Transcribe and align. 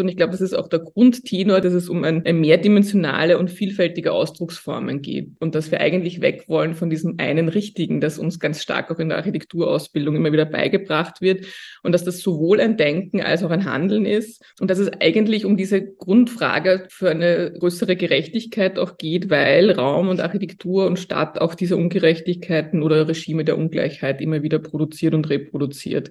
Und 0.00 0.08
ich 0.08 0.16
glaube, 0.16 0.32
das 0.32 0.40
ist 0.40 0.54
auch 0.54 0.68
der 0.68 0.80
Grundtenor, 0.80 1.60
dass 1.60 1.72
es 1.72 1.88
um 1.88 2.04
ein, 2.04 2.24
ein 2.26 2.40
mehrdimensionale 2.40 3.38
und 3.38 3.50
vielfältige 3.50 4.12
Ausdrucksformen 4.12 5.02
geht. 5.02 5.30
Und 5.40 5.54
dass 5.54 5.70
wir 5.70 5.80
eigentlich 5.80 6.20
weg 6.20 6.44
wollen 6.48 6.74
von 6.74 6.90
diesem 6.90 7.14
einen 7.18 7.48
Richtigen, 7.48 8.00
das 8.00 8.18
uns 8.18 8.38
ganz 8.38 8.62
stark 8.62 8.90
auch 8.90 8.98
in 8.98 9.08
der 9.08 9.18
Architekturausbildung 9.18 10.16
immer 10.16 10.32
wieder 10.32 10.44
beigebracht 10.44 11.20
wird. 11.20 11.46
Und 11.82 11.92
dass 11.92 12.04
das 12.04 12.20
sowohl 12.20 12.60
ein 12.60 12.76
Denken 12.76 13.20
als 13.22 13.42
auch 13.42 13.50
ein 13.50 13.64
Handeln 13.64 14.06
ist. 14.06 14.42
Und 14.60 14.70
dass 14.70 14.78
es 14.78 14.90
eigentlich 15.00 15.44
um 15.44 15.56
diese 15.56 15.84
Grundfrage 15.84 16.86
für 16.90 17.10
eine 17.10 17.52
größere 17.58 17.96
Gerechtigkeit 17.96 18.78
auch 18.78 18.98
geht, 18.98 19.30
weil 19.30 19.70
Raum 19.72 20.08
und 20.08 20.20
Architektur 20.20 20.86
und 20.86 20.98
Stadt 20.98 21.40
auch 21.40 21.54
diese 21.54 21.76
Ungerechtigkeiten 21.76 22.82
oder 22.82 23.08
Regime 23.08 23.44
der 23.44 23.58
Ungleichheit 23.58 24.20
immer 24.20 24.42
wieder 24.42 24.58
produziert 24.58 25.14
und 25.14 25.28
reproduziert. 25.28 26.10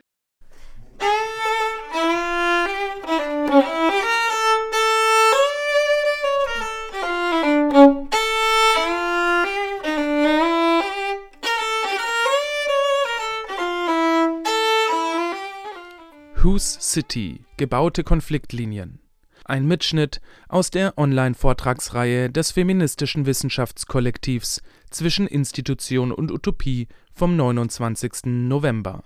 City– 16.80 17.44
Gebaute 17.58 18.04
Konfliktlinien. 18.04 19.00
Ein 19.46 19.66
Mitschnitt 19.66 20.22
aus 20.48 20.72
der 20.72 20.98
Online-Vortragsreihe 20.98 22.30
des 22.30 22.52
feministischen 22.52 23.26
Wissenschaftskollektivs 23.26 24.62
Zwischen 24.90 25.28
Institution 25.28 26.12
und 26.12 26.32
Utopie 26.32 26.88
vom 27.14 27.36
29. 27.36 28.26
November. 28.26 29.04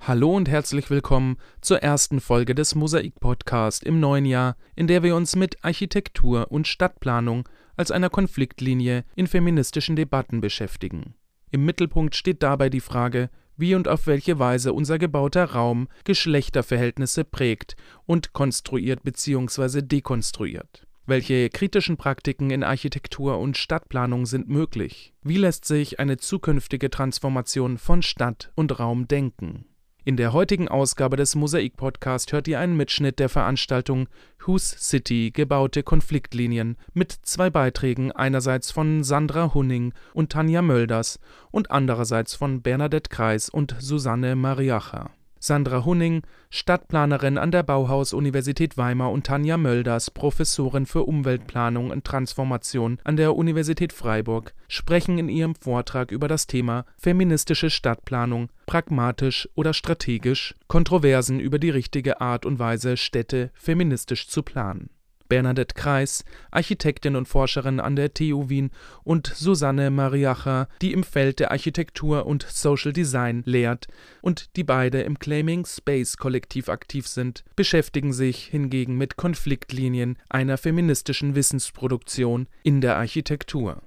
Hallo 0.00 0.34
und 0.34 0.48
herzlich 0.48 0.90
willkommen 0.90 1.36
zur 1.60 1.82
ersten 1.82 2.20
Folge 2.20 2.54
des 2.54 2.74
Mosaik-Podcast 2.74 3.84
im 3.84 4.00
neuen 4.00 4.24
Jahr, 4.24 4.56
in 4.74 4.86
der 4.86 5.02
wir 5.02 5.14
uns 5.14 5.36
mit 5.36 5.62
Architektur 5.64 6.50
und 6.50 6.66
Stadtplanung 6.66 7.48
als 7.76 7.90
einer 7.90 8.10
Konfliktlinie 8.10 9.04
in 9.14 9.26
feministischen 9.26 9.96
Debatten 9.96 10.40
beschäftigen. 10.40 11.14
Im 11.50 11.64
Mittelpunkt 11.64 12.14
steht 12.14 12.42
dabei 12.42 12.68
die 12.70 12.80
Frage, 12.80 13.30
wie 13.60 13.74
und 13.74 13.88
auf 13.88 14.06
welche 14.06 14.38
Weise 14.38 14.72
unser 14.72 14.98
gebauter 14.98 15.44
Raum 15.44 15.88
Geschlechterverhältnisse 16.04 17.24
prägt 17.24 17.76
und 18.06 18.32
konstruiert 18.32 19.02
bzw. 19.02 19.82
dekonstruiert. 19.82 20.86
Welche 21.06 21.48
kritischen 21.50 21.96
Praktiken 21.96 22.50
in 22.50 22.62
Architektur 22.62 23.38
und 23.38 23.56
Stadtplanung 23.56 24.26
sind 24.26 24.48
möglich? 24.48 25.12
Wie 25.22 25.38
lässt 25.38 25.64
sich 25.64 25.98
eine 25.98 26.18
zukünftige 26.18 26.88
Transformation 26.88 27.78
von 27.78 28.02
Stadt 28.02 28.52
und 28.54 28.78
Raum 28.78 29.08
denken? 29.08 29.64
In 30.02 30.16
der 30.16 30.32
heutigen 30.32 30.68
Ausgabe 30.68 31.16
des 31.16 31.34
Mosaik-Podcast 31.34 32.32
hört 32.32 32.48
ihr 32.48 32.58
einen 32.58 32.74
Mitschnitt 32.74 33.18
der 33.18 33.28
Veranstaltung 33.28 34.08
Whose 34.46 34.78
City– 34.78 35.30
Gebaute 35.34 35.82
Konfliktlinien 35.82 36.78
mit 36.94 37.12
zwei 37.12 37.50
Beiträgen 37.50 38.10
einerseits 38.10 38.70
von 38.70 39.04
Sandra 39.04 39.52
Hunning 39.52 39.92
und 40.14 40.32
Tanja 40.32 40.62
Mölders 40.62 41.20
und 41.50 41.70
andererseits 41.70 42.34
von 42.34 42.62
Bernadette 42.62 43.10
Kreis 43.10 43.50
und 43.50 43.76
Susanne 43.78 44.36
Mariacher 44.36 45.10
Sandra 45.40 45.84
Hunning, 45.86 46.22
Stadtplanerin 46.50 47.38
an 47.38 47.50
der 47.50 47.62
Bauhaus-Universität 47.62 48.76
Weimar 48.76 49.10
und 49.10 49.26
Tanja 49.26 49.56
Mölders, 49.56 50.10
Professorin 50.10 50.84
für 50.84 51.04
Umweltplanung 51.04 51.90
und 51.90 52.04
Transformation 52.04 52.98
an 53.04 53.16
der 53.16 53.34
Universität 53.34 53.92
Freiburg, 53.92 54.54
sprechen 54.68 55.18
in 55.18 55.30
ihrem 55.30 55.54
Vortrag 55.54 56.12
über 56.12 56.28
das 56.28 56.46
Thema 56.46 56.84
Feministische 56.98 57.70
Stadtplanung– 57.70 58.50
pragmatisch 58.66 59.48
oder 59.54 59.72
strategisch? 59.72 60.54
Kontroversen 60.68 61.40
über 61.40 61.58
die 61.58 61.70
richtige 61.70 62.20
Art 62.20 62.44
und 62.44 62.58
Weise, 62.58 62.96
Städte 62.96 63.50
feministisch 63.54 64.28
zu 64.28 64.42
planen 64.42 64.90
Bernadette 65.30 65.74
Kreis, 65.74 66.24
Architektin 66.50 67.16
und 67.16 67.26
Forscherin 67.26 67.80
an 67.80 67.96
der 67.96 68.12
TU 68.12 68.50
Wien, 68.50 68.70
und 69.02 69.28
Susanne 69.28 69.90
Mariacher, 69.90 70.68
die 70.82 70.92
im 70.92 71.04
Feld 71.04 71.40
der 71.40 71.52
Architektur 71.52 72.26
und 72.26 72.42
Social 72.42 72.92
Design 72.92 73.42
lehrt 73.46 73.86
und 74.20 74.56
die 74.56 74.64
beide 74.64 75.00
im 75.00 75.18
Claiming 75.18 75.64
Space 75.64 76.18
Kollektiv 76.18 76.68
aktiv 76.68 77.06
sind, 77.06 77.44
beschäftigen 77.56 78.12
sich 78.12 78.44
hingegen 78.44 78.98
mit 78.98 79.16
Konfliktlinien 79.16 80.18
einer 80.28 80.58
feministischen 80.58 81.34
Wissensproduktion 81.34 82.46
in 82.62 82.82
der 82.82 82.98
Architektur. 82.98 83.80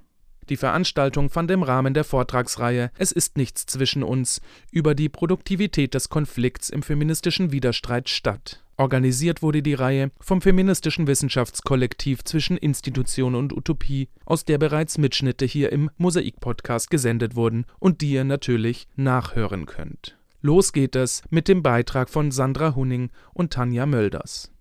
Die 0.48 0.56
Veranstaltung 0.56 1.30
fand 1.30 1.50
im 1.50 1.62
Rahmen 1.62 1.94
der 1.94 2.04
Vortragsreihe 2.04 2.90
Es 2.98 3.12
ist 3.12 3.36
nichts 3.36 3.66
zwischen 3.66 4.02
uns 4.02 4.40
über 4.70 4.94
die 4.94 5.08
Produktivität 5.08 5.94
des 5.94 6.08
Konflikts 6.08 6.70
im 6.70 6.82
feministischen 6.82 7.52
Widerstreit 7.52 8.08
statt 8.08 8.64
Organisiert 8.76 9.40
wurde 9.40 9.62
die 9.62 9.74
Reihe 9.74 10.10
vom 10.18 10.40
feministischen 10.40 11.06
Wissenschaftskollektiv 11.06 12.24
Zwischen 12.24 12.56
Institution 12.56 13.36
und 13.36 13.52
Utopie, 13.52 14.08
aus 14.24 14.44
der 14.44 14.58
bereits 14.58 14.98
Mitschnitte 14.98 15.44
hier 15.44 15.70
im 15.70 15.90
Mosaik-Podcast 15.96 16.90
gesendet 16.90 17.36
wurden 17.36 17.66
und 17.78 18.00
die 18.00 18.10
ihr 18.10 18.24
natürlich 18.24 18.88
nachhören 18.96 19.66
könnt. 19.66 20.18
Los 20.40 20.72
geht 20.72 20.96
es 20.96 21.22
mit 21.30 21.46
dem 21.46 21.62
Beitrag 21.62 22.10
von 22.10 22.32
Sandra 22.32 22.74
Hunning 22.74 23.10
und 23.32 23.52
Tanja 23.52 23.86
Mölders. 23.86 24.53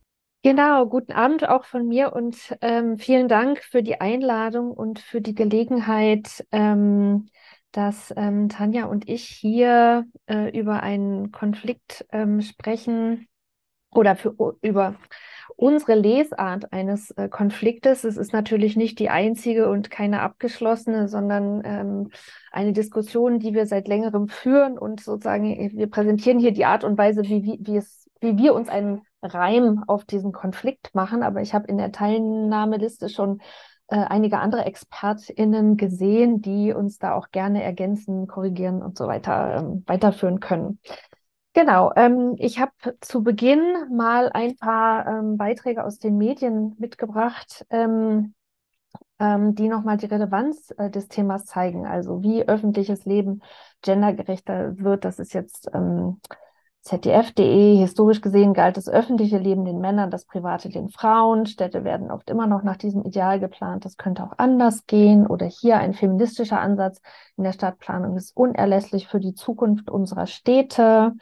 Genau, 0.46 0.86
guten 0.88 1.14
Abend 1.14 1.48
auch 1.48 1.64
von 1.64 1.88
mir 1.88 2.12
und 2.14 2.58
ähm, 2.60 2.98
vielen 2.98 3.30
Dank 3.30 3.64
für 3.64 3.82
die 3.82 4.02
Einladung 4.02 4.72
und 4.72 5.00
für 5.00 5.22
die 5.22 5.36
Gelegenheit, 5.36 6.46
ähm, 6.52 7.30
dass 7.72 8.14
ähm, 8.18 8.50
Tanja 8.50 8.86
und 8.86 9.08
ich 9.08 9.24
hier 9.26 10.06
äh, 10.28 10.50
über 10.58 10.84
einen 10.84 11.32
Konflikt 11.32 12.06
ähm, 12.12 12.42
sprechen, 12.42 13.30
oder 13.96 14.16
für, 14.16 14.58
über 14.62 14.96
unsere 15.56 15.96
Lesart 15.96 16.72
eines 16.74 17.12
äh, 17.12 17.30
Konfliktes. 17.30 18.04
Es 18.04 18.18
ist 18.18 18.34
natürlich 18.34 18.76
nicht 18.76 19.00
die 19.00 19.10
einzige 19.10 19.70
und 19.70 19.92
keine 19.92 20.22
abgeschlossene, 20.22 21.08
sondern 21.08 21.62
ähm, 21.64 22.12
eine 22.52 22.74
Diskussion, 22.74 23.40
die 23.40 23.54
wir 23.54 23.66
seit 23.66 23.88
längerem 23.88 24.28
führen 24.28 24.78
und 24.78 25.00
sozusagen 25.02 25.46
äh, 25.46 25.72
wir 25.74 25.88
präsentieren 25.88 26.40
hier 26.40 26.52
die 26.52 26.66
Art 26.66 26.84
und 26.84 26.98
Weise, 26.98 27.24
wie, 27.24 27.44
wie, 27.44 27.60
wie, 27.62 27.78
es, 27.78 28.03
wie 28.24 28.38
wir 28.38 28.56
uns 28.56 28.70
einen 28.70 29.02
Reim 29.22 29.84
auf 29.88 30.06
diesen 30.06 30.32
Konflikt 30.32 30.96
machen. 30.96 31.24
Aber 31.24 31.42
ich 31.42 31.54
habe 31.54 31.68
in 31.68 31.78
der 31.78 31.92
Teilnahmeliste 31.92 33.10
schon 33.10 33.42
äh, 33.88 33.98
einige 33.98 34.40
andere 34.40 34.66
ExpertInnen 34.66 35.78
gesehen, 35.78 36.42
die 36.42 36.74
uns 36.74 36.98
da 36.98 37.14
auch 37.14 37.30
gerne 37.32 37.64
ergänzen, 37.64 38.28
korrigieren 38.28 38.82
und 38.82 38.98
so 38.98 39.08
weiter 39.08 39.58
ähm, 39.58 39.84
weiterführen 39.86 40.40
können. 40.40 40.80
Genau, 41.54 41.92
ähm, 41.96 42.36
ich 42.40 42.60
habe 42.60 42.72
zu 43.02 43.24
Beginn 43.24 43.62
mal 43.96 44.32
ein 44.34 44.56
paar 44.56 45.06
ähm, 45.06 45.38
Beiträge 45.38 45.84
aus 45.84 46.00
den 46.00 46.18
Medien 46.18 46.76
mitgebracht, 46.80 47.66
ähm, 47.70 48.34
ähm, 49.20 49.54
die 49.54 49.68
nochmal 49.68 49.98
die 49.98 50.08
Relevanz 50.08 50.74
äh, 50.78 50.90
des 50.90 51.10
Themas 51.10 51.46
zeigen. 51.46 51.86
Also 51.86 52.24
wie 52.24 52.48
öffentliches 52.48 53.06
Leben 53.06 53.42
gendergerechter 53.84 54.80
wird. 54.80 55.06
Das 55.06 55.20
ist 55.20 55.34
jetzt 55.34 55.70
ähm, 55.76 56.20
ZDF.de. 56.84 57.78
Historisch 57.78 58.20
gesehen 58.20 58.54
galt 58.54 58.76
das 58.76 58.90
öffentliche 58.90 59.38
Leben 59.38 59.64
den 59.64 59.80
Männern, 59.80 60.12
das 60.12 60.26
private 60.26 60.68
den 60.68 60.90
Frauen. 60.90 61.46
Städte 61.46 61.86
werden 61.86 62.12
oft 62.12 62.30
immer 62.30 62.46
noch 62.46 62.64
nach 62.64 62.76
diesem 62.76 63.04
Ideal 63.04 63.40
geplant. 63.40 63.86
Das 63.86 63.96
könnte 63.96 64.24
auch 64.24 64.34
anders 64.38 64.86
gehen. 64.86 65.26
Oder 65.26 65.46
hier 65.46 65.78
ein 65.78 65.94
feministischer 65.94 66.60
Ansatz 66.60 67.02
in 67.38 67.46
der 67.46 67.54
Stadtplanung 67.54 68.18
ist 68.18 68.36
unerlässlich 68.36 69.08
für 69.08 69.22
die 69.22 69.34
Zukunft 69.34 69.90
unserer 69.90 70.28
Städte. 70.28 71.14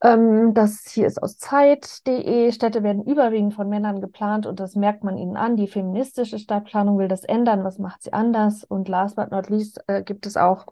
Ähm, 0.00 0.54
das 0.54 0.84
hier 0.88 1.08
ist 1.08 1.20
aus 1.20 1.38
Zeit.de. 1.38 2.52
Städte 2.52 2.84
werden 2.84 3.02
überwiegend 3.04 3.54
von 3.54 3.68
Männern 3.68 4.00
geplant 4.00 4.46
und 4.46 4.60
das 4.60 4.76
merkt 4.76 5.02
man 5.02 5.18
ihnen 5.18 5.36
an. 5.36 5.56
Die 5.56 5.66
feministische 5.66 6.38
Stadtplanung 6.38 6.98
will 6.98 7.08
das 7.08 7.24
ändern. 7.24 7.64
Was 7.64 7.78
macht 7.78 8.04
sie 8.04 8.12
anders? 8.12 8.62
Und 8.62 8.88
last 8.88 9.16
but 9.16 9.32
not 9.32 9.50
least 9.50 9.82
äh, 9.88 10.04
gibt 10.04 10.24
es 10.26 10.36
auch 10.36 10.66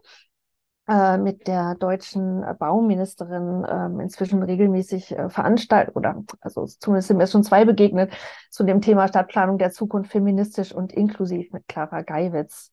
äh, 0.87 1.17
mit 1.17 1.47
der 1.47 1.75
deutschen 1.75 2.45
Bauministerin 2.59 3.63
äh, 3.63 4.03
inzwischen 4.03 4.41
regelmäßig 4.43 5.11
äh, 5.11 5.29
veranstaltet 5.29 5.95
oder 5.95 6.23
also 6.41 6.65
zumindest 6.65 7.09
sind 7.09 7.17
mir 7.17 7.27
schon 7.27 7.43
zwei 7.43 7.65
begegnet 7.65 8.13
zu 8.49 8.63
dem 8.63 8.81
Thema 8.81 9.07
Stadtplanung 9.07 9.57
der 9.57 9.71
Zukunft 9.71 10.11
feministisch 10.11 10.73
und 10.73 10.93
inklusiv 10.93 11.51
mit 11.51 11.67
Clara 11.67 12.01
Geiwitz. 12.01 12.71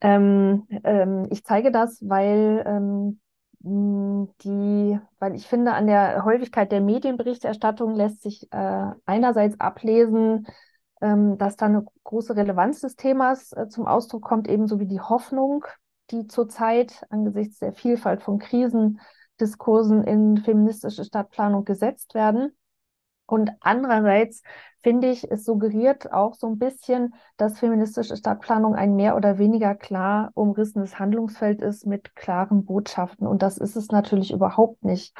Ähm, 0.00 0.66
ähm, 0.84 1.26
ich 1.30 1.44
zeige 1.44 1.70
das, 1.70 2.00
weil 2.02 2.64
ähm, 2.66 3.20
hm, 3.62 4.30
die, 4.42 4.98
weil 5.18 5.34
ich 5.34 5.46
finde, 5.46 5.74
an 5.74 5.86
der 5.86 6.24
Häufigkeit 6.24 6.72
der 6.72 6.80
Medienberichterstattung 6.80 7.94
lässt 7.94 8.22
sich 8.22 8.50
äh, 8.52 8.86
einerseits 9.04 9.60
ablesen, 9.60 10.46
ähm, 11.02 11.36
dass 11.36 11.56
da 11.56 11.66
eine 11.66 11.84
große 12.04 12.36
Relevanz 12.36 12.80
des 12.80 12.96
Themas 12.96 13.52
äh, 13.52 13.68
zum 13.68 13.86
Ausdruck 13.86 14.22
kommt, 14.22 14.48
ebenso 14.48 14.80
wie 14.80 14.86
die 14.86 15.00
Hoffnung, 15.00 15.66
die 16.10 16.26
zurzeit 16.26 17.04
angesichts 17.10 17.58
der 17.58 17.72
Vielfalt 17.72 18.22
von 18.22 18.38
Krisendiskursen 18.38 20.04
in 20.04 20.38
feministische 20.38 21.04
Stadtplanung 21.04 21.64
gesetzt 21.64 22.14
werden. 22.14 22.56
Und 23.26 23.52
andererseits 23.60 24.42
finde 24.82 25.08
ich, 25.08 25.30
es 25.30 25.44
suggeriert 25.44 26.12
auch 26.12 26.34
so 26.34 26.48
ein 26.48 26.58
bisschen, 26.58 27.14
dass 27.36 27.58
feministische 27.58 28.16
Stadtplanung 28.16 28.74
ein 28.74 28.96
mehr 28.96 29.16
oder 29.16 29.38
weniger 29.38 29.74
klar 29.74 30.30
umrissenes 30.34 30.98
Handlungsfeld 30.98 31.60
ist 31.60 31.86
mit 31.86 32.16
klaren 32.16 32.64
Botschaften. 32.64 33.26
Und 33.26 33.42
das 33.42 33.58
ist 33.58 33.76
es 33.76 33.88
natürlich 33.88 34.32
überhaupt 34.32 34.84
nicht. 34.84 35.14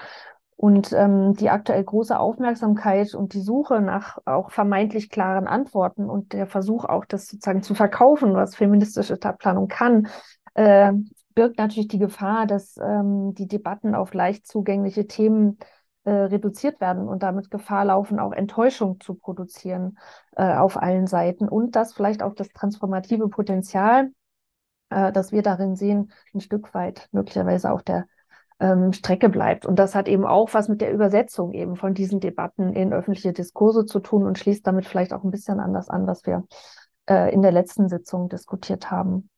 Und 0.57 0.93
ähm, 0.93 1.35
die 1.35 1.49
aktuell 1.49 1.83
große 1.83 2.19
Aufmerksamkeit 2.19 3.15
und 3.15 3.33
die 3.33 3.41
Suche 3.41 3.81
nach 3.81 4.19
auch 4.27 4.51
vermeintlich 4.51 5.09
klaren 5.09 5.47
Antworten 5.47 6.11
und 6.11 6.35
der 6.35 6.47
Versuch 6.47 6.85
auch, 6.85 7.07
das 7.07 7.29
sozusagen 7.29 7.63
zu 7.63 7.75
verkaufen, 7.75 8.35
was 8.35 8.57
feministische 8.57 9.17
Stadtplanung 9.17 9.69
kann, 9.69 10.09
äh, 10.55 10.93
birgt 11.35 11.59
natürlich 11.59 11.89
die 11.89 11.99
Gefahr, 11.99 12.47
dass 12.47 12.77
ähm, 12.77 13.35
die 13.35 13.47
Debatten 13.47 13.95
auf 13.95 14.15
leicht 14.15 14.47
zugängliche 14.47 15.07
Themen 15.07 15.59
äh, 16.05 16.11
reduziert 16.11 16.81
werden 16.81 17.09
und 17.09 17.23
damit 17.23 17.51
Gefahr 17.51 17.85
laufen, 17.85 18.19
auch 18.19 18.33
Enttäuschung 18.33 19.01
zu 19.01 19.15
produzieren 19.15 19.99
äh, 20.37 20.55
auf 20.55 20.77
allen 20.77 21.07
Seiten 21.07 21.49
und 21.49 21.77
dass 21.77 21.93
vielleicht 21.93 22.23
auch 22.23 22.35
das 22.35 22.49
transformative 22.49 23.29
Potenzial, 23.29 24.11
äh, 24.91 25.13
das 25.13 25.33
wir 25.33 25.43
darin 25.43 25.77
sehen, 25.77 26.13
ein 26.35 26.41
Stück 26.41 26.75
weit 26.75 27.09
möglicherweise 27.13 27.71
auf 27.71 27.83
der 27.83 28.07
ähm, 28.61 28.93
Strecke 28.93 29.29
bleibt. 29.29 29.67
Und 29.67 29.79
das 29.79 29.95
hat 29.95 30.09
eben 30.09 30.27
auch 30.27 30.53
was 30.53 30.69
mit 30.69 30.81
der 30.81 30.93
Übersetzung 30.93 31.53
eben 31.53 31.77
von 31.77 31.95
diesen 31.95 32.21
Debatten 32.21 32.73
in 32.73 32.93
öffentliche 32.93 33.33
Diskurse 33.33 33.87
zu 33.87 34.01
tun 34.01 34.27
und 34.27 34.39
schließt 34.39 34.67
damit 34.67 34.87
vielleicht 34.87 35.13
auch 35.13 35.25
ein 35.25 35.31
bisschen 35.31 35.61
an 35.61 35.73
das 35.73 35.89
an, 35.89 36.07
was 36.07 36.27
wir 36.27 36.45
äh, 37.09 37.33
in 37.33 37.43
der 37.43 37.53
letzten 37.53 37.89
Sitzung 37.89 38.29
diskutiert 38.29 38.91
haben. 38.91 39.29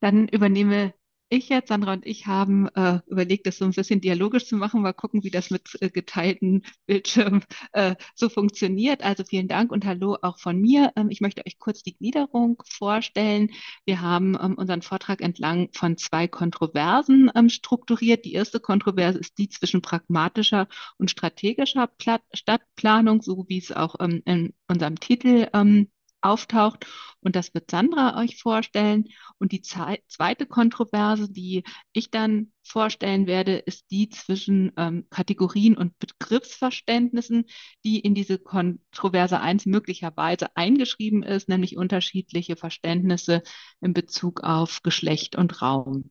Dann 0.00 0.28
übernehme 0.28 0.94
ich 1.28 1.48
jetzt, 1.48 1.68
Sandra 1.68 1.94
und 1.94 2.06
ich 2.06 2.26
haben 2.26 2.68
äh, 2.74 3.00
überlegt, 3.06 3.46
das 3.46 3.58
so 3.58 3.64
ein 3.64 3.72
bisschen 3.72 4.00
dialogisch 4.00 4.46
zu 4.46 4.56
machen, 4.56 4.82
mal 4.82 4.92
gucken, 4.92 5.24
wie 5.24 5.30
das 5.30 5.50
mit 5.50 5.76
äh, 5.80 5.90
geteilten 5.90 6.62
Bildschirmen 6.86 7.44
äh, 7.72 7.96
so 8.14 8.28
funktioniert. 8.28 9.02
Also 9.02 9.24
vielen 9.24 9.48
Dank 9.48 9.72
und 9.72 9.84
hallo 9.84 10.16
auch 10.22 10.38
von 10.38 10.60
mir. 10.60 10.92
Ähm, 10.96 11.10
ich 11.10 11.20
möchte 11.20 11.44
euch 11.44 11.58
kurz 11.58 11.82
die 11.82 11.96
Gliederung 11.96 12.62
vorstellen. 12.68 13.50
Wir 13.84 14.00
haben 14.00 14.36
ähm, 14.40 14.54
unseren 14.56 14.82
Vortrag 14.82 15.20
entlang 15.20 15.68
von 15.72 15.96
zwei 15.96 16.28
Kontroversen 16.28 17.30
ähm, 17.34 17.48
strukturiert. 17.48 18.24
Die 18.24 18.34
erste 18.34 18.60
Kontroverse 18.60 19.18
ist 19.18 19.36
die 19.38 19.48
zwischen 19.48 19.82
pragmatischer 19.82 20.68
und 20.98 21.10
strategischer 21.10 21.88
Pla 21.88 22.20
Stadtplanung, 22.32 23.20
so 23.22 23.46
wie 23.48 23.58
es 23.58 23.72
auch 23.72 23.96
ähm, 24.00 24.22
in 24.26 24.54
unserem 24.68 25.00
Titel 25.00 25.48
ähm, 25.52 25.88
auftaucht. 26.26 26.86
Und 27.20 27.36
das 27.36 27.54
wird 27.54 27.70
Sandra 27.70 28.20
euch 28.20 28.40
vorstellen. 28.40 29.08
Und 29.38 29.52
die 29.52 29.62
zweite 29.62 30.46
Kontroverse, 30.46 31.30
die 31.30 31.64
ich 31.92 32.10
dann 32.10 32.52
vorstellen 32.62 33.26
werde, 33.26 33.56
ist 33.56 33.90
die 33.90 34.08
zwischen 34.08 34.72
ähm, 34.76 35.06
Kategorien 35.10 35.76
und 35.76 35.98
Begriffsverständnissen, 35.98 37.46
die 37.84 38.00
in 38.00 38.14
diese 38.14 38.38
Kontroverse 38.38 39.40
1 39.40 39.66
möglicherweise 39.66 40.56
eingeschrieben 40.56 41.22
ist, 41.22 41.48
nämlich 41.48 41.76
unterschiedliche 41.76 42.56
Verständnisse 42.56 43.42
in 43.80 43.92
Bezug 43.92 44.42
auf 44.42 44.82
Geschlecht 44.82 45.36
und 45.36 45.62
Raum. 45.62 46.10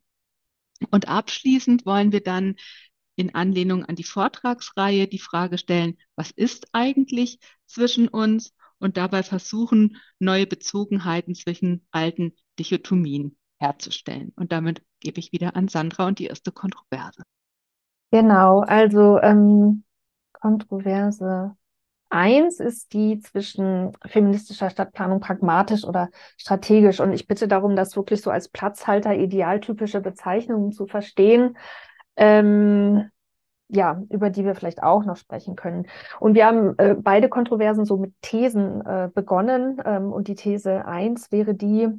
Und 0.92 1.08
abschließend 1.08 1.86
wollen 1.86 2.12
wir 2.12 2.22
dann 2.22 2.56
in 3.16 3.34
Anlehnung 3.34 3.86
an 3.86 3.96
die 3.96 4.04
Vortragsreihe 4.04 5.08
die 5.08 5.20
Frage 5.20 5.58
stellen, 5.58 5.98
was 6.16 6.32
ist 6.32 6.68
eigentlich 6.74 7.40
zwischen 7.66 8.08
uns 8.08 8.54
und 8.80 8.98
dabei 8.98 9.24
versuchen, 9.24 9.98
neue 10.20 10.48
Bezogenheiten 10.48 11.36
zwischen 11.36 11.86
alten 11.92 12.34
Dichotomien 12.60 13.38
herzustellen. 13.58 14.34
Und 14.36 14.52
damit 14.52 14.84
gebe 15.00 15.20
ich 15.20 15.32
wieder 15.32 15.56
an 15.56 15.68
Sandra 15.68 16.08
und 16.08 16.20
die 16.20 16.26
erste 16.26 16.52
Kontroverse. 16.52 17.24
Genau, 18.12 18.62
also 18.62 19.20
ähm, 19.20 19.84
Kontroverse 20.34 21.56
eins 22.10 22.60
ist 22.60 22.94
die 22.94 23.20
zwischen 23.20 23.92
feministischer 24.06 24.70
Stadtplanung 24.70 25.20
pragmatisch 25.20 25.84
oder 25.84 26.10
strategisch. 26.38 27.00
Und 27.00 27.14
ich 27.14 27.28
bitte 27.28 27.48
darum, 27.48 27.76
das 27.76 27.96
wirklich 27.96 28.22
so 28.22 28.30
als 28.32 28.48
Platzhalter 28.48 29.16
idealtypische 29.16 30.02
Bezeichnungen 30.02 30.72
zu 30.72 30.88
verstehen. 30.88 31.58
Ähm, 32.16 33.10
ja, 33.68 34.02
über 34.10 34.30
die 34.30 34.46
wir 34.46 34.56
vielleicht 34.56 34.84
auch 34.84 35.06
noch 35.06 35.18
sprechen 35.18 35.56
können. 35.56 35.88
Und 36.20 36.36
wir 36.36 36.46
haben 36.46 36.78
äh, 36.78 36.96
beide 36.96 37.30
Kontroversen 37.30 37.86
so 37.86 37.98
mit 37.98 38.14
Thesen 38.22 38.86
äh, 38.86 39.10
begonnen. 39.14 39.82
Ähm, 39.84 40.12
und 40.12 40.28
die 40.28 40.36
These 40.36 40.86
eins 40.86 41.32
wäre 41.32 41.56
die, 41.56 41.90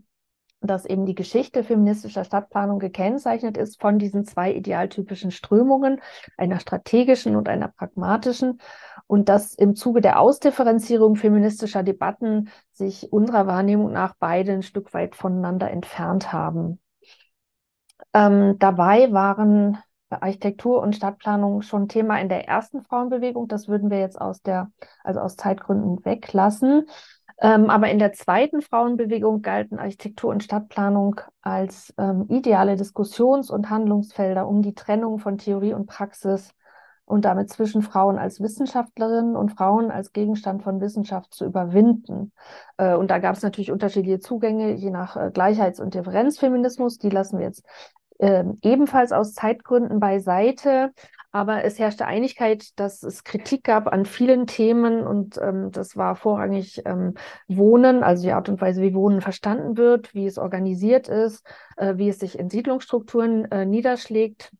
dass 0.60 0.86
eben 0.86 1.06
die 1.06 1.14
Geschichte 1.14 1.64
feministischer 1.64 2.24
Stadtplanung 2.24 2.78
gekennzeichnet 2.78 3.56
ist 3.56 3.80
von 3.80 3.98
diesen 3.98 4.24
zwei 4.24 4.52
idealtypischen 4.52 5.30
Strömungen, 5.30 6.00
einer 6.36 6.60
strategischen 6.60 7.36
und 7.36 7.48
einer 7.48 7.68
pragmatischen, 7.68 8.60
und 9.06 9.28
dass 9.28 9.54
im 9.54 9.76
Zuge 9.76 10.00
der 10.00 10.18
Ausdifferenzierung 10.18 11.16
feministischer 11.16 11.82
Debatten 11.82 12.48
sich 12.72 13.12
unserer 13.12 13.46
Wahrnehmung 13.46 13.92
nach 13.92 14.14
beide 14.18 14.52
ein 14.52 14.62
Stück 14.62 14.94
weit 14.94 15.14
voneinander 15.14 15.70
entfernt 15.70 16.32
haben. 16.32 16.80
Ähm, 18.12 18.58
dabei 18.58 19.12
waren 19.12 19.78
Architektur 20.10 20.80
und 20.80 20.96
Stadtplanung 20.96 21.62
schon 21.62 21.88
Thema 21.88 22.20
in 22.20 22.28
der 22.28 22.46
ersten 22.46 22.82
Frauenbewegung. 22.82 23.48
Das 23.48 23.68
würden 23.68 23.90
wir 23.90 23.98
jetzt 23.98 24.20
aus 24.20 24.42
der, 24.42 24.70
also 25.02 25.20
aus 25.20 25.36
Zeitgründen 25.36 26.04
weglassen. 26.04 26.86
Ähm, 27.38 27.68
aber 27.68 27.90
in 27.90 27.98
der 27.98 28.12
zweiten 28.12 28.62
Frauenbewegung 28.62 29.42
galten 29.42 29.78
Architektur 29.78 30.30
und 30.30 30.42
Stadtplanung 30.42 31.20
als 31.42 31.92
ähm, 31.98 32.26
ideale 32.28 32.76
Diskussions- 32.76 33.50
und 33.50 33.68
Handlungsfelder, 33.68 34.48
um 34.48 34.62
die 34.62 34.74
Trennung 34.74 35.18
von 35.18 35.36
Theorie 35.36 35.74
und 35.74 35.86
Praxis 35.86 36.54
und 37.06 37.24
damit 37.24 37.50
zwischen 37.50 37.82
Frauen 37.82 38.18
als 38.18 38.40
Wissenschaftlerinnen 38.40 39.36
und 39.36 39.50
Frauen 39.50 39.90
als 39.90 40.12
Gegenstand 40.12 40.62
von 40.62 40.80
Wissenschaft 40.80 41.32
zu 41.32 41.44
überwinden. 41.44 42.32
Äh, 42.78 42.94
und 42.96 43.10
da 43.10 43.18
gab 43.18 43.36
es 43.36 43.42
natürlich 43.42 43.70
unterschiedliche 43.70 44.18
Zugänge, 44.18 44.72
je 44.72 44.90
nach 44.90 45.16
äh, 45.16 45.30
Gleichheits- 45.32 45.80
und 45.80 45.94
Differenzfeminismus. 45.94 46.98
Die 46.98 47.10
lassen 47.10 47.38
wir 47.38 47.46
jetzt 47.46 47.64
äh, 48.18 48.44
ebenfalls 48.62 49.12
aus 49.12 49.34
Zeitgründen 49.34 50.00
beiseite. 50.00 50.92
Aber 51.32 51.64
es 51.64 51.78
herrschte 51.78 52.06
Einigkeit, 52.06 52.78
dass 52.78 53.02
es 53.02 53.22
Kritik 53.22 53.64
gab 53.64 53.92
an 53.92 54.06
vielen 54.06 54.46
Themen 54.46 55.06
und 55.06 55.36
ähm, 55.36 55.70
das 55.70 55.94
war 55.94 56.16
vorrangig 56.16 56.80
ähm, 56.86 57.12
Wohnen, 57.46 58.02
also 58.02 58.22
die 58.22 58.32
Art 58.32 58.48
und 58.48 58.58
Weise, 58.60 58.80
wie 58.80 58.94
Wohnen 58.94 59.20
verstanden 59.20 59.76
wird, 59.76 60.14
wie 60.14 60.26
es 60.26 60.38
organisiert 60.38 61.08
ist, 61.08 61.46
äh, 61.76 61.98
wie 61.98 62.08
es 62.08 62.20
sich 62.20 62.38
in 62.38 62.48
Siedlungsstrukturen 62.48 63.50
äh, 63.50 63.66
niederschlägt, 63.66 64.50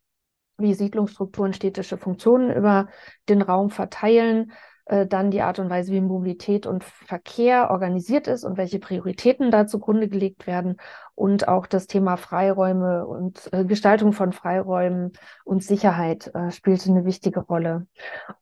wie 0.58 0.74
Siedlungsstrukturen 0.74 1.54
städtische 1.54 1.96
Funktionen 1.96 2.54
über 2.54 2.88
den 3.28 3.40
Raum 3.40 3.70
verteilen, 3.70 4.52
äh, 4.86 5.06
dann 5.06 5.30
die 5.30 5.42
Art 5.42 5.58
und 5.58 5.70
Weise, 5.70 5.92
wie 5.92 6.00
Mobilität 6.00 6.66
und 6.66 6.84
Verkehr 6.84 7.70
organisiert 7.70 8.28
ist 8.28 8.44
und 8.44 8.56
welche 8.56 8.78
Prioritäten 8.80 9.50
da 9.50 9.66
zugrunde 9.66 10.08
gelegt 10.08 10.46
werden 10.46 10.76
und 11.16 11.48
auch 11.48 11.66
das 11.66 11.86
Thema 11.86 12.16
Freiräume 12.18 13.06
und 13.06 13.48
äh, 13.52 13.64
Gestaltung 13.64 14.12
von 14.12 14.32
Freiräumen 14.32 15.12
und 15.44 15.64
Sicherheit 15.64 16.30
äh, 16.34 16.50
spielte 16.50 16.90
eine 16.90 17.06
wichtige 17.06 17.40
Rolle. 17.40 17.86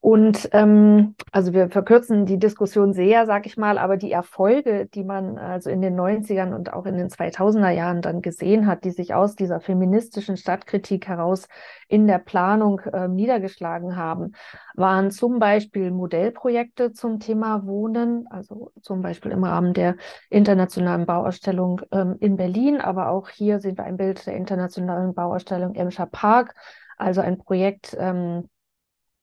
Und 0.01 0.51
ähm, 0.53 1.15
also 1.31 1.53
wir 1.53 1.71
verkürzen 1.71 2.27
die 2.27 2.39
Diskussion 2.39 2.93
sehr, 2.93 3.27
sag 3.27 3.47
ich 3.47 3.57
mal, 3.57 3.79
aber 3.79 3.97
die 3.97 4.11
Erfolge, 4.11 4.87
die 4.87 5.05
man 5.05 5.39
also 5.39 5.71
in 5.71 5.83
den 5.83 5.99
90ern 5.99 6.53
und 6.53 6.73
auch 6.73 6.85
in 6.85 6.97
den 6.97 7.09
2000er 7.09 7.71
Jahren 7.71 8.03
dann 8.03 8.23
gesehen 8.23 8.67
hat, 8.67 8.85
die 8.85 8.91
sich 8.91 9.15
aus 9.15 9.37
dieser 9.37 9.61
feministischen 9.61 10.37
Stadtkritik 10.37 11.07
heraus 11.07 11.47
in 11.87 12.09
der 12.09 12.19
Planung 12.19 12.81
äh, 12.81 13.07
niedergeschlagen 13.07 13.95
haben, 13.95 14.33
waren 14.75 15.13
zum 15.13 15.39
Beispiel 15.39 15.93
Modellprojekte 15.93 16.93
zum 16.93 17.21
Thema 17.21 17.65
Wohnen, 17.67 18.27
also 18.31 18.73
zum 18.83 19.01
Beispiel 19.01 19.31
im 19.31 19.45
Rahmen 19.45 19.75
der 19.75 19.95
internationalen 20.29 21.07
Bauausstellung 21.07 21.81
ähm, 21.93 22.17
in 22.19 22.37
Berlin 22.37 22.64
Berlin, 22.65 22.81
aber 22.81 23.09
auch 23.11 23.29
hier 23.29 23.61
sehen 23.61 23.77
wir 23.77 23.85
ein 23.85 23.97
Bild 23.97 24.27
der 24.27 24.37
internationalen 24.37 25.15
Bauausstellung 25.15 25.75
Emscher 25.75 26.07
Park, 26.07 26.55
also 26.97 27.21
ein 27.21 27.39
Projekt, 27.39 27.97
ähm, 27.99 28.49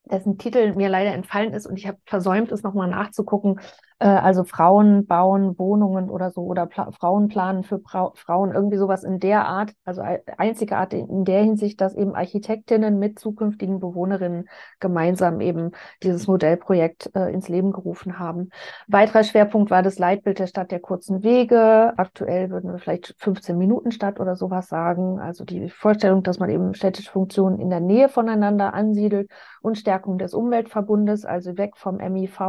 dessen 0.05 0.37
Titel 0.37 0.75
mir 0.75 0.89
leider 0.89 1.13
entfallen 1.13 1.53
ist 1.53 1.65
und 1.65 1.77
ich 1.77 1.87
habe 1.87 1.97
versäumt, 2.05 2.51
es 2.51 2.63
nochmal 2.63 2.89
nachzugucken, 2.89 3.59
also 4.05 4.43
Frauen 4.43 5.05
bauen 5.05 5.59
Wohnungen 5.59 6.09
oder 6.09 6.31
so 6.31 6.41
oder 6.41 6.67
Frauen 6.69 7.27
planen 7.27 7.63
für 7.63 7.77
pra 7.77 8.11
Frauen, 8.15 8.51
irgendwie 8.51 8.77
sowas 8.77 9.03
in 9.03 9.19
der 9.19 9.45
Art, 9.45 9.73
also 9.85 10.01
einzige 10.37 10.77
Art 10.77 10.93
in 10.93 11.23
der 11.23 11.43
Hinsicht, 11.43 11.79
dass 11.81 11.93
eben 11.93 12.15
Architektinnen 12.15 12.97
mit 12.97 13.19
zukünftigen 13.19 13.79
Bewohnerinnen 13.79 14.49
gemeinsam 14.79 15.39
eben 15.39 15.71
dieses 16.01 16.27
Modellprojekt 16.27 17.11
äh, 17.15 17.31
ins 17.31 17.47
Leben 17.47 17.71
gerufen 17.71 18.17
haben. 18.17 18.49
Weiterer 18.87 19.23
Schwerpunkt 19.23 19.69
war 19.69 19.83
das 19.83 19.99
Leitbild 19.99 20.39
der 20.39 20.47
Stadt 20.47 20.71
der 20.71 20.79
kurzen 20.79 21.23
Wege. 21.23 21.93
Aktuell 21.97 22.49
würden 22.49 22.71
wir 22.71 22.79
vielleicht 22.79 23.13
15 23.19 23.57
Minuten 23.57 23.91
Stadt 23.91 24.19
oder 24.19 24.35
sowas 24.35 24.67
sagen. 24.67 25.19
Also 25.19 25.45
die 25.45 25.69
Vorstellung, 25.69 26.23
dass 26.23 26.39
man 26.39 26.49
eben 26.49 26.73
städtische 26.73 27.11
Funktionen 27.11 27.59
in 27.59 27.69
der 27.69 27.79
Nähe 27.79 28.09
voneinander 28.09 28.73
ansiedelt 28.73 29.29
und 29.61 29.77
Stärkung 29.77 30.17
des 30.17 30.33
Umweltverbundes, 30.33 31.25
also 31.25 31.57
weg 31.57 31.77
vom 31.77 31.97
MIV, 31.97 32.39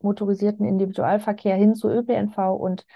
motorisierten 0.00 0.61
öffentlichen 0.62 0.64
Individualverkehr 0.64 1.56
hin 1.56 1.74
zu 1.74 1.88
ÖPNV 1.88 2.38
und 2.54 2.86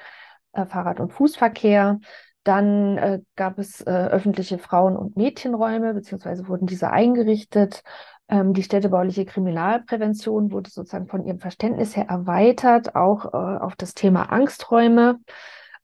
äh, 0.53 0.67
Fahrrad- 0.67 1.01
und 1.01 1.13
Fußverkehr. 1.13 1.99
Dann 2.45 2.97
äh, 2.99 3.21
gab 3.35 3.59
es 3.59 3.81
äh, 3.83 3.91
öffentliche 3.91 4.59
Frauen- 4.59 4.97
und 4.97 5.17
Mädchenräume, 5.17 5.95
beziehungsweise 5.95 6.47
wurden 6.49 6.67
diese 6.67 6.91
eingerichtet. 6.91 7.83
Ähm, 8.29 8.55
die 8.55 8.63
städtebauliche 8.63 9.25
Kriminalprävention 9.25 10.53
wurde 10.53 10.71
sozusagen 10.71 11.09
von 11.09 11.25
ihrem 11.25 11.41
Verständnis 11.41 11.97
her 11.97 12.07
erweitert, 12.09 12.95
auch 12.95 13.27
äh, 13.27 13.59
auf 13.59 13.75
das 13.77 13.95
Thema 13.95 14.31
Angsträume 14.33 15.19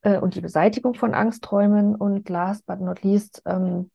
äh, 0.03 0.19
und 0.19 0.35
die 0.35 0.41
Beseitigung 0.41 0.95
von 0.95 1.15
Angsträumen. 1.15 1.97
Und 1.97 2.29
last 2.29 2.65
but 2.67 2.81
not 2.81 3.03
least 3.03 3.43
ähm, 3.45 3.91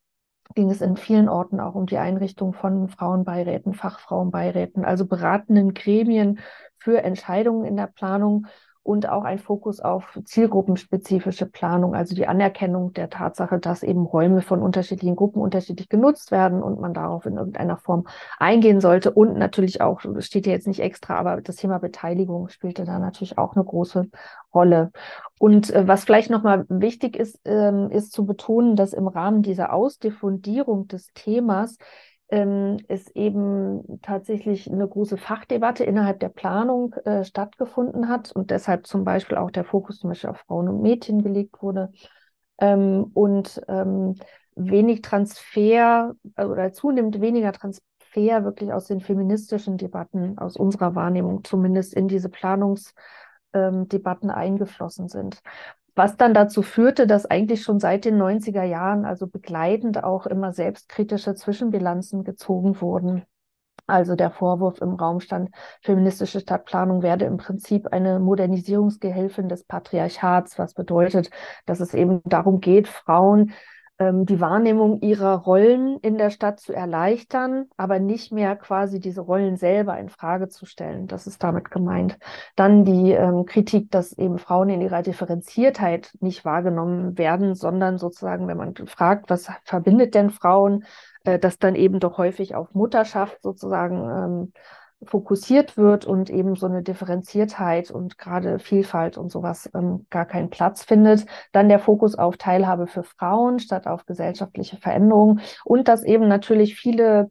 ging 0.55 0.69
es 0.69 0.81
in 0.81 0.97
vielen 0.97 1.29
Orten 1.29 1.59
auch 1.59 1.75
um 1.75 1.85
die 1.85 1.97
Einrichtung 1.97 2.53
von 2.53 2.89
Frauenbeiräten, 2.89 3.73
Fachfrauenbeiräten, 3.73 4.85
also 4.85 5.05
beratenden 5.05 5.73
Gremien 5.73 6.39
für 6.77 7.03
Entscheidungen 7.03 7.65
in 7.65 7.75
der 7.75 7.87
Planung 7.87 8.47
und 8.87 9.09
auch 9.09 9.25
ein 9.25 9.37
Fokus 9.37 9.81
auf 9.81 10.17
zielgruppenspezifische 10.23 11.45
Planung, 11.45 11.93
also 11.93 12.15
die 12.15 12.25
Anerkennung 12.25 12.93
der 12.93 13.09
Tatsache, 13.09 13.59
dass 13.59 13.83
eben 13.83 14.05
Räume 14.05 14.41
von 14.41 14.61
unterschiedlichen 14.61 15.17
Gruppen 15.17 15.41
unterschiedlich 15.41 15.89
genutzt 15.89 16.31
werden 16.31 16.63
und 16.63 16.79
man 16.79 16.93
darauf 16.93 17.25
in 17.25 17.35
irgendeiner 17.35 17.75
Form 17.75 18.07
eingehen 18.39 18.79
sollte. 18.79 19.11
Und 19.11 19.37
natürlich 19.37 19.81
auch, 19.81 19.99
steht 20.19 20.47
ja 20.47 20.53
jetzt 20.53 20.67
nicht 20.67 20.79
extra, 20.79 21.17
aber 21.17 21.41
das 21.41 21.57
Thema 21.57 21.79
Beteiligung 21.79 22.47
spielte 22.47 22.85
da 22.85 22.97
natürlich 22.97 23.37
auch 23.37 23.55
eine 23.55 23.65
große 23.65 24.07
Rolle. 24.53 24.91
Und 25.37 25.69
äh, 25.73 25.85
was 25.85 26.05
vielleicht 26.05 26.29
nochmal 26.29 26.65
wichtig 26.69 27.17
ist, 27.17 27.41
ähm, 27.43 27.89
ist 27.91 28.13
zu 28.13 28.25
betonen, 28.25 28.77
dass 28.77 28.93
im 28.93 29.07
Rahmen 29.09 29.41
dieser 29.41 29.73
Ausdiffundierung 29.73 30.87
des 30.87 31.11
Themas 31.13 31.77
ähm, 32.29 32.77
es 32.87 33.09
eben 33.15 33.99
tatsächlich 34.01 34.71
eine 34.71 34.87
große 34.87 35.17
Fachdebatte 35.17 35.83
innerhalb 35.83 36.19
der 36.19 36.29
Planung 36.29 36.93
äh, 37.05 37.23
stattgefunden 37.23 38.09
hat 38.09 38.31
und 38.31 38.51
deshalb 38.51 38.87
zum 38.87 39.03
Beispiel 39.03 39.37
auch 39.37 39.51
der 39.51 39.63
Fokus 39.63 39.99
zum 39.99 40.09
Beispiel 40.09 40.29
auf 40.29 40.43
Frauen 40.47 40.67
und 40.67 40.81
Mädchen 40.81 41.23
gelegt 41.23 41.61
wurde. 41.61 41.91
Ähm, 42.59 43.11
und 43.13 43.61
ähm, 43.67 44.15
wenig 44.55 45.01
Transfer 45.01 46.15
äh, 46.35 46.45
oder 46.45 46.73
zunehmend 46.73 47.21
weniger 47.21 47.53
Transfer 47.53 47.81
wirklich 48.43 48.73
aus 48.73 48.85
den 48.85 48.99
feministischen 48.99 49.77
Debatten, 49.77 50.39
aus 50.39 50.57
unserer 50.57 50.95
Wahrnehmung 50.95 51.43
zumindest 51.43 51.93
in 51.93 52.07
diese 52.07 52.29
Planungsdebatten 52.29 54.29
ähm, 54.29 54.35
eingeflossen 54.35 55.07
sind 55.07 55.39
was 55.97 56.15
dann 56.15 56.33
dazu 56.33 56.61
führte, 56.61 57.07
dass 57.07 57.25
eigentlich 57.25 57.63
schon 57.63 57.79
seit 57.79 58.05
den 58.05 58.21
90er 58.21 58.63
Jahren, 58.63 59.03
also 59.03 59.27
begleitend 59.27 60.03
auch 60.03 60.27
immer 60.27 60.53
selbstkritische 60.53 61.33
Zwischenbilanzen 61.35 62.23
gezogen 62.23 62.79
wurden. 62.81 63.25
Also 63.87 64.15
der 64.15 64.31
Vorwurf 64.31 64.81
im 64.81 64.95
Raum 64.95 65.21
stand, 65.21 65.49
feministische 65.81 66.41
Stadtplanung 66.41 67.01
werde 67.01 67.25
im 67.25 67.37
Prinzip 67.37 67.87
eine 67.87 68.19
Modernisierungsgehilfin 68.19 69.47
des 69.49 69.63
Patriarchats, 69.63 70.59
was 70.59 70.73
bedeutet, 70.73 71.29
dass 71.65 71.79
es 71.79 71.93
eben 71.93 72.21
darum 72.25 72.59
geht, 72.59 72.87
Frauen 72.87 73.53
die 73.99 74.39
Wahrnehmung 74.39 75.01
ihrer 75.01 75.33
Rollen 75.35 75.97
in 76.01 76.19
der 76.19 76.29
Stadt 76.29 76.59
zu 76.59 76.71
erleichtern, 76.71 77.65
aber 77.77 77.97
nicht 77.97 78.31
mehr 78.31 78.55
quasi 78.55 78.99
diese 78.99 79.21
Rollen 79.21 79.57
selber 79.57 79.97
in 79.97 80.09
Frage 80.09 80.49
zu 80.49 80.67
stellen. 80.67 81.07
Das 81.07 81.25
ist 81.25 81.43
damit 81.43 81.71
gemeint. 81.71 82.19
Dann 82.55 82.85
die 82.85 83.11
ähm, 83.11 83.45
Kritik, 83.45 83.89
dass 83.89 84.13
eben 84.13 84.37
Frauen 84.37 84.69
in 84.69 84.81
ihrer 84.81 85.01
Differenziertheit 85.01 86.11
nicht 86.19 86.45
wahrgenommen 86.45 87.17
werden, 87.17 87.55
sondern 87.55 87.97
sozusagen, 87.97 88.47
wenn 88.47 88.57
man 88.57 88.75
fragt, 88.85 89.31
was 89.31 89.49
verbindet 89.63 90.13
denn 90.13 90.29
Frauen, 90.29 90.85
äh, 91.23 91.39
dass 91.39 91.57
dann 91.57 91.73
eben 91.73 91.99
doch 91.99 92.19
häufig 92.19 92.53
auf 92.53 92.75
Mutterschaft 92.75 93.41
sozusagen 93.41 94.09
ähm, 94.09 94.53
fokussiert 95.03 95.77
wird 95.77 96.05
und 96.05 96.29
eben 96.29 96.55
so 96.55 96.65
eine 96.65 96.83
Differenziertheit 96.83 97.91
und 97.91 98.17
gerade 98.17 98.59
Vielfalt 98.59 99.17
und 99.17 99.31
sowas 99.31 99.69
ähm, 99.73 100.07
gar 100.09 100.25
keinen 100.25 100.49
Platz 100.49 100.83
findet. 100.83 101.25
Dann 101.51 101.69
der 101.69 101.79
Fokus 101.79 102.15
auf 102.15 102.37
Teilhabe 102.37 102.87
für 102.87 103.03
Frauen 103.03 103.59
statt 103.59 103.87
auf 103.87 104.05
gesellschaftliche 104.05 104.77
Veränderungen 104.77 105.41
und 105.65 105.87
dass 105.87 106.03
eben 106.03 106.27
natürlich 106.27 106.75
viele 106.75 107.29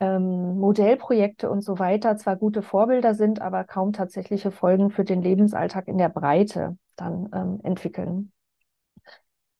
ähm, 0.00 0.58
Modellprojekte 0.58 1.50
und 1.50 1.62
so 1.62 1.78
weiter 1.78 2.16
zwar 2.16 2.36
gute 2.36 2.62
Vorbilder 2.62 3.14
sind, 3.14 3.40
aber 3.42 3.64
kaum 3.64 3.92
tatsächliche 3.92 4.50
Folgen 4.50 4.90
für 4.90 5.04
den 5.04 5.22
Lebensalltag 5.22 5.88
in 5.88 5.98
der 5.98 6.08
Breite 6.08 6.78
dann 6.96 7.28
ähm, 7.34 7.60
entwickeln. 7.64 8.32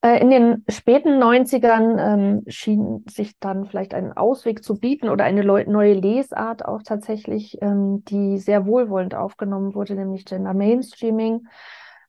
Äh, 0.01 0.21
in 0.21 0.31
den 0.31 0.65
späten 0.69 1.21
90ern 1.21 1.99
ähm, 1.99 2.43
schien 2.47 3.05
sich 3.09 3.39
dann 3.41 3.67
vielleicht 3.67 3.95
einen 3.95 4.13
Ausweg 4.13 4.63
zu 4.63 4.79
bieten 4.79 5.09
oder 5.09 5.25
eine 5.25 5.45
neue 5.45 5.95
Lesart 5.95 6.65
auch 6.65 6.83
tatsächlich, 6.83 7.59
ähm, 7.63 8.05
die 8.05 8.39
sehr 8.39 8.67
wohlwollend 8.67 9.15
aufgenommen 9.15 9.75
wurde, 9.75 9.95
nämlich 9.95 10.25
Gender 10.25 10.55
Mainstreaming, 10.55 11.49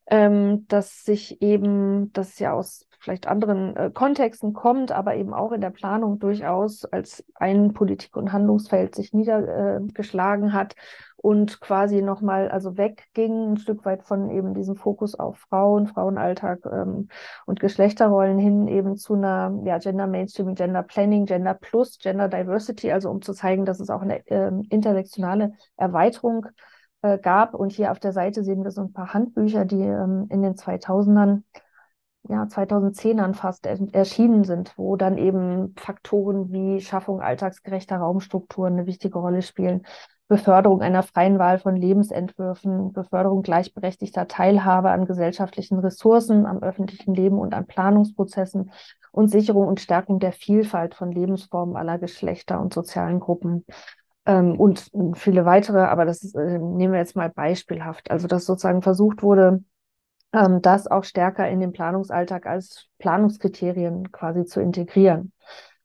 ähm, 0.05 0.67
dass 0.67 1.03
sich 1.03 1.41
eben, 1.41 2.13
das 2.13 2.38
ja 2.38 2.53
aus 2.53 2.88
vielleicht 3.00 3.27
anderen 3.27 3.75
äh, 3.75 3.91
Kontexten 3.94 4.53
kommt, 4.53 4.91
aber 4.91 5.15
eben 5.15 5.34
auch 5.34 5.51
in 5.51 5.62
der 5.62 5.70
Planung 5.70 6.20
durchaus 6.20 6.86
als 6.86 7.24
ein 7.36 7.74
Politik- 7.74 8.18
und 8.18 8.32
Handlungsfeld 8.32 8.96
sich 8.96 9.13
niedergeschlagen 9.13 10.50
äh, 10.50 10.51
hat 10.51 10.75
und 11.22 11.60
quasi 11.60 12.01
nochmal 12.01 12.50
also 12.50 12.77
wegging, 12.77 13.53
ein 13.53 13.58
Stück 13.58 13.86
weit 13.86 14.03
von 14.03 14.29
eben 14.29 14.53
diesem 14.53 14.75
Fokus 14.75 15.15
auf 15.15 15.38
Frauen, 15.50 15.88
Frauenalltag 15.88 16.65
ähm, 16.65 17.10
und 17.46 17.60
Geschlechterrollen 17.60 18.38
hin 18.38 18.68
eben 18.68 18.96
zu 18.96 19.15
einer 19.15 19.60
ja, 19.65 19.77
Gender 19.79 20.08
Mainstreaming, 20.08 20.56
Gender 20.56 20.84
Planning, 20.84 21.25
Gender 21.25 21.53
Plus, 21.53 22.00
Gender 22.00 22.29
Diversity, 22.29 22.91
also 22.91 23.10
um 23.10 23.22
zu 23.22 23.34
zeigen, 23.34 23.65
dass 23.65 23.79
es 23.79 23.89
auch 23.89 24.01
eine 24.01 24.25
äh, 24.27 24.51
intersektionale 24.70 25.53
Erweiterung 25.75 26.48
äh, 27.01 27.18
gab. 27.18 27.53
Und 27.53 27.72
hier 27.72 27.91
auf 27.91 28.00
der 28.00 28.13
Seite 28.13 28.44
sehen 28.44 28.63
wir 28.63 28.72
so 28.72 28.82
ein 28.82 28.94
paar 28.94 29.13
Handbücher, 29.13 29.65
die 29.65 29.82
ähm, 29.82 30.27
in 30.29 30.41
den 30.41 30.56
2000ern 30.56 31.44
ja, 32.28 32.44
2010ern 32.44 33.34
fast 33.34 33.66
erschienen 33.66 34.44
sind, 34.44 34.78
wo 34.78 34.96
dann 34.96 35.18
eben 35.18 35.74
Faktoren 35.78 36.52
wie 36.52 36.82
Schaffung 36.82 37.22
alltagsgerechter 37.22 37.98
Raumstrukturen 37.98 38.74
eine 38.74 38.86
wichtige 38.86 39.20
Rolle 39.20 39.42
spielen, 39.42 39.84
Beförderung 40.28 40.82
einer 40.82 41.02
freien 41.02 41.40
Wahl 41.40 41.58
von 41.58 41.76
Lebensentwürfen, 41.76 42.94
Beförderung 42.94 43.42
gleichberechtigter 43.42 44.28
Teilhabe 44.28 44.92
an 44.92 45.06
gesellschaftlichen 45.06 45.80
Ressourcen, 45.80 46.46
am 46.46 46.60
öffentlichen 46.62 47.16
Leben 47.16 47.40
und 47.40 47.56
an 47.56 47.66
Planungsprozessen 47.66 48.72
und 49.12 49.30
Sicherung 49.30 49.68
und 49.68 49.80
Stärkung 49.80 50.20
der 50.20 50.32
Vielfalt 50.32 50.94
von 50.94 51.12
Lebensformen 51.12 51.76
aller 51.76 51.98
Geschlechter 51.98 52.62
und 52.62 52.76
sozialen 52.76 53.20
Gruppen. 53.20 53.66
Ähm, 54.28 54.60
und 54.60 54.92
viele 55.16 55.46
weitere, 55.46 55.80
aber 55.80 56.06
das 56.06 56.22
ist, 56.24 56.36
äh, 56.36 56.60
nehmen 56.60 56.94
wir 56.94 57.00
jetzt 57.00 57.16
mal 57.16 57.32
beispielhaft. 57.32 58.12
Also, 58.12 58.28
dass 58.28 58.46
sozusagen 58.46 58.84
versucht 58.84 59.24
wurde, 59.24 59.64
ähm, 60.33 60.62
das 60.62 60.88
auch 60.88 61.03
stärker 61.03 61.50
in 61.50 61.59
den 61.59 61.71
Planungsalltag 61.71 62.45
als 62.45 62.88
Planungskriterien 63.00 64.12
quasi 64.12 64.45
zu 64.45 64.62
integrieren. 64.62 65.31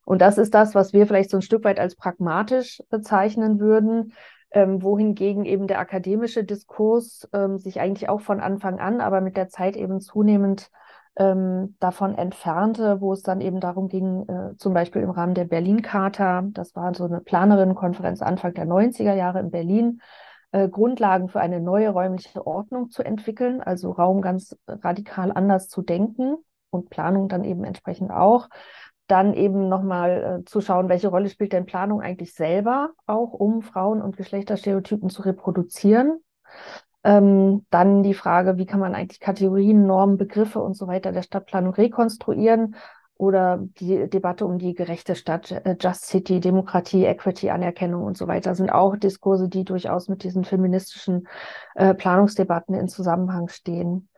Und 0.05 0.21
das 0.21 0.37
ist 0.37 0.53
das, 0.53 0.75
was 0.75 0.93
wir 0.93 1.07
vielleicht 1.07 1.31
so 1.31 1.37
ein 1.37 1.41
Stück 1.41 1.63
weit 1.63 1.79
als 1.79 1.95
pragmatisch 1.95 2.81
bezeichnen 2.89 3.59
würden, 3.59 4.13
ähm, 4.51 4.83
wohingegen 4.83 5.45
eben 5.45 5.67
der 5.67 5.79
akademische 5.79 6.43
Diskurs 6.43 7.27
ähm, 7.33 7.57
sich 7.57 7.79
eigentlich 7.79 8.07
auch 8.07 8.21
von 8.21 8.39
Anfang 8.39 8.79
an, 8.79 9.01
aber 9.01 9.19
mit 9.19 9.35
der 9.35 9.49
Zeit 9.49 9.75
eben 9.75 9.99
zunehmend 9.99 10.69
ähm, 11.17 11.75
davon 11.79 12.15
entfernte, 12.15 13.01
wo 13.01 13.13
es 13.13 13.23
dann 13.23 13.41
eben 13.41 13.59
darum 13.59 13.87
ging, 13.87 14.27
äh, 14.27 14.55
zum 14.57 14.73
Beispiel 14.73 15.01
im 15.01 15.09
Rahmen 15.09 15.33
der 15.33 15.45
Berlin-Charta, 15.45 16.43
das 16.51 16.75
war 16.75 16.93
so 16.93 17.05
eine 17.05 17.21
Planerinnenkonferenz 17.21 18.21
Anfang 18.21 18.53
der 18.53 18.65
90er 18.65 19.13
Jahre 19.13 19.39
in 19.39 19.49
Berlin, 19.49 20.01
äh, 20.55 20.69
Grundlagen 20.69 21.27
für 21.27 21.41
eine 21.41 21.59
neue 21.59 21.89
räumliche 21.89 22.47
Ordnung 22.47 22.89
zu 22.89 23.03
entwickeln, 23.03 23.61
also 23.61 23.91
Raum 23.91 24.21
ganz 24.21 24.55
radikal 24.67 25.33
anders 25.33 25.67
zu 25.67 25.81
denken 25.81 26.37
und 26.69 26.89
Planung 26.89 27.27
dann 27.27 27.43
eben 27.43 27.65
entsprechend 27.65 28.09
auch. 28.09 28.47
Dann 29.07 29.33
eben 29.33 29.67
nochmal 29.67 30.39
äh, 30.39 30.45
zu 30.45 30.61
schauen, 30.61 30.87
welche 30.87 31.09
Rolle 31.09 31.27
spielt 31.27 31.51
denn 31.51 31.65
Planung 31.65 31.99
eigentlich 32.01 32.33
selber 32.33 32.91
auch, 33.05 33.33
um 33.33 33.63
Frauen- 33.63 34.01
und 34.01 34.15
Geschlechterstereotypen 34.15 35.09
zu 35.09 35.23
reproduzieren. 35.23 36.23
Ähm, 37.03 37.65
dann 37.69 38.01
die 38.01 38.13
Frage, 38.13 38.57
wie 38.57 38.65
kann 38.65 38.79
man 38.79 38.95
eigentlich 38.95 39.19
Kategorien, 39.19 39.85
Normen, 39.85 40.15
Begriffe 40.17 40.61
und 40.61 40.75
so 40.75 40.87
weiter 40.87 41.11
der 41.11 41.23
Stadtplanung 41.23 41.73
rekonstruieren 41.73 42.75
oder 43.17 43.59
die 43.79 44.09
Debatte 44.09 44.45
um 44.45 44.57
die 44.57 44.73
gerechte 44.73 45.15
Stadt, 45.15 45.51
äh, 45.51 45.75
Just 45.79 46.05
City, 46.05 46.39
Demokratie, 46.39 47.05
Equity, 47.05 47.49
Anerkennung 47.49 48.03
und 48.03 48.17
so 48.17 48.27
weiter 48.27 48.55
sind 48.55 48.71
auch 48.71 48.97
Diskurse, 48.97 49.47
die 49.47 49.63
durchaus 49.63 50.09
mit 50.09 50.23
diesen 50.23 50.43
feministischen 50.43 51.27
äh, 51.75 51.93
Planungsdebatten 51.93 52.75
in 52.75 52.87
Zusammenhang 52.87 53.47
stehen. 53.47 54.09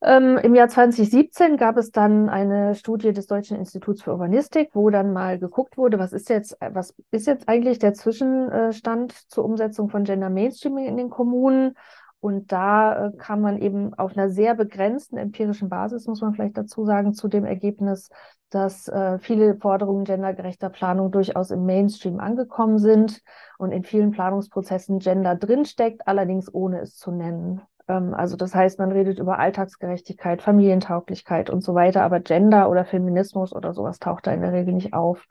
Ähm, 0.00 0.38
Im 0.38 0.54
Jahr 0.54 0.68
2017 0.68 1.56
gab 1.56 1.76
es 1.76 1.90
dann 1.90 2.28
eine 2.28 2.76
Studie 2.76 3.12
des 3.12 3.26
Deutschen 3.26 3.56
Instituts 3.56 4.02
für 4.02 4.12
Urbanistik, 4.12 4.70
wo 4.72 4.90
dann 4.90 5.12
mal 5.12 5.40
geguckt 5.40 5.76
wurde, 5.76 5.98
was 5.98 6.12
ist 6.12 6.28
jetzt, 6.28 6.56
was 6.60 6.94
ist 7.10 7.26
jetzt 7.26 7.48
eigentlich 7.48 7.80
der 7.80 7.94
Zwischenstand 7.94 9.12
zur 9.28 9.44
Umsetzung 9.44 9.88
von 9.88 10.04
Gender 10.04 10.30
Mainstreaming 10.30 10.86
in 10.86 10.96
den 10.96 11.10
Kommunen 11.10 11.74
und 12.20 12.50
da 12.50 13.06
äh, 13.06 13.12
kam 13.16 13.40
man 13.40 13.58
eben 13.58 13.94
auf 13.94 14.16
einer 14.16 14.28
sehr 14.28 14.54
begrenzten 14.54 15.16
empirischen 15.16 15.68
Basis, 15.68 16.06
muss 16.06 16.20
man 16.20 16.34
vielleicht 16.34 16.56
dazu 16.56 16.84
sagen, 16.84 17.14
zu 17.14 17.28
dem 17.28 17.44
Ergebnis, 17.44 18.10
dass 18.50 18.88
äh, 18.88 19.18
viele 19.18 19.56
Forderungen 19.56 20.04
gendergerechter 20.04 20.70
Planung 20.70 21.12
durchaus 21.12 21.50
im 21.50 21.64
Mainstream 21.64 22.18
angekommen 22.18 22.78
sind 22.78 23.22
und 23.58 23.72
in 23.72 23.84
vielen 23.84 24.10
Planungsprozessen 24.10 24.98
Gender 24.98 25.36
drinsteckt, 25.36 26.08
allerdings 26.08 26.52
ohne 26.52 26.80
es 26.80 26.96
zu 26.96 27.12
nennen. 27.12 27.60
Ähm, 27.86 28.14
also 28.14 28.36
das 28.36 28.54
heißt, 28.54 28.80
man 28.80 28.90
redet 28.90 29.18
über 29.20 29.38
Alltagsgerechtigkeit, 29.38 30.42
Familientauglichkeit 30.42 31.50
und 31.50 31.62
so 31.62 31.74
weiter, 31.74 32.02
aber 32.02 32.18
Gender 32.18 32.68
oder 32.68 32.84
Feminismus 32.84 33.54
oder 33.54 33.74
sowas 33.74 34.00
taucht 34.00 34.26
da 34.26 34.32
in 34.32 34.40
der 34.40 34.52
Regel 34.52 34.74
nicht 34.74 34.92
auf. 34.92 35.24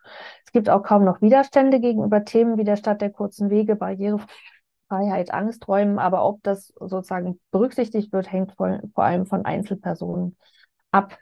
Es 0.45 0.53
gibt 0.53 0.69
auch 0.69 0.83
kaum 0.83 1.03
noch 1.03 1.21
Widerstände 1.21 1.81
gegenüber 1.81 2.23
Themen 2.23 2.57
wie 2.57 2.63
der 2.63 2.77
Stadt 2.77 3.01
der 3.01 3.09
kurzen 3.09 3.49
Wege, 3.49 3.75
Barrierefreiheit 3.75 4.56
Freiheit, 4.87 5.31
Angsträumen, 5.33 5.99
aber 5.99 6.25
ob 6.25 6.43
das 6.43 6.73
sozusagen 6.79 7.39
berücksichtigt 7.51 8.11
wird, 8.13 8.31
hängt 8.31 8.53
vor, 8.53 8.79
vor 8.93 9.03
allem 9.03 9.25
von 9.25 9.45
Einzelpersonen 9.45 10.37
ab. 10.91 11.17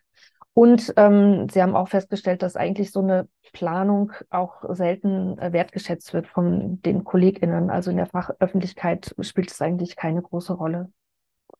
Und 0.53 0.93
ähm, 0.95 1.49
Sie 1.49 1.61
haben 1.61 1.75
auch 1.75 1.89
festgestellt, 1.89 2.41
dass 2.41 2.55
eigentlich 2.55 2.91
so 2.91 3.01
eine 3.01 3.27
Planung 3.51 4.13
auch 4.29 4.63
selten 4.73 5.37
äh, 5.37 5.51
wertgeschätzt 5.51 6.13
wird 6.13 6.27
von 6.27 6.81
den 6.81 7.03
KollegInnen. 7.03 7.69
Also 7.69 7.91
in 7.91 7.97
der 7.97 8.05
Fachöffentlichkeit 8.05 9.13
spielt 9.19 9.51
es 9.51 9.61
eigentlich 9.61 9.97
keine 9.97 10.21
große 10.21 10.53
Rolle. 10.53 10.91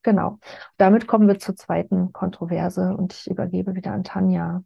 Genau. 0.02 0.40
Damit 0.78 1.08
kommen 1.08 1.28
wir 1.28 1.40
zur 1.40 1.58
zweiten 1.58 2.14
Kontroverse 2.14 2.96
und 2.96 3.12
ich 3.14 3.28
übergebe 3.28 3.76
wieder 3.76 3.92
an 3.92 4.04
Tanja. 4.06 4.64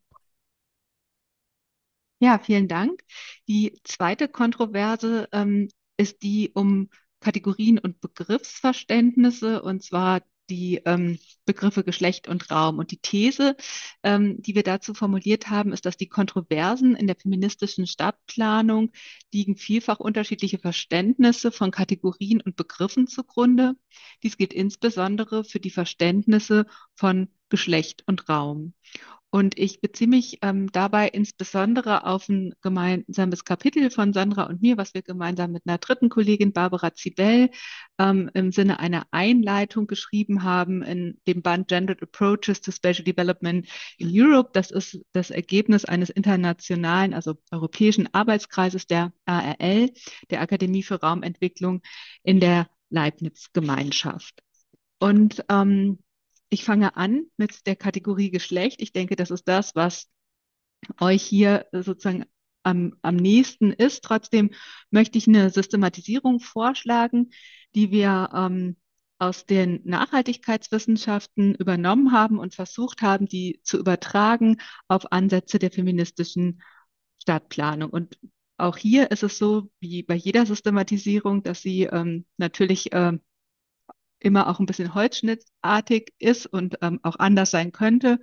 Ja, 2.20 2.38
vielen 2.38 2.68
Dank. 2.68 3.02
Die 3.48 3.80
zweite 3.84 4.28
Kontroverse 4.28 5.28
ähm, 5.32 5.70
ist 5.98 6.22
die 6.22 6.52
um 6.54 6.90
Kategorien 7.20 7.80
und 7.80 8.02
Begriffsverständnisse, 8.02 9.62
und 9.62 9.84
zwar 9.84 10.22
die 10.50 10.82
ähm, 10.86 11.20
Begriffe 11.46 11.84
Geschlecht 11.84 12.28
und 12.28 12.50
Raum. 12.52 12.80
Und 12.80 12.92
die 12.92 12.98
These, 12.98 13.56
ähm, 14.04 14.42
die 14.42 14.56
wir 14.56 14.64
dazu 14.64 14.94
formuliert 14.94 15.50
haben, 15.50 15.72
ist, 15.72 15.86
dass 15.86 15.98
die 15.98 16.10
Kontroversen 16.10 16.96
in 16.96 17.08
der 17.08 17.16
feministischen 17.16 17.88
Stadtplanung 17.88 18.92
liegen 19.34 19.56
vielfach 19.56 20.00
unterschiedliche 20.00 20.60
Verständnisse 20.60 21.52
von 21.52 21.72
Kategorien 21.72 22.42
und 22.42 22.56
Begriffen 22.56 23.08
zugrunde. 23.08 23.76
Dies 24.24 24.38
gilt 24.38 24.54
insbesondere 24.54 25.44
für 25.44 25.60
die 25.60 25.72
Verständnisse 25.72 26.66
von 26.96 27.30
Geschlecht 27.50 28.04
und 28.06 28.30
Raum. 28.30 28.74
Und 29.32 29.60
ich 29.60 29.80
beziehe 29.80 30.10
mich 30.10 30.40
ähm, 30.42 30.72
dabei 30.72 31.08
insbesondere 31.08 32.06
auf 32.06 32.28
ein 32.30 32.56
gemeinsames 32.62 33.46
Kapitel 33.46 33.92
von 33.92 34.12
Sandra 34.12 34.44
und 34.46 34.62
mir, 34.62 34.76
was 34.78 34.96
wir 34.96 35.04
gemeinsam 35.04 35.52
mit 35.52 35.64
einer 35.68 35.78
dritten 35.78 36.10
Kollegin, 36.10 36.52
Barbara 36.52 36.96
Zibel, 36.96 37.52
ähm, 38.00 38.32
im 38.34 38.52
Sinne 38.52 38.80
einer 38.80 39.06
Einleitung 39.12 39.86
geschrieben 39.86 40.44
haben 40.44 40.82
in 40.82 41.20
dem 41.28 41.44
Band 41.44 41.68
Gendered 41.68 42.02
Approaches 42.02 42.62
to 42.62 42.72
Spatial 42.72 43.04
Development 43.04 43.68
in 44.00 44.10
Europe. 44.12 44.50
Das 44.54 44.72
ist 44.72 45.00
das 45.12 45.30
Ergebnis 45.30 45.86
eines 45.86 46.10
internationalen, 46.10 47.14
also 47.14 47.36
europäischen 47.52 48.12
Arbeitskreises 48.12 48.88
der 48.88 49.14
ARL, 49.26 49.92
der 50.32 50.42
Akademie 50.42 50.82
für 50.82 51.02
Raumentwicklung 51.02 51.82
in 52.24 52.40
der 52.40 52.68
Leibniz-Gemeinschaft. 52.90 54.42
Und 54.98 55.46
ähm, 55.50 56.00
ich 56.50 56.64
fange 56.64 56.96
an 56.98 57.26
mit 57.38 57.68
der 57.68 57.76
Kategorie 57.76 58.32
Geschlecht. 58.32 58.82
Ich 58.82 58.92
denke, 58.92 59.16
das 59.16 59.32
ist 59.32 59.48
das, 59.48 59.76
was 59.76 60.08
euch 61.00 61.24
hier 61.24 61.68
sozusagen 61.72 62.26
am, 62.64 62.96
am 63.02 63.16
nächsten 63.16 63.72
ist. 63.72 64.04
Trotzdem 64.04 64.52
möchte 64.90 65.18
ich 65.18 65.28
eine 65.28 65.50
Systematisierung 65.50 66.40
vorschlagen, 66.40 67.32
die 67.76 67.92
wir 67.92 68.30
ähm, 68.34 68.78
aus 69.20 69.46
den 69.46 69.82
Nachhaltigkeitswissenschaften 69.84 71.56
übernommen 71.56 72.14
haben 72.14 72.40
und 72.40 72.56
versucht 72.56 73.02
haben, 73.02 73.28
die 73.28 73.60
zu 73.64 73.78
übertragen 73.78 74.58
auf 74.88 75.12
Ansätze 75.12 75.60
der 75.60 75.72
feministischen 75.72 76.62
Stadtplanung. 77.22 77.90
Und 77.90 78.18
auch 78.58 78.78
hier 78.78 79.12
ist 79.12 79.24
es 79.24 79.38
so, 79.38 79.70
wie 79.80 80.04
bei 80.04 80.16
jeder 80.16 80.46
Systematisierung, 80.46 81.44
dass 81.44 81.62
sie 81.62 81.84
ähm, 81.84 82.26
natürlich 82.38 82.92
äh, 82.94 83.18
immer 84.20 84.48
auch 84.48 84.60
ein 84.60 84.66
bisschen 84.66 84.94
holzschnittartig 84.94 86.14
ist 86.20 86.46
und 86.46 86.78
ähm, 86.82 87.00
auch 87.04 87.18
anders 87.18 87.52
sein 87.52 87.72
könnte. 87.72 88.20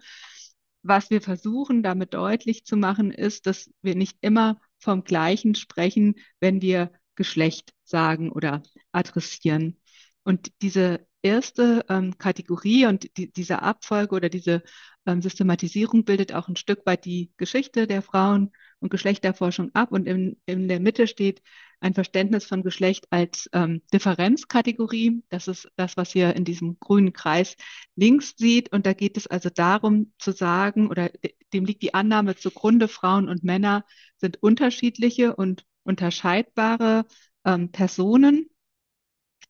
Was 0.83 1.11
wir 1.11 1.21
versuchen 1.21 1.83
damit 1.83 2.15
deutlich 2.15 2.65
zu 2.65 2.77
machen, 2.77 3.11
ist, 3.11 3.47
dass 3.47 3.71
wir 3.83 3.97
nicht 3.97 4.19
immer 4.21 4.61
vom 4.79 5.05
Gleichen 5.05 5.55
sprechen, 5.55 6.17
wenn 6.41 6.63
wir 6.63 6.93
Geschlecht 7.17 7.73
sagen 7.85 8.31
oder 8.31 8.63
adressieren. 8.93 9.81
Und 10.23 10.53
diese 10.63 11.07
erste 11.23 11.85
ähm, 11.89 12.19
Kategorie 12.19 12.87
und 12.87 13.17
die, 13.17 13.33
diese 13.33 13.63
Abfolge 13.63 14.15
oder 14.15 14.29
diese 14.29 14.63
ähm, 15.07 15.23
Systematisierung 15.23 16.05
bildet 16.05 16.33
auch 16.33 16.49
ein 16.49 16.57
Stück 16.57 16.87
weit 16.87 17.05
die 17.05 17.33
Geschichte 17.37 17.87
der 17.87 18.03
Frauen- 18.03 18.53
und 18.79 18.91
Geschlechterforschung 18.91 19.75
ab. 19.75 19.91
Und 19.93 20.07
in, 20.07 20.41
in 20.47 20.69
der 20.69 20.81
Mitte 20.81 21.07
steht 21.09 21.43
ein 21.81 21.95
Verständnis 21.95 22.47
von 22.47 22.63
Geschlecht 22.63 23.07
als 23.11 23.49
ähm, 23.53 23.83
Differenzkategorie. 23.93 25.23
Das 25.29 25.49
ist 25.49 25.69
das, 25.77 25.97
was 25.97 26.15
ihr 26.15 26.35
in 26.35 26.45
diesem 26.45 26.79
grünen 26.81 27.13
Kreis 27.13 27.57
links 27.95 28.35
sieht. 28.37 28.73
Und 28.73 28.87
da 28.87 28.93
geht 28.93 29.17
es 29.17 29.27
also 29.27 29.51
darum 29.51 30.13
zu 30.19 30.33
sagen, 30.33 30.89
oder 30.89 31.11
dem 31.53 31.65
liegt 31.65 31.83
die 31.83 31.95
Annahme 31.95 32.37
zugrunde, 32.37 32.89
Frauen 32.89 33.29
und 33.29 33.45
Männer 33.45 33.85
sind 34.17 34.43
unterschiedliche 34.43 35.37
und 35.37 35.65
unterscheidbare 35.85 37.05
ähm, 37.45 37.71
Personen. 37.71 38.51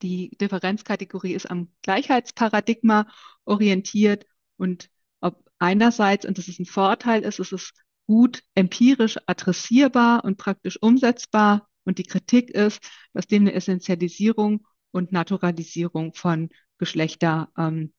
Die 0.03 0.37
Differenzkategorie 0.41 1.33
ist 1.33 1.51
am 1.51 1.73
Gleichheitsparadigma 1.83 3.07
orientiert 3.45 4.27
und 4.57 4.91
ob 5.21 5.45
einerseits, 5.59 6.27
und 6.27 6.39
das 6.39 6.49
ist 6.49 6.61
ein 6.61 6.67
Vorteil, 6.67 7.23
ist, 7.23 7.39
es 7.41 7.53
ist 7.53 7.73
gut 8.07 8.43
empirisch 8.55 9.19
adressierbar 9.27 10.25
und 10.25 10.37
praktisch 10.37 10.81
umsetzbar. 10.81 11.69
Und 11.87 11.99
die 11.99 12.05
Kritik 12.05 12.51
ist, 12.51 12.81
dass 13.15 13.27
dem 13.27 13.45
eine 13.45 13.55
Essentialisierung 13.55 14.67
und 14.91 15.13
Naturalisierung 15.13 16.13
von 16.13 16.51
Geschlechter, 16.79 17.51
ähm, 17.57 17.95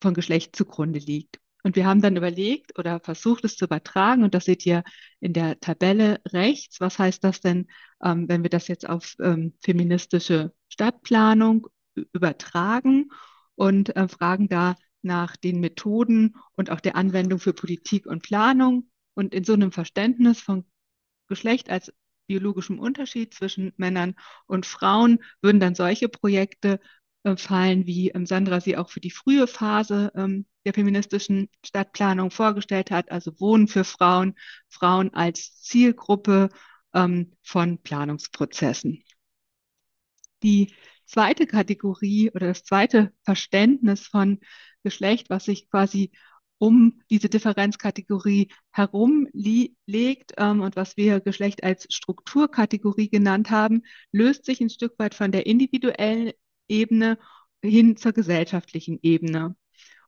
von 0.00 0.14
Geschlecht 0.14 0.54
zugrunde 0.54 1.00
liegt. 1.00 1.40
Und 1.62 1.76
wir 1.76 1.86
haben 1.86 2.00
dann 2.00 2.16
überlegt 2.16 2.78
oder 2.78 3.00
versucht 3.00 3.44
es 3.44 3.56
zu 3.56 3.66
übertragen, 3.66 4.22
und 4.22 4.34
das 4.34 4.46
seht 4.46 4.64
ihr 4.64 4.82
in 5.20 5.32
der 5.32 5.60
Tabelle 5.60 6.20
rechts. 6.28 6.80
Was 6.80 6.98
heißt 6.98 7.22
das 7.22 7.40
denn, 7.40 7.66
ähm, 8.02 8.28
wenn 8.28 8.42
wir 8.42 8.50
das 8.50 8.68
jetzt 8.68 8.88
auf 8.88 9.14
ähm, 9.20 9.54
feministische 9.62 10.52
Stadtplanung 10.68 11.66
übertragen 12.12 13.10
und 13.56 13.94
äh, 13.96 14.08
fragen 14.08 14.48
da 14.48 14.76
nach 15.02 15.36
den 15.36 15.60
Methoden 15.60 16.36
und 16.56 16.70
auch 16.70 16.80
der 16.80 16.96
Anwendung 16.96 17.38
für 17.38 17.52
Politik 17.52 18.06
und 18.06 18.22
Planung 18.22 18.90
und 19.14 19.34
in 19.34 19.44
so 19.44 19.52
einem 19.52 19.72
Verständnis 19.72 20.40
von 20.40 20.64
Geschlecht 21.26 21.70
als 21.70 21.92
biologischem 22.30 22.78
Unterschied 22.78 23.34
zwischen 23.34 23.72
Männern 23.76 24.14
und 24.46 24.64
Frauen 24.64 25.18
würden 25.42 25.58
dann 25.58 25.74
solche 25.74 26.08
Projekte 26.08 26.78
äh, 27.24 27.36
fallen, 27.36 27.86
wie 27.88 28.10
ähm, 28.10 28.24
Sandra 28.24 28.60
sie 28.60 28.76
auch 28.76 28.88
für 28.88 29.00
die 29.00 29.10
frühe 29.10 29.48
Phase 29.48 30.12
ähm, 30.14 30.46
der 30.64 30.72
feministischen 30.72 31.48
Stadtplanung 31.66 32.30
vorgestellt 32.30 32.92
hat, 32.92 33.10
also 33.10 33.32
Wohnen 33.40 33.66
für 33.66 33.82
Frauen, 33.82 34.36
Frauen 34.68 35.12
als 35.12 35.60
Zielgruppe 35.60 36.50
ähm, 36.94 37.32
von 37.42 37.82
Planungsprozessen. 37.82 39.02
Die 40.44 40.72
zweite 41.06 41.48
Kategorie 41.48 42.30
oder 42.30 42.46
das 42.46 42.62
zweite 42.62 43.12
Verständnis 43.24 44.06
von 44.06 44.38
Geschlecht, 44.84 45.30
was 45.30 45.46
sich 45.46 45.68
quasi 45.68 46.12
um 46.60 47.00
diese 47.08 47.30
Differenzkategorie 47.30 48.52
herumlegt 48.70 50.34
ähm, 50.36 50.60
und 50.60 50.76
was 50.76 50.98
wir 50.98 51.20
Geschlecht 51.20 51.64
als 51.64 51.86
Strukturkategorie 51.88 53.08
genannt 53.08 53.50
haben, 53.50 53.82
löst 54.12 54.44
sich 54.44 54.60
ein 54.60 54.68
Stück 54.68 54.98
weit 54.98 55.14
von 55.14 55.32
der 55.32 55.46
individuellen 55.46 56.32
Ebene 56.68 57.18
hin 57.64 57.96
zur 57.96 58.12
gesellschaftlichen 58.12 58.98
Ebene. 59.00 59.56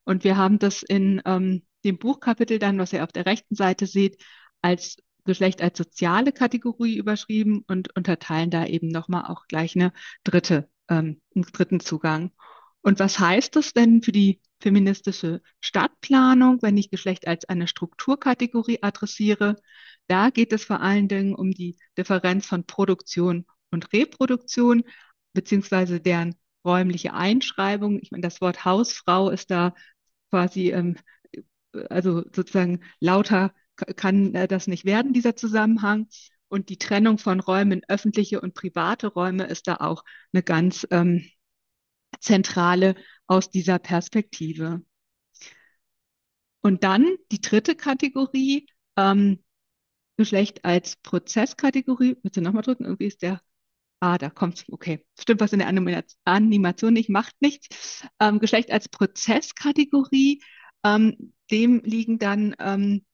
Und 0.05 0.25
wir 0.25 0.37
haben 0.37 0.59
das 0.59 0.83
in 0.83 1.23
ähm, 1.25 1.63
dem 1.87 1.97
Buchkapitel 1.99 2.59
dann, 2.59 2.79
was 2.79 2.93
ihr 2.93 3.03
auf 3.03 3.13
der 3.13 3.25
rechten 3.25 3.55
Seite 3.55 3.87
seht, 3.87 4.23
als 4.61 4.99
Geschlecht 5.25 5.63
als 5.63 5.79
soziale 5.79 6.33
Kategorie 6.33 6.99
überschrieben 6.99 7.65
und 7.67 7.97
unterteilen 7.97 8.51
da 8.51 8.67
eben 8.67 8.89
nochmal 8.89 9.25
auch 9.25 9.47
gleich 9.47 9.75
eine 9.75 9.95
dritte, 10.23 10.69
ähm, 10.89 11.23
einen 11.35 11.45
dritten 11.51 11.81
Zugang. 11.81 12.31
Und 12.83 12.99
was 12.99 13.19
heißt 13.19 13.57
das 13.57 13.73
denn 13.73 14.03
für 14.03 14.13
die 14.13 14.41
feministische 14.63 15.43
Stadtplanung, 15.61 16.63
wenn 16.63 16.77
ich 16.77 16.91
Geschlecht 16.91 17.27
als 17.29 17.45
eine 17.47 17.67
Strukturkategorie 17.69 18.83
adressiere? 18.83 19.57
Da 20.09 20.31
geht 20.31 20.53
es 20.53 20.65
vor 20.65 20.81
allen 20.81 21.09
Dingen 21.09 21.35
um 21.35 21.51
die 21.53 21.77
Differenz 21.99 22.47
von 22.47 22.65
Produktion 22.65 23.47
und 23.71 23.93
Reproduktion, 23.93 24.85
beziehungsweise 25.33 26.01
deren 26.01 26.35
räumliche 26.65 27.15
Einschreibung. 27.15 28.01
Ich 28.03 28.11
meine, 28.11 28.23
das 28.23 28.41
Wort 28.41 28.65
Hausfrau 28.65 29.31
ist 29.31 29.51
da 29.51 29.75
quasi, 30.31 30.71
ähm, 30.71 30.97
also 31.91 32.25
sozusagen 32.33 32.81
lauter 33.01 33.53
kann 33.97 34.35
äh, 34.35 34.49
das 34.49 34.67
nicht 34.67 34.85
werden, 34.85 35.13
dieser 35.13 35.37
Zusammenhang. 35.37 36.09
Und 36.49 36.69
die 36.69 36.79
Trennung 36.79 37.19
von 37.19 37.41
Räumen, 37.41 37.83
öffentliche 37.89 38.41
und 38.41 38.55
private 38.55 39.09
Räume, 39.09 39.45
ist 39.45 39.69
da 39.69 39.77
auch 39.77 40.05
eine 40.33 40.43
ganz 40.43 40.87
ähm, 40.91 41.27
zentrale 42.21 42.95
aus 43.27 43.51
dieser 43.51 43.79
Perspektive. 43.79 44.83
Und 46.61 46.85
dann 46.85 47.17
die 47.31 47.41
dritte 47.41 47.75
Kategorie, 47.75 48.67
ähm, 48.97 49.43
Geschlecht 50.17 50.65
als 50.65 50.97
Prozesskategorie. 50.97 52.17
Willst 52.23 52.37
du 52.37 52.43
nochmal 52.43 52.63
drücken? 52.63 52.85
Irgendwie 52.85 53.07
ist 53.07 53.23
der, 53.23 53.41
ah, 54.01 54.19
da 54.19 54.31
kommt's. 54.31 54.65
Okay, 54.71 55.05
stimmt 55.19 55.41
was 55.41 55.53
in 55.53 55.59
der 55.59 55.69
Animation 56.25 56.93
nicht, 56.93 57.09
macht 57.09 57.35
nichts. 57.41 58.05
Ähm, 58.21 58.39
Geschlecht 58.39 58.71
als 58.71 58.89
Prozesskategorie, 58.89 60.43
ähm, 60.85 61.35
dem 61.51 61.81
liegen 61.85 62.19
dann 62.19 62.55
ähm, 62.59 63.05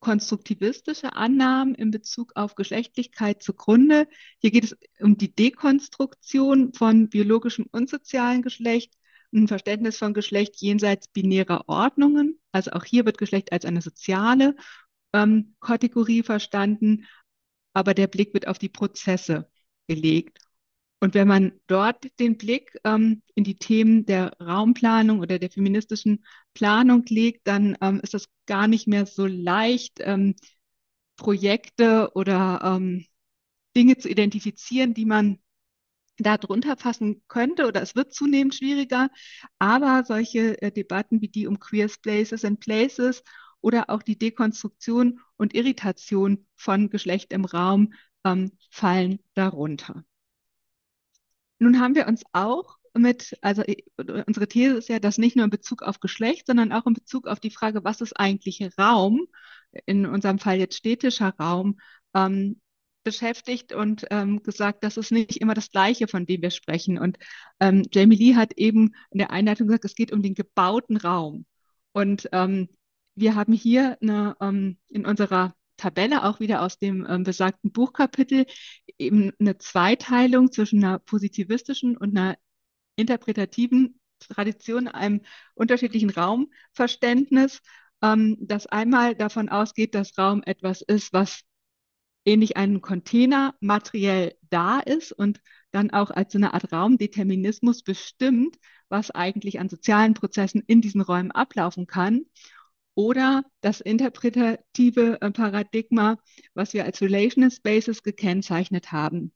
konstruktivistische 0.00 1.14
Annahmen 1.14 1.74
in 1.76 1.90
Bezug 1.92 2.32
auf 2.34 2.56
Geschlechtlichkeit 2.56 3.42
zugrunde. 3.42 4.08
Hier 4.40 4.50
geht 4.50 4.64
es 4.64 4.76
um 4.98 5.16
die 5.16 5.32
Dekonstruktion 5.34 6.72
von 6.74 7.08
biologischem 7.08 7.66
und 7.70 7.88
sozialen 7.88 8.42
Geschlecht, 8.42 8.94
ein 9.32 9.48
Verständnis 9.48 9.98
von 9.98 10.14
Geschlecht 10.14 10.56
jenseits 10.60 11.08
binärer 11.08 11.68
Ordnungen. 11.68 12.38
Also 12.52 12.72
auch 12.72 12.84
hier 12.84 13.06
wird 13.06 13.18
Geschlecht 13.18 13.52
als 13.52 13.64
eine 13.64 13.82
soziale 13.82 14.56
ähm, 15.12 15.54
Kategorie 15.60 16.22
verstanden, 16.22 17.06
aber 17.72 17.94
der 17.94 18.06
Blick 18.06 18.34
wird 18.34 18.48
auf 18.48 18.58
die 18.58 18.68
Prozesse 18.68 19.50
gelegt. 19.88 20.38
Und 21.00 21.14
wenn 21.14 21.26
man 21.26 21.52
dort 21.66 22.06
den 22.20 22.38
Blick 22.38 22.78
ähm, 22.84 23.22
in 23.34 23.42
die 23.44 23.56
Themen 23.56 24.06
der 24.06 24.36
Raumplanung 24.40 25.18
oder 25.18 25.38
der 25.38 25.50
feministischen 25.50 26.24
Planung 26.54 27.04
legt, 27.08 27.46
dann 27.48 27.76
ähm, 27.80 28.00
ist 28.02 28.14
das 28.14 28.28
gar 28.46 28.68
nicht 28.68 28.86
mehr 28.86 29.06
so 29.06 29.26
leicht, 29.26 29.98
ähm, 30.00 30.36
Projekte 31.16 32.10
oder 32.14 32.60
ähm, 32.64 33.04
Dinge 33.76 33.96
zu 33.98 34.08
identifizieren, 34.08 34.94
die 34.94 35.04
man 35.06 35.38
da 36.22 36.38
drunter 36.38 36.76
fassen 36.76 37.22
könnte 37.28 37.66
oder 37.66 37.82
es 37.82 37.94
wird 37.94 38.12
zunehmend 38.14 38.54
schwieriger. 38.54 39.10
Aber 39.58 40.04
solche 40.06 40.60
äh, 40.62 40.70
Debatten 40.70 41.20
wie 41.20 41.28
die 41.28 41.46
um 41.46 41.58
Queer 41.58 41.88
Places 42.02 42.44
and 42.44 42.60
Places 42.60 43.22
oder 43.60 43.90
auch 43.90 44.02
die 44.02 44.18
Dekonstruktion 44.18 45.20
und 45.36 45.54
Irritation 45.54 46.46
von 46.56 46.90
Geschlecht 46.90 47.32
im 47.32 47.44
Raum 47.44 47.94
ähm, 48.24 48.52
fallen 48.70 49.20
darunter. 49.34 50.04
Nun 51.58 51.80
haben 51.80 51.94
wir 51.94 52.08
uns 52.08 52.24
auch 52.32 52.78
mit, 52.94 53.36
also 53.40 53.62
äh, 53.62 53.82
unsere 54.26 54.48
These 54.48 54.76
ist 54.76 54.88
ja, 54.88 54.98
dass 54.98 55.18
nicht 55.18 55.36
nur 55.36 55.44
in 55.44 55.50
Bezug 55.50 55.82
auf 55.82 56.00
Geschlecht, 56.00 56.46
sondern 56.46 56.72
auch 56.72 56.86
in 56.86 56.94
Bezug 56.94 57.26
auf 57.26 57.40
die 57.40 57.50
Frage, 57.50 57.84
was 57.84 58.00
ist 58.00 58.18
eigentlich 58.18 58.68
Raum, 58.78 59.26
in 59.86 60.06
unserem 60.06 60.38
Fall 60.38 60.58
jetzt 60.58 60.76
städtischer 60.76 61.34
Raum, 61.38 61.78
ähm, 62.14 62.60
beschäftigt 63.04 63.72
und 63.72 64.06
ähm, 64.10 64.42
gesagt, 64.42 64.84
das 64.84 64.96
ist 64.96 65.12
nicht 65.12 65.38
immer 65.38 65.54
das 65.54 65.70
Gleiche, 65.70 66.08
von 66.08 66.26
dem 66.26 66.42
wir 66.42 66.50
sprechen. 66.50 66.98
Und 66.98 67.18
ähm, 67.60 67.84
Jamie 67.92 68.16
Lee 68.16 68.34
hat 68.36 68.54
eben 68.54 68.94
in 69.10 69.18
der 69.18 69.30
Einleitung 69.30 69.66
gesagt, 69.66 69.84
es 69.84 69.94
geht 69.94 70.12
um 70.12 70.22
den 70.22 70.34
gebauten 70.34 70.96
Raum. 70.96 71.46
Und 71.92 72.28
ähm, 72.32 72.68
wir 73.14 73.34
haben 73.34 73.52
hier 73.52 73.98
eine, 74.00 74.36
ähm, 74.40 74.78
in 74.88 75.06
unserer 75.06 75.54
Tabelle 75.76 76.24
auch 76.24 76.40
wieder 76.40 76.62
aus 76.62 76.78
dem 76.78 77.06
ähm, 77.08 77.24
besagten 77.24 77.72
Buchkapitel 77.72 78.46
eben 78.98 79.32
eine 79.40 79.58
Zweiteilung 79.58 80.52
zwischen 80.52 80.82
einer 80.84 80.98
positivistischen 80.98 81.96
und 81.96 82.16
einer 82.16 82.36
interpretativen 82.96 84.00
Tradition, 84.20 84.88
einem 84.88 85.22
unterschiedlichen 85.54 86.10
Raumverständnis, 86.10 87.60
ähm, 88.02 88.36
das 88.40 88.66
einmal 88.66 89.14
davon 89.14 89.48
ausgeht, 89.48 89.94
dass 89.94 90.16
Raum 90.18 90.42
etwas 90.44 90.82
ist, 90.82 91.12
was 91.12 91.42
ähnlich 92.24 92.56
einem 92.56 92.80
Container 92.80 93.54
materiell 93.60 94.34
da 94.50 94.80
ist 94.80 95.12
und 95.12 95.40
dann 95.70 95.90
auch 95.90 96.10
als 96.10 96.32
so 96.32 96.38
eine 96.38 96.54
Art 96.54 96.72
Raumdeterminismus 96.72 97.82
bestimmt, 97.82 98.58
was 98.88 99.10
eigentlich 99.10 99.58
an 99.58 99.68
sozialen 99.68 100.14
Prozessen 100.14 100.62
in 100.66 100.80
diesen 100.80 101.00
Räumen 101.00 101.30
ablaufen 101.30 101.86
kann. 101.86 102.26
Oder 102.94 103.44
das 103.62 103.80
interpretative 103.80 105.18
äh, 105.22 105.30
Paradigma, 105.30 106.18
was 106.54 106.74
wir 106.74 106.84
als 106.84 107.00
Relational 107.00 107.50
Spaces 107.50 108.02
gekennzeichnet 108.02 108.92
haben. 108.92 109.32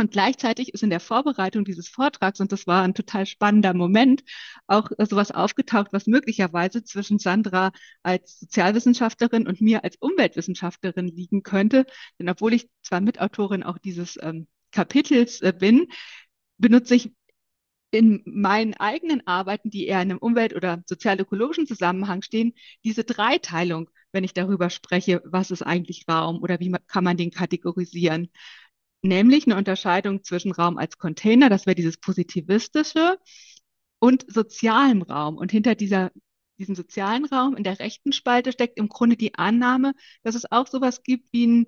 Und 0.00 0.12
gleichzeitig 0.12 0.72
ist 0.72 0.82
in 0.82 0.88
der 0.88 0.98
Vorbereitung 0.98 1.66
dieses 1.66 1.86
Vortrags, 1.86 2.40
und 2.40 2.52
das 2.52 2.66
war 2.66 2.82
ein 2.84 2.94
total 2.94 3.26
spannender 3.26 3.74
Moment, 3.74 4.24
auch 4.66 4.90
sowas 4.96 5.30
aufgetaucht, 5.30 5.88
was 5.92 6.06
möglicherweise 6.06 6.82
zwischen 6.82 7.18
Sandra 7.18 7.70
als 8.02 8.40
Sozialwissenschaftlerin 8.40 9.46
und 9.46 9.60
mir 9.60 9.84
als 9.84 9.96
Umweltwissenschaftlerin 10.00 11.06
liegen 11.06 11.42
könnte. 11.42 11.84
Denn 12.18 12.30
obwohl 12.30 12.54
ich 12.54 12.70
zwar 12.82 13.02
Mitautorin 13.02 13.62
auch 13.62 13.76
dieses 13.76 14.18
ähm, 14.22 14.46
Kapitels 14.72 15.42
äh, 15.42 15.52
bin, 15.52 15.88
benutze 16.56 16.94
ich 16.94 17.12
in 17.90 18.22
meinen 18.24 18.72
eigenen 18.72 19.26
Arbeiten, 19.26 19.68
die 19.68 19.86
eher 19.86 20.00
in 20.00 20.12
einem 20.12 20.18
Umwelt- 20.18 20.56
oder 20.56 20.82
sozial-ökologischen 20.86 21.66
Zusammenhang 21.66 22.22
stehen, 22.22 22.54
diese 22.84 23.04
Dreiteilung, 23.04 23.90
wenn 24.12 24.24
ich 24.24 24.32
darüber 24.32 24.70
spreche, 24.70 25.20
was 25.26 25.50
ist 25.50 25.62
eigentlich 25.62 26.06
Raum 26.08 26.42
oder 26.42 26.58
wie 26.58 26.74
kann 26.86 27.04
man 27.04 27.18
den 27.18 27.30
kategorisieren 27.30 28.30
nämlich 29.02 29.46
eine 29.46 29.56
Unterscheidung 29.56 30.24
zwischen 30.24 30.52
Raum 30.52 30.78
als 30.78 30.98
Container, 30.98 31.48
das 31.48 31.66
wäre 31.66 31.74
dieses 31.74 31.98
positivistische, 31.98 33.18
und 33.98 34.24
sozialem 34.28 35.02
Raum. 35.02 35.36
Und 35.36 35.52
hinter 35.52 35.74
dieser, 35.74 36.10
diesem 36.58 36.74
sozialen 36.74 37.24
Raum 37.26 37.56
in 37.56 37.64
der 37.64 37.78
rechten 37.78 38.12
Spalte 38.12 38.52
steckt 38.52 38.78
im 38.78 38.88
Grunde 38.88 39.16
die 39.16 39.34
Annahme, 39.34 39.94
dass 40.22 40.34
es 40.34 40.50
auch 40.50 40.66
sowas 40.66 41.02
gibt 41.02 41.32
wie 41.32 41.46
ein, 41.46 41.66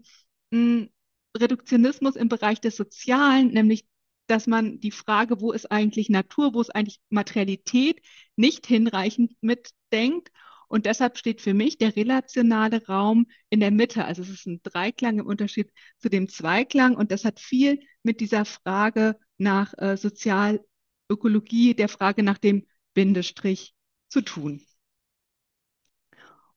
ein 0.53 0.91
Reduktionismus 1.37 2.17
im 2.17 2.29
Bereich 2.29 2.61
des 2.61 2.77
Sozialen, 2.77 3.49
nämlich 3.49 3.87
dass 4.27 4.47
man 4.47 4.81
die 4.81 4.91
Frage, 4.93 5.41
wo 5.41 5.53
ist 5.53 5.71
eigentlich 5.71 6.09
Natur, 6.09 6.55
wo 6.55 6.61
ist 6.61 6.75
eigentlich 6.75 7.01
Materialität, 7.11 8.01
nicht 8.37 8.67
hinreichend 8.67 9.33
mitdenkt 9.43 10.31
und 10.73 10.87
deshalb 10.87 11.19
steht 11.19 11.43
für 11.43 11.53
mich 11.53 11.77
der 11.77 11.97
relationale 11.97 12.87
Raum 12.87 13.27
in 13.51 13.61
der 13.61 13.71
Mitte. 13.71 14.07
Also 14.07 14.23
es 14.23 14.31
ist 14.31 14.47
ein 14.47 14.63
Dreiklang 14.63 15.19
im 15.19 15.27
Unterschied 15.27 15.71
zu 15.99 16.09
dem 16.09 16.31
Zweiklang. 16.31 16.97
Und 16.97 17.11
das 17.11 17.27
hat 17.27 17.41
viel 17.41 17.81
mit 18.03 18.21
dieser 18.21 18.47
Frage 18.47 19.19
nach 19.37 19.75
äh, 19.77 19.99
Sozialökologie, 19.99 21.75
der 21.75 21.91
Frage 21.91 22.23
nach 22.23 22.39
dem 22.39 22.67
Bindestrich 22.95 23.75
zu 24.09 24.23
tun. 24.23 24.63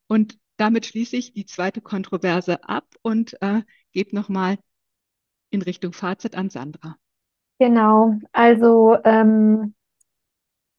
Und 0.08 0.40
damit 0.56 0.86
schließe 0.86 1.18
ich 1.18 1.34
die 1.34 1.46
zweite 1.46 1.82
Kontroverse 1.82 2.64
ab 2.64 2.88
und 3.02 3.36
äh, 3.42 3.64
gebe 3.92 4.16
nochmal 4.16 4.58
in 5.50 5.62
Richtung 5.62 5.92
Fazit 5.92 6.38
an 6.38 6.50
Sandra. 6.50 6.96
Genau, 7.60 8.18
also 8.32 8.98
ähm, 9.04 9.75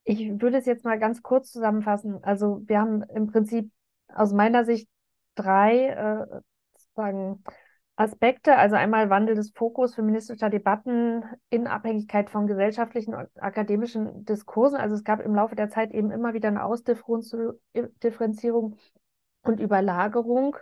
ich 0.06 0.40
würde 0.40 0.56
es 0.58 0.66
jetzt 0.66 0.84
mal 0.84 1.00
ganz 1.00 1.20
kurz 1.20 1.50
zusammenfassen. 1.50 2.22
Also 2.22 2.62
wir 2.66 2.78
haben 2.78 3.02
im 3.02 3.26
Prinzip 3.26 3.72
aus 4.08 4.32
meiner 4.32 4.64
Sicht 4.64 4.88
drei 5.34 5.88
äh, 5.88 6.24
sozusagen 6.76 7.42
Aspekte. 7.96 8.56
Also 8.56 8.76
einmal 8.76 9.10
Wandel 9.10 9.34
des 9.34 9.50
Fokus 9.50 9.96
feministischer 9.96 10.48
Debatten 10.48 11.24
in 11.50 11.66
Abhängigkeit 11.66 12.30
von 12.30 12.46
gesellschaftlichen 12.46 13.14
und 13.14 13.28
akademischen 13.34 14.24
Diskursen. 14.24 14.78
Also 14.78 14.94
es 14.94 15.02
gab 15.02 15.20
im 15.20 15.34
Laufe 15.34 15.56
der 15.56 15.70
Zeit 15.70 15.90
eben 15.90 16.12
immer 16.12 16.34
wieder 16.34 16.48
eine 16.48 16.62
Ausdifferenzierung 16.62 18.76
und 19.42 19.58
Überlagerung 19.58 20.56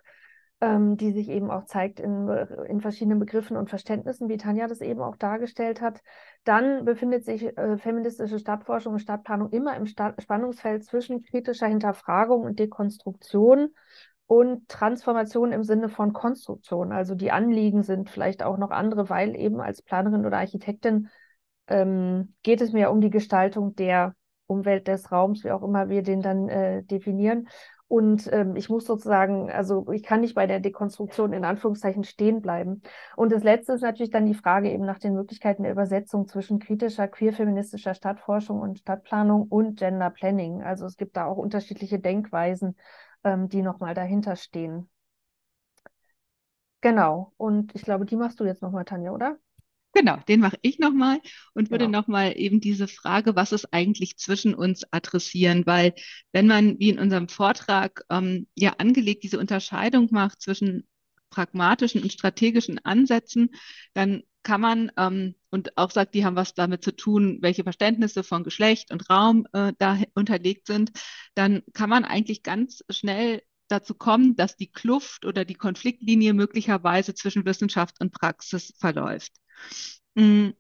ähm, 0.64 0.96
die 0.96 1.12
sich 1.12 1.28
eben 1.28 1.50
auch 1.50 1.66
zeigt 1.66 2.00
in, 2.00 2.28
in 2.66 2.80
verschiedenen 2.80 3.18
Begriffen 3.18 3.56
und 3.56 3.68
Verständnissen, 3.68 4.28
wie 4.28 4.38
Tanja 4.38 4.66
das 4.66 4.80
eben 4.80 5.02
auch 5.02 5.16
dargestellt 5.16 5.82
hat. 5.82 6.00
Dann 6.44 6.84
befindet 6.84 7.24
sich 7.24 7.56
äh, 7.56 7.76
feministische 7.76 8.38
Stadtforschung 8.38 8.94
und 8.94 8.98
Stadtplanung 9.00 9.50
immer 9.50 9.76
im 9.76 9.86
Sta 9.86 10.14
Spannungsfeld 10.18 10.84
zwischen 10.84 11.22
kritischer 11.22 11.66
Hinterfragung 11.66 12.42
und 12.42 12.58
Dekonstruktion 12.58 13.74
und 14.26 14.66
Transformation 14.68 15.52
im 15.52 15.64
Sinne 15.64 15.90
von 15.90 16.14
Konstruktion. 16.14 16.92
Also 16.92 17.14
die 17.14 17.30
Anliegen 17.30 17.82
sind 17.82 18.08
vielleicht 18.08 18.42
auch 18.42 18.56
noch 18.56 18.70
andere, 18.70 19.10
weil 19.10 19.36
eben 19.36 19.60
als 19.60 19.82
Planerin 19.82 20.24
oder 20.24 20.38
Architektin 20.38 21.10
ähm, 21.66 22.34
geht 22.42 22.62
es 22.62 22.72
mir 22.72 22.90
um 22.90 23.02
die 23.02 23.10
Gestaltung 23.10 23.74
der 23.74 24.14
Umwelt 24.46 24.88
des 24.88 25.12
Raums, 25.12 25.44
wie 25.44 25.50
auch 25.50 25.62
immer 25.62 25.90
wir 25.90 26.02
den 26.02 26.22
dann 26.22 26.48
äh, 26.48 26.82
definieren. 26.82 27.48
Und 27.86 28.32
ähm, 28.32 28.56
ich 28.56 28.68
muss 28.70 28.86
sozusagen, 28.86 29.50
also 29.50 29.86
ich 29.92 30.02
kann 30.02 30.22
nicht 30.22 30.34
bei 30.34 30.46
der 30.46 30.58
Dekonstruktion 30.58 31.32
in 31.32 31.44
Anführungszeichen 31.44 32.04
stehen 32.04 32.40
bleiben. 32.40 32.82
Und 33.14 33.30
das 33.30 33.44
Letzte 33.44 33.74
ist 33.74 33.82
natürlich 33.82 34.10
dann 34.10 34.26
die 34.26 34.34
Frage 34.34 34.70
eben 34.72 34.84
nach 34.84 34.98
den 34.98 35.14
Möglichkeiten 35.14 35.62
der 35.64 35.72
Übersetzung 35.72 36.26
zwischen 36.26 36.58
kritischer, 36.58 37.08
queer-feministischer 37.08 37.94
Stadtforschung 37.94 38.60
und 38.60 38.78
Stadtplanung 38.78 39.42
und 39.48 39.78
Gender 39.78 40.10
Planning. 40.10 40.62
Also 40.62 40.86
es 40.86 40.96
gibt 40.96 41.16
da 41.16 41.26
auch 41.26 41.36
unterschiedliche 41.36 42.00
Denkweisen, 42.00 42.76
ähm, 43.22 43.48
die 43.48 43.62
nochmal 43.62 43.94
dahinter 43.94 44.36
stehen. 44.36 44.88
Genau. 46.82 47.32
Und 47.36 47.74
ich 47.74 47.82
glaube, 47.82 48.04
die 48.06 48.16
machst 48.16 48.38
du 48.40 48.44
jetzt 48.44 48.62
nochmal, 48.62 48.84
Tanja, 48.84 49.10
oder? 49.12 49.38
Genau, 49.94 50.16
den 50.28 50.40
mache 50.40 50.58
ich 50.60 50.80
nochmal 50.80 51.20
und 51.54 51.70
würde 51.70 51.86
genau. 51.86 52.00
nochmal 52.00 52.34
eben 52.36 52.60
diese 52.60 52.88
Frage, 52.88 53.36
was 53.36 53.52
ist 53.52 53.72
eigentlich 53.72 54.16
zwischen 54.18 54.52
uns 54.54 54.82
adressieren, 54.90 55.66
weil 55.66 55.94
wenn 56.32 56.48
man, 56.48 56.80
wie 56.80 56.88
in 56.90 56.98
unserem 56.98 57.28
Vortrag 57.28 58.04
ähm, 58.10 58.48
ja 58.56 58.74
angelegt, 58.78 59.22
diese 59.22 59.38
Unterscheidung 59.38 60.08
macht 60.10 60.42
zwischen 60.42 60.88
pragmatischen 61.30 62.02
und 62.02 62.12
strategischen 62.12 62.84
Ansätzen, 62.84 63.50
dann 63.92 64.24
kann 64.42 64.60
man 64.60 64.90
ähm, 64.96 65.36
und 65.50 65.78
auch 65.78 65.92
sagt, 65.92 66.14
die 66.14 66.24
haben 66.24 66.36
was 66.36 66.54
damit 66.54 66.82
zu 66.82 66.94
tun, 66.94 67.38
welche 67.40 67.62
Verständnisse 67.62 68.24
von 68.24 68.42
Geschlecht 68.42 68.90
und 68.90 69.08
Raum 69.08 69.46
äh, 69.52 69.72
da 69.78 69.98
unterlegt 70.14 70.66
sind, 70.66 70.90
dann 71.36 71.62
kann 71.72 71.88
man 71.88 72.04
eigentlich 72.04 72.42
ganz 72.42 72.84
schnell 72.90 73.42
dazu 73.68 73.94
kommen, 73.94 74.34
dass 74.34 74.56
die 74.56 74.70
Kluft 74.70 75.24
oder 75.24 75.44
die 75.44 75.54
Konfliktlinie 75.54 76.34
möglicherweise 76.34 77.14
zwischen 77.14 77.44
Wissenschaft 77.46 78.00
und 78.00 78.12
Praxis 78.12 78.74
verläuft. 78.78 79.32
Mm, 80.14 80.50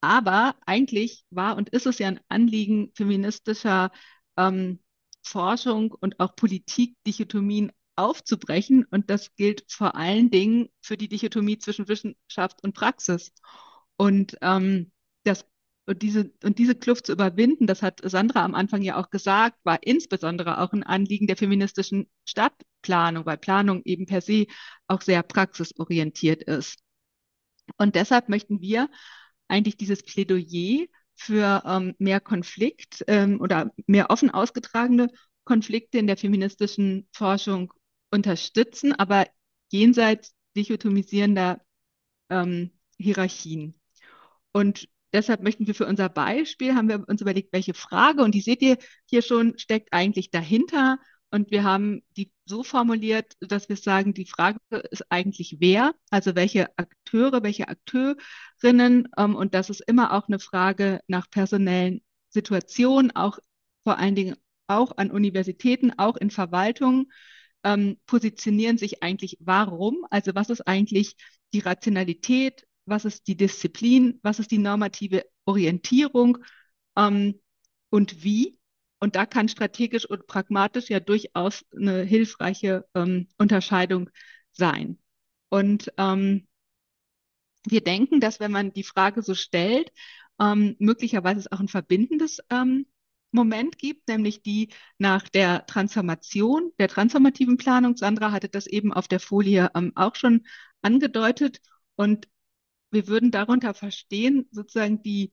aber 0.00 0.56
eigentlich 0.66 1.24
war 1.30 1.56
und 1.56 1.70
ist 1.70 1.86
es 1.86 1.98
ja 1.98 2.08
ein 2.08 2.20
Anliegen 2.28 2.92
feministischer 2.94 3.90
ähm, 4.36 4.80
Forschung 5.22 5.92
und 5.92 6.20
auch 6.20 6.36
Politik, 6.36 6.96
Dichotomien 7.06 7.72
aufzubrechen. 7.96 8.84
Und 8.90 9.10
das 9.10 9.34
gilt 9.36 9.64
vor 9.68 9.94
allen 9.96 10.30
Dingen 10.30 10.68
für 10.82 10.96
die 10.96 11.08
Dichotomie 11.08 11.58
zwischen 11.58 11.88
Wissenschaft 11.88 12.62
und 12.62 12.74
Praxis. 12.74 13.32
Und 13.96 14.36
ähm, 14.42 14.92
das 15.24 15.46
und 15.86 16.02
diese, 16.02 16.32
und 16.42 16.58
diese 16.58 16.74
Kluft 16.74 17.06
zu 17.06 17.12
überwinden, 17.12 17.66
das 17.66 17.82
hat 17.82 18.00
Sandra 18.02 18.44
am 18.44 18.54
Anfang 18.54 18.82
ja 18.82 18.96
auch 18.96 19.10
gesagt, 19.10 19.58
war 19.64 19.78
insbesondere 19.82 20.60
auch 20.60 20.72
ein 20.72 20.82
Anliegen 20.82 21.26
der 21.26 21.36
feministischen 21.36 22.08
Stadtplanung, 22.24 23.26
weil 23.26 23.36
Planung 23.36 23.82
eben 23.84 24.06
per 24.06 24.22
se 24.22 24.46
auch 24.88 25.02
sehr 25.02 25.22
praxisorientiert 25.22 26.42
ist. 26.44 26.83
Und 27.76 27.94
deshalb 27.94 28.28
möchten 28.28 28.60
wir 28.60 28.88
eigentlich 29.48 29.76
dieses 29.76 30.02
Plädoyer 30.02 30.86
für 31.16 31.62
ähm, 31.64 31.94
mehr 31.98 32.20
Konflikt 32.20 33.04
ähm, 33.06 33.40
oder 33.40 33.72
mehr 33.86 34.10
offen 34.10 34.30
ausgetragene 34.30 35.08
Konflikte 35.44 35.98
in 35.98 36.06
der 36.06 36.16
feministischen 36.16 37.08
Forschung 37.12 37.72
unterstützen, 38.10 38.92
aber 38.92 39.26
jenseits 39.70 40.34
dichotomisierender 40.56 41.60
ähm, 42.30 42.70
Hierarchien. 42.96 43.80
Und 44.52 44.88
deshalb 45.12 45.42
möchten 45.42 45.66
wir 45.66 45.74
für 45.74 45.86
unser 45.86 46.08
Beispiel, 46.08 46.74
haben 46.74 46.88
wir 46.88 47.08
uns 47.08 47.20
überlegt, 47.20 47.52
welche 47.52 47.74
Frage, 47.74 48.22
und 48.22 48.34
die 48.34 48.40
seht 48.40 48.62
ihr 48.62 48.78
hier 49.06 49.22
schon, 49.22 49.58
steckt 49.58 49.92
eigentlich 49.92 50.30
dahinter. 50.30 50.98
Und 51.34 51.50
wir 51.50 51.64
haben 51.64 52.04
die 52.16 52.30
so 52.44 52.62
formuliert, 52.62 53.32
dass 53.40 53.68
wir 53.68 53.76
sagen, 53.76 54.14
die 54.14 54.24
Frage 54.24 54.60
ist 54.92 55.10
eigentlich 55.10 55.56
wer, 55.58 55.92
also 56.10 56.36
welche 56.36 56.68
Akteure, 56.78 57.42
welche 57.42 57.66
Akteurinnen. 57.66 59.08
Ähm, 59.18 59.34
und 59.34 59.52
das 59.52 59.68
ist 59.68 59.80
immer 59.80 60.12
auch 60.12 60.28
eine 60.28 60.38
Frage 60.38 61.00
nach 61.08 61.28
personellen 61.28 62.02
Situationen, 62.28 63.10
auch 63.16 63.40
vor 63.82 63.98
allen 63.98 64.14
Dingen 64.14 64.36
auch 64.68 64.96
an 64.96 65.10
Universitäten, 65.10 65.92
auch 65.98 66.16
in 66.16 66.30
Verwaltungen, 66.30 67.10
ähm, 67.64 67.98
positionieren 68.06 68.78
sich 68.78 69.02
eigentlich 69.02 69.36
warum, 69.40 70.06
also 70.10 70.36
was 70.36 70.50
ist 70.50 70.68
eigentlich 70.68 71.16
die 71.52 71.60
Rationalität, 71.60 72.64
was 72.86 73.04
ist 73.04 73.26
die 73.26 73.36
Disziplin, 73.36 74.20
was 74.22 74.38
ist 74.38 74.52
die 74.52 74.58
normative 74.58 75.24
Orientierung 75.46 76.38
ähm, 76.96 77.40
und 77.90 78.22
wie. 78.22 78.56
Und 79.04 79.16
da 79.16 79.26
kann 79.26 79.50
strategisch 79.50 80.06
und 80.08 80.26
pragmatisch 80.26 80.88
ja 80.88 80.98
durchaus 80.98 81.62
eine 81.76 82.04
hilfreiche 82.04 82.86
ähm, 82.94 83.28
Unterscheidung 83.36 84.08
sein. 84.52 84.98
Und 85.50 85.92
ähm, 85.98 86.46
wir 87.66 87.82
denken, 87.82 88.20
dass 88.20 88.40
wenn 88.40 88.50
man 88.50 88.72
die 88.72 88.82
Frage 88.82 89.20
so 89.20 89.34
stellt, 89.34 89.92
ähm, 90.40 90.76
möglicherweise 90.78 91.40
es 91.40 91.52
auch 91.52 91.60
ein 91.60 91.68
verbindendes 91.68 92.38
ähm, 92.48 92.86
Moment 93.30 93.76
gibt, 93.76 94.08
nämlich 94.08 94.40
die 94.40 94.70
nach 94.96 95.28
der 95.28 95.66
Transformation, 95.66 96.72
der 96.78 96.88
transformativen 96.88 97.58
Planung. 97.58 97.98
Sandra 97.98 98.32
hatte 98.32 98.48
das 98.48 98.66
eben 98.66 98.90
auf 98.90 99.06
der 99.06 99.20
Folie 99.20 99.70
ähm, 99.74 99.92
auch 99.96 100.14
schon 100.14 100.46
angedeutet. 100.80 101.58
Und 101.96 102.26
wir 102.90 103.06
würden 103.06 103.30
darunter 103.30 103.74
verstehen, 103.74 104.48
sozusagen 104.50 105.02
die, 105.02 105.30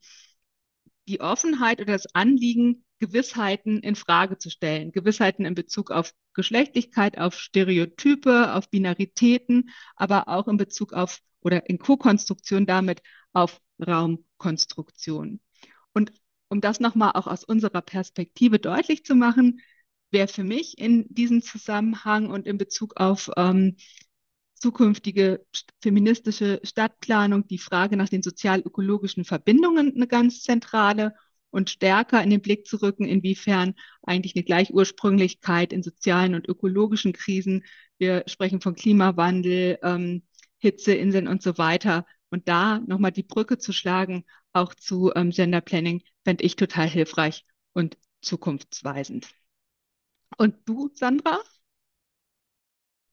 die 1.07 1.21
Offenheit 1.21 1.79
oder 1.79 1.93
das 1.93 2.13
Anliegen, 2.13 2.83
Gewissheiten 3.01 3.79
in 3.79 3.95
Frage 3.95 4.37
zu 4.37 4.51
stellen. 4.51 4.91
Gewissheiten 4.91 5.43
in 5.43 5.55
Bezug 5.55 5.89
auf 5.89 6.13
Geschlechtlichkeit, 6.33 7.17
auf 7.17 7.33
Stereotype, 7.33 8.53
auf 8.53 8.69
Binaritäten, 8.69 9.71
aber 9.95 10.27
auch 10.27 10.47
in 10.47 10.57
Bezug 10.57 10.93
auf 10.93 11.19
oder 11.41 11.67
in 11.67 11.79
Co-Konstruktion 11.79 12.67
damit 12.67 13.01
auf 13.33 13.59
Raumkonstruktion. 13.85 15.39
Und 15.93 16.13
um 16.47 16.61
das 16.61 16.79
nochmal 16.79 17.13
auch 17.15 17.25
aus 17.25 17.43
unserer 17.43 17.81
Perspektive 17.81 18.59
deutlich 18.59 19.03
zu 19.03 19.15
machen, 19.15 19.61
wäre 20.11 20.27
für 20.27 20.43
mich 20.43 20.77
in 20.77 21.07
diesem 21.09 21.41
Zusammenhang 21.41 22.29
und 22.29 22.45
in 22.45 22.59
Bezug 22.59 22.97
auf 22.97 23.31
ähm, 23.35 23.77
zukünftige 24.53 25.43
feministische 25.81 26.61
Stadtplanung 26.63 27.47
die 27.47 27.57
Frage 27.57 27.97
nach 27.97 28.09
den 28.09 28.21
sozial-ökologischen 28.21 29.25
Verbindungen 29.25 29.95
eine 29.95 30.07
ganz 30.07 30.43
zentrale 30.43 31.15
und 31.51 31.69
stärker 31.69 32.23
in 32.23 32.29
den 32.29 32.41
Blick 32.41 32.65
zu 32.65 32.81
rücken, 32.81 33.05
inwiefern 33.05 33.75
eigentlich 34.03 34.35
eine 34.35 34.43
Gleichursprünglichkeit 34.43 35.73
in 35.73 35.83
sozialen 35.83 36.35
und 36.35 36.47
ökologischen 36.47 37.13
Krisen, 37.13 37.63
wir 37.97 38.23
sprechen 38.27 38.61
von 38.61 38.73
Klimawandel, 38.75 39.77
ähm, 39.83 40.23
Hitzeinseln 40.57 41.27
und 41.27 41.43
so 41.43 41.57
weiter, 41.57 42.05
und 42.31 42.47
da 42.47 42.79
nochmal 42.79 43.11
die 43.11 43.23
Brücke 43.23 43.57
zu 43.57 43.73
schlagen, 43.73 44.25
auch 44.53 44.73
zu 44.73 45.11
ähm, 45.15 45.31
Gender 45.31 45.61
Planning, 45.61 46.01
fände 46.23 46.43
ich 46.43 46.55
total 46.55 46.87
hilfreich 46.87 47.45
und 47.73 47.97
zukunftsweisend. 48.21 49.27
Und 50.37 50.55
du, 50.65 50.89
Sandra? 50.93 51.39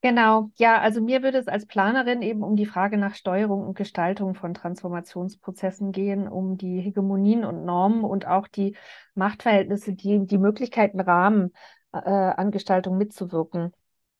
Genau, 0.00 0.50
ja, 0.56 0.80
also 0.80 1.00
mir 1.00 1.24
würde 1.24 1.38
es 1.38 1.48
als 1.48 1.66
Planerin 1.66 2.22
eben 2.22 2.44
um 2.44 2.54
die 2.54 2.66
Frage 2.66 2.96
nach 2.98 3.16
Steuerung 3.16 3.66
und 3.66 3.74
Gestaltung 3.76 4.36
von 4.36 4.54
Transformationsprozessen 4.54 5.90
gehen, 5.90 6.28
um 6.28 6.56
die 6.56 6.80
Hegemonien 6.80 7.44
und 7.44 7.64
Normen 7.64 8.04
und 8.04 8.24
auch 8.24 8.46
die 8.46 8.76
Machtverhältnisse, 9.16 9.94
die 9.94 10.24
die 10.24 10.38
Möglichkeiten 10.38 11.00
Rahmen 11.00 11.52
äh, 11.92 11.98
an 11.98 12.52
Gestaltung 12.52 12.96
mitzuwirken. 12.96 13.72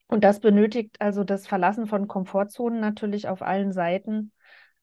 Und 0.08 0.24
das 0.24 0.40
benötigt 0.40 1.00
also 1.00 1.22
das 1.22 1.46
Verlassen 1.46 1.86
von 1.86 2.08
Komfortzonen 2.08 2.80
natürlich 2.80 3.28
auf 3.28 3.40
allen 3.42 3.72
Seiten 3.72 4.32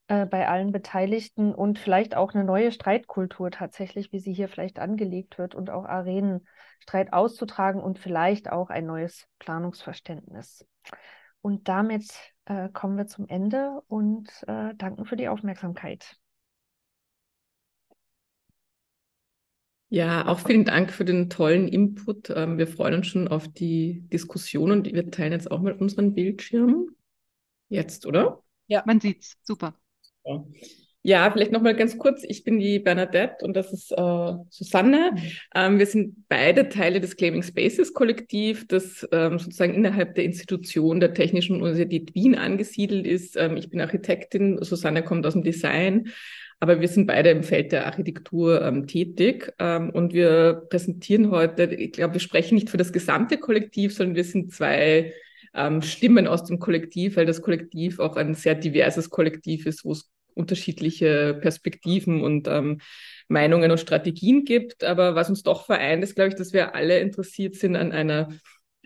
äh, 0.07 0.25
bei 0.25 0.47
allen 0.47 0.71
Beteiligten 0.71 1.53
und 1.53 1.79
vielleicht 1.79 2.15
auch 2.15 2.33
eine 2.33 2.43
neue 2.43 2.71
Streitkultur 2.71 3.51
tatsächlich, 3.51 4.11
wie 4.11 4.19
sie 4.19 4.33
hier 4.33 4.49
vielleicht 4.49 4.79
angelegt 4.79 5.37
wird 5.37 5.55
und 5.55 5.69
auch 5.69 5.85
Arenen 5.85 6.47
Streit 6.79 7.13
auszutragen 7.13 7.81
und 7.81 7.97
vielleicht 7.97 8.51
auch 8.51 8.69
ein 8.69 8.85
neues 8.85 9.27
Planungsverständnis. 9.39 10.65
Und 11.41 11.67
damit 11.67 12.11
äh, 12.45 12.69
kommen 12.69 12.97
wir 12.97 13.07
zum 13.07 13.27
Ende 13.27 13.81
und 13.87 14.29
äh, 14.47 14.75
danken 14.75 15.05
für 15.05 15.15
die 15.15 15.27
Aufmerksamkeit. 15.27 16.17
Ja, 19.89 20.27
auch 20.27 20.39
vielen 20.39 20.65
Dank 20.65 20.91
für 20.91 21.05
den 21.05 21.29
tollen 21.29 21.67
Input. 21.67 22.29
Ähm, 22.29 22.57
wir 22.57 22.67
freuen 22.67 22.95
uns 22.95 23.07
schon 23.07 23.27
auf 23.27 23.47
die 23.47 24.01
Diskussion 24.11 24.71
und 24.71 24.91
wir 24.91 25.09
teilen 25.09 25.31
jetzt 25.31 25.49
auch 25.49 25.61
mal 25.61 25.73
unseren 25.73 26.13
Bildschirm. 26.13 26.89
Jetzt, 27.69 28.05
oder? 28.05 28.43
Ja, 28.67 28.83
man 28.85 28.99
sieht's. 28.99 29.37
Super. 29.43 29.75
Ja, 31.07 31.29
vielleicht 31.29 31.51
nochmal 31.51 31.75
ganz 31.75 31.99
kurz. 31.99 32.23
Ich 32.27 32.43
bin 32.43 32.57
die 32.57 32.79
Bernadette 32.79 33.45
und 33.45 33.55
das 33.55 33.71
ist 33.71 33.91
äh, 33.91 34.33
Susanne. 34.49 35.11
Ähm, 35.53 35.77
wir 35.77 35.85
sind 35.85 36.27
beide 36.27 36.67
Teile 36.67 36.99
des 36.99 37.15
Claiming 37.15 37.43
Spaces 37.43 37.93
Kollektiv, 37.93 38.67
das 38.67 39.07
ähm, 39.11 39.37
sozusagen 39.37 39.75
innerhalb 39.75 40.15
der 40.15 40.23
Institution 40.23 40.99
der 40.99 41.13
Technischen 41.13 41.57
Universität 41.57 42.15
Wien 42.15 42.33
angesiedelt 42.33 43.05
ist. 43.05 43.37
Ähm, 43.37 43.55
ich 43.55 43.69
bin 43.69 43.81
Architektin, 43.81 44.57
Susanne 44.63 45.03
kommt 45.03 45.27
aus 45.27 45.33
dem 45.33 45.43
Design, 45.43 46.07
aber 46.59 46.81
wir 46.81 46.87
sind 46.87 47.05
beide 47.05 47.29
im 47.29 47.43
Feld 47.43 47.71
der 47.71 47.85
Architektur 47.85 48.63
ähm, 48.63 48.87
tätig 48.87 49.53
ähm, 49.59 49.91
und 49.91 50.11
wir 50.15 50.63
präsentieren 50.71 51.29
heute, 51.29 51.65
ich 51.65 51.91
glaube, 51.91 52.15
wir 52.15 52.19
sprechen 52.19 52.55
nicht 52.55 52.71
für 52.71 52.77
das 52.77 52.91
gesamte 52.91 53.37
Kollektiv, 53.37 53.93
sondern 53.93 54.15
wir 54.15 54.23
sind 54.23 54.51
zwei 54.51 55.13
ähm, 55.53 55.83
Stimmen 55.83 56.25
aus 56.25 56.45
dem 56.45 56.57
Kollektiv, 56.57 57.15
weil 57.15 57.27
das 57.27 57.43
Kollektiv 57.43 57.99
auch 57.99 58.15
ein 58.15 58.33
sehr 58.33 58.55
diverses 58.55 59.11
Kollektiv 59.11 59.67
ist, 59.67 59.85
wo 59.85 59.91
es 59.91 60.09
unterschiedliche 60.35 61.33
Perspektiven 61.41 62.21
und 62.21 62.47
ähm, 62.47 62.79
Meinungen 63.27 63.71
und 63.71 63.79
Strategien 63.79 64.45
gibt. 64.45 64.83
Aber 64.83 65.15
was 65.15 65.29
uns 65.29 65.41
doch 65.41 65.65
vereint, 65.65 66.03
ist, 66.03 66.15
glaube 66.15 66.29
ich, 66.29 66.35
dass 66.35 66.53
wir 66.53 66.75
alle 66.75 66.99
interessiert 66.99 67.55
sind 67.55 67.75
an 67.75 67.91
einer 67.91 68.29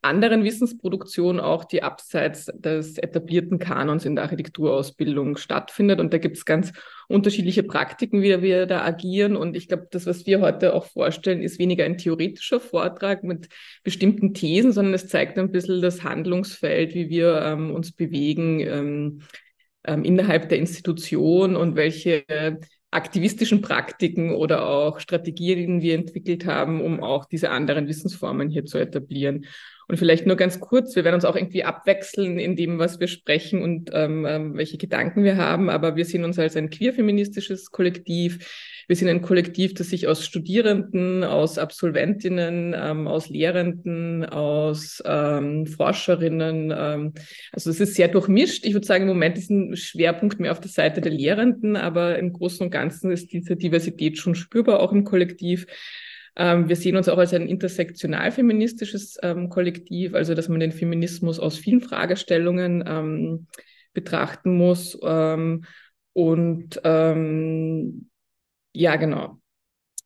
anderen 0.02 0.44
Wissensproduktion 0.44 1.40
auch, 1.40 1.66
die 1.66 1.84
abseits 1.84 2.46
des 2.54 2.98
etablierten 2.98 3.60
Kanons 3.60 4.06
in 4.06 4.16
der 4.16 4.24
Architekturausbildung 4.26 5.38
stattfindet. 5.38 6.00
Und 6.00 6.14
da 6.14 6.18
gibt 6.18 6.38
es 6.38 6.46
ganz 6.46 6.72
unterschiedliche 7.08 7.64
Praktiken, 7.64 8.22
wie 8.22 8.42
wir 8.42 8.66
da 8.66 8.84
agieren. 8.84 9.36
Und 9.36 9.56
ich 9.58 9.68
glaube, 9.68 9.88
das, 9.92 10.06
was 10.06 10.26
wir 10.26 10.42
heute 10.42 10.74
auch 10.74 10.86
vorstellen, 10.86 11.42
ist 11.42 11.60
weniger 11.60 11.86
ein 11.86 11.98
theoretischer 11.98 12.60
Vortrag 12.60 13.24
mit 13.24 13.50
bestimmten 13.84 14.34
Thesen, 14.34 14.72
sondern 14.72 14.94
es 14.94 15.08
zeigt 15.08 15.38
ein 15.38 15.52
bisschen 15.52 15.82
das 15.82 16.04
Handlungsfeld, 16.04 16.94
wie 16.94 17.10
wir 17.10 17.42
ähm, 17.42 17.72
uns 17.72 17.92
bewegen 17.92 18.60
ähm, 18.62 19.22
ähm, 19.86 20.04
innerhalb 20.04 20.50
der 20.50 20.60
Institution 20.60 21.56
und 21.56 21.76
welche 21.76 22.26
aktivistischen 22.92 23.62
Praktiken 23.62 24.34
oder 24.34 24.68
auch 24.68 25.00
Strategien 25.00 25.82
wir 25.82 25.94
entwickelt 25.94 26.46
haben, 26.46 26.82
um 26.82 27.04
auch 27.04 27.26
diese 27.26 27.52
anderen 27.52 27.88
Wissensformen 27.88 28.50
hier 28.50 28.66
zu 28.66 28.80
etablieren. 28.80 29.46
Und 29.88 29.98
vielleicht 29.98 30.26
nur 30.26 30.36
ganz 30.36 30.60
kurz, 30.60 30.96
wir 30.96 31.04
werden 31.04 31.16
uns 31.16 31.26
auch 31.26 31.36
irgendwie 31.36 31.64
abwechseln 31.64 32.40
in 32.40 32.56
dem, 32.56 32.80
was 32.80 33.00
wir 33.00 33.08
sprechen 33.08 33.62
und 33.62 33.90
ähm, 33.94 34.26
ähm, 34.28 34.56
welche 34.56 34.78
Gedanken 34.78 35.24
wir 35.24 35.38
haben, 35.38 35.70
aber 35.70 35.96
wir 35.96 36.06
sehen 36.06 36.24
uns 36.24 36.38
als 36.38 36.56
ein 36.56 36.70
queer-feministisches 36.70 37.72
Kollektiv. 37.72 38.79
Wir 38.90 38.96
sind 38.96 39.08
ein 39.08 39.22
Kollektiv, 39.22 39.76
das 39.76 39.92
sich 39.92 40.08
aus 40.08 40.26
Studierenden, 40.26 41.24
aus 41.24 41.60
Absolventinnen, 41.60 42.74
ähm, 42.76 43.08
aus 43.08 43.30
Lehrenden, 43.30 44.26
aus 44.26 45.00
ähm, 45.06 45.68
Forscherinnen, 45.68 46.74
ähm, 46.76 47.14
also 47.52 47.70
es 47.70 47.80
ist 47.80 47.94
sehr 47.94 48.08
durchmischt. 48.08 48.66
Ich 48.66 48.74
würde 48.74 48.88
sagen, 48.88 49.04
im 49.04 49.10
Moment 49.10 49.38
ist 49.38 49.52
ein 49.52 49.76
Schwerpunkt 49.76 50.40
mehr 50.40 50.52
auf 50.52 50.60
der 50.60 50.72
Seite 50.72 51.02
der 51.02 51.12
Lehrenden, 51.12 51.76
aber 51.76 52.18
im 52.18 52.34
Großen 52.34 52.66
und 52.66 52.72
Ganzen 52.72 53.12
ist 53.12 53.32
diese 53.32 53.56
Diversität 53.56 54.18
schon 54.18 54.34
spürbar 54.34 54.80
auch 54.80 54.92
im 54.92 55.04
Kollektiv. 55.04 55.68
Ähm, 56.36 56.68
wir 56.68 56.76
sehen 56.76 56.96
uns 56.96 57.08
auch 57.10 57.20
als 57.20 57.32
ein 57.36 57.48
intersektional 57.48 58.32
feministisches 58.32 59.20
ähm, 59.22 59.50
Kollektiv, 59.50 60.16
also 60.16 60.34
dass 60.34 60.50
man 60.50 60.62
den 60.62 60.72
Feminismus 60.72 61.38
aus 61.38 61.60
vielen 61.60 61.82
Fragestellungen 61.82 62.84
ähm, 62.88 63.46
betrachten 63.94 64.58
muss. 64.58 64.98
Ähm, 65.04 65.66
und 66.14 66.82
ähm, 66.84 68.10
Ja, 68.74 68.96
genau. 68.96 69.40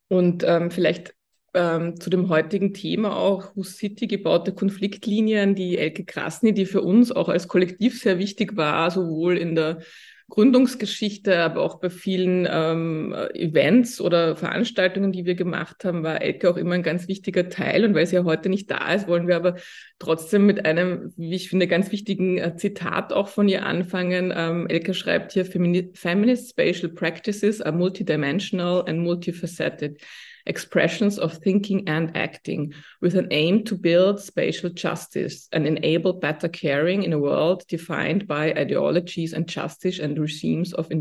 Und 0.07 0.43
ähm, 0.45 0.71
vielleicht 0.71 1.15
ähm, 1.53 1.99
zu 1.99 2.09
dem 2.09 2.29
heutigen 2.29 2.73
Thema 2.73 3.15
auch 3.15 3.55
Hus 3.55 3.77
City 3.77 4.07
gebaute 4.07 4.53
Konfliktlinien, 4.53 5.55
die 5.55 5.77
Elke 5.77 6.05
Krasny, 6.05 6.53
die 6.53 6.65
für 6.65 6.81
uns 6.81 7.11
auch 7.11 7.29
als 7.29 7.47
Kollektiv 7.47 8.01
sehr 8.01 8.19
wichtig 8.19 8.55
war, 8.57 8.89
sowohl 8.91 9.37
in 9.37 9.55
der 9.55 9.79
Gründungsgeschichte, 10.29 11.37
aber 11.39 11.61
auch 11.61 11.79
bei 11.79 11.89
vielen 11.89 12.47
ähm, 12.49 13.13
Events 13.33 14.01
oder 14.01 14.35
Veranstaltungen, 14.35 15.11
die 15.11 15.25
wir 15.25 15.35
gemacht 15.35 15.85
haben, 15.85 16.03
war 16.03 16.21
Elke 16.21 16.49
auch 16.49 16.57
immer 16.57 16.75
ein 16.75 16.83
ganz 16.83 17.07
wichtiger 17.07 17.49
Teil. 17.49 17.85
Und 17.85 17.93
weil 17.93 18.05
sie 18.07 18.15
ja 18.15 18.23
heute 18.23 18.49
nicht 18.49 18.71
da 18.71 18.93
ist, 18.93 19.07
wollen 19.07 19.27
wir 19.27 19.35
aber 19.35 19.55
trotzdem 19.99 20.45
mit 20.45 20.65
einem, 20.65 21.13
wie 21.17 21.35
ich 21.35 21.49
finde, 21.49 21.67
ganz 21.67 21.91
wichtigen 21.91 22.37
äh, 22.37 22.55
Zitat 22.55 23.13
auch 23.13 23.27
von 23.27 23.47
ihr 23.47 23.65
anfangen. 23.65 24.33
Ähm, 24.35 24.67
Elke 24.67 24.93
schreibt 24.93 25.33
hier, 25.33 25.45
Feminist 25.45 26.49
Spatial 26.49 26.91
Practices 26.91 27.61
are 27.61 27.75
multidimensional 27.75 28.83
and 28.87 28.99
multifaceted. 28.99 29.99
Expressions 30.45 31.17
of 31.17 31.37
thinking 31.37 31.87
and 31.87 32.15
acting 32.17 32.73
with 33.01 33.15
an 33.15 33.27
aim 33.31 33.63
to 33.63 33.75
build 33.75 34.19
spatial 34.19 34.69
justice 34.69 35.47
and 35.51 35.65
enable 35.65 36.13
better 36.13 36.49
caring 36.49 37.03
in 37.03 37.13
a 37.13 37.19
world 37.19 37.63
defined 37.67 38.27
by 38.27 38.51
ideologies 38.51 39.33
and 39.33 39.47
justice 39.47 39.99
and 39.99 40.17
regimes 40.19 40.73
of 40.73 40.91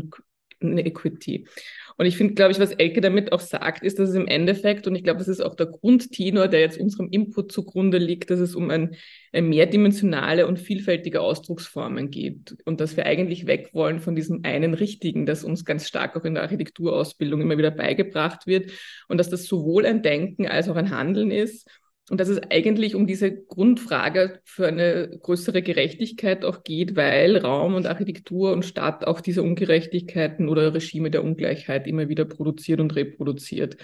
inequity. 0.61 1.45
Und 1.97 2.05
ich 2.05 2.17
finde, 2.17 2.33
glaube 2.33 2.51
ich, 2.51 2.59
was 2.59 2.71
Elke 2.71 3.01
damit 3.01 3.31
auch 3.31 3.39
sagt, 3.39 3.83
ist, 3.83 3.99
dass 3.99 4.09
es 4.09 4.15
im 4.15 4.27
Endeffekt, 4.27 4.87
und 4.87 4.95
ich 4.95 5.03
glaube, 5.03 5.19
das 5.19 5.27
ist 5.27 5.41
auch 5.41 5.55
der 5.55 5.67
Grundtenor, 5.67 6.47
der 6.47 6.61
jetzt 6.61 6.79
unserem 6.79 7.09
Input 7.09 7.51
zugrunde 7.51 7.97
liegt, 7.97 8.29
dass 8.29 8.39
es 8.39 8.55
um 8.55 8.69
ein, 8.69 8.95
ein 9.31 9.49
mehrdimensionale 9.49 10.47
und 10.47 10.59
vielfältige 10.59 11.21
Ausdrucksformen 11.21 12.09
geht. 12.09 12.55
Und 12.65 12.81
dass 12.81 12.97
wir 12.97 13.05
eigentlich 13.05 13.47
weg 13.47 13.69
wollen 13.73 13.99
von 13.99 14.15
diesem 14.15 14.41
einen 14.43 14.73
Richtigen, 14.73 15.25
das 15.25 15.43
uns 15.43 15.65
ganz 15.65 15.87
stark 15.87 16.15
auch 16.15 16.25
in 16.25 16.33
der 16.33 16.43
Architekturausbildung 16.43 17.41
immer 17.41 17.57
wieder 17.57 17.71
beigebracht 17.71 18.47
wird. 18.47 18.71
Und 19.07 19.17
dass 19.17 19.29
das 19.29 19.45
sowohl 19.45 19.85
ein 19.85 20.01
Denken 20.01 20.47
als 20.47 20.69
auch 20.69 20.75
ein 20.75 20.91
Handeln 20.91 21.31
ist 21.31 21.67
und 22.09 22.19
dass 22.19 22.27
es 22.27 22.41
eigentlich 22.49 22.95
um 22.95 23.07
diese 23.07 23.33
Grundfrage 23.33 24.41
für 24.43 24.67
eine 24.67 25.17
größere 25.21 25.61
Gerechtigkeit 25.61 26.43
auch 26.43 26.63
geht, 26.63 26.97
weil 26.97 27.37
Raum 27.37 27.75
und 27.75 27.87
Architektur 27.87 28.51
und 28.51 28.65
Stadt 28.65 29.07
auch 29.07 29.21
diese 29.21 29.41
Ungerechtigkeiten 29.41 30.49
oder 30.49 30.73
Regime 30.73 31.11
der 31.11 31.23
Ungleichheit 31.23 31.87
immer 31.87 32.09
wieder 32.09 32.25
produziert 32.25 32.81
und 32.81 32.95
reproduziert. 32.95 33.77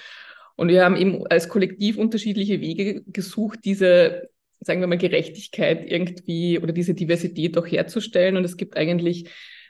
Und 0.57 0.67
wir 0.67 0.83
haben 0.83 0.97
eben 0.97 1.25
als 1.27 1.47
Kollektiv 1.47 1.97
unterschiedliche 1.97 2.59
Wege 2.59 3.03
gesucht, 3.07 3.59
diese, 3.63 4.29
sagen 4.59 4.81
wir 4.81 4.87
mal, 4.87 4.97
Gerechtigkeit 4.97 5.89
irgendwie 5.89 6.59
oder 6.59 6.73
diese 6.73 6.93
Diversität 6.93 7.57
auch 7.57 7.65
herzustellen. 7.65 8.35
Und 8.35 8.43
es 8.43 8.57
gibt 8.57 8.75
eigentlich 8.75 9.29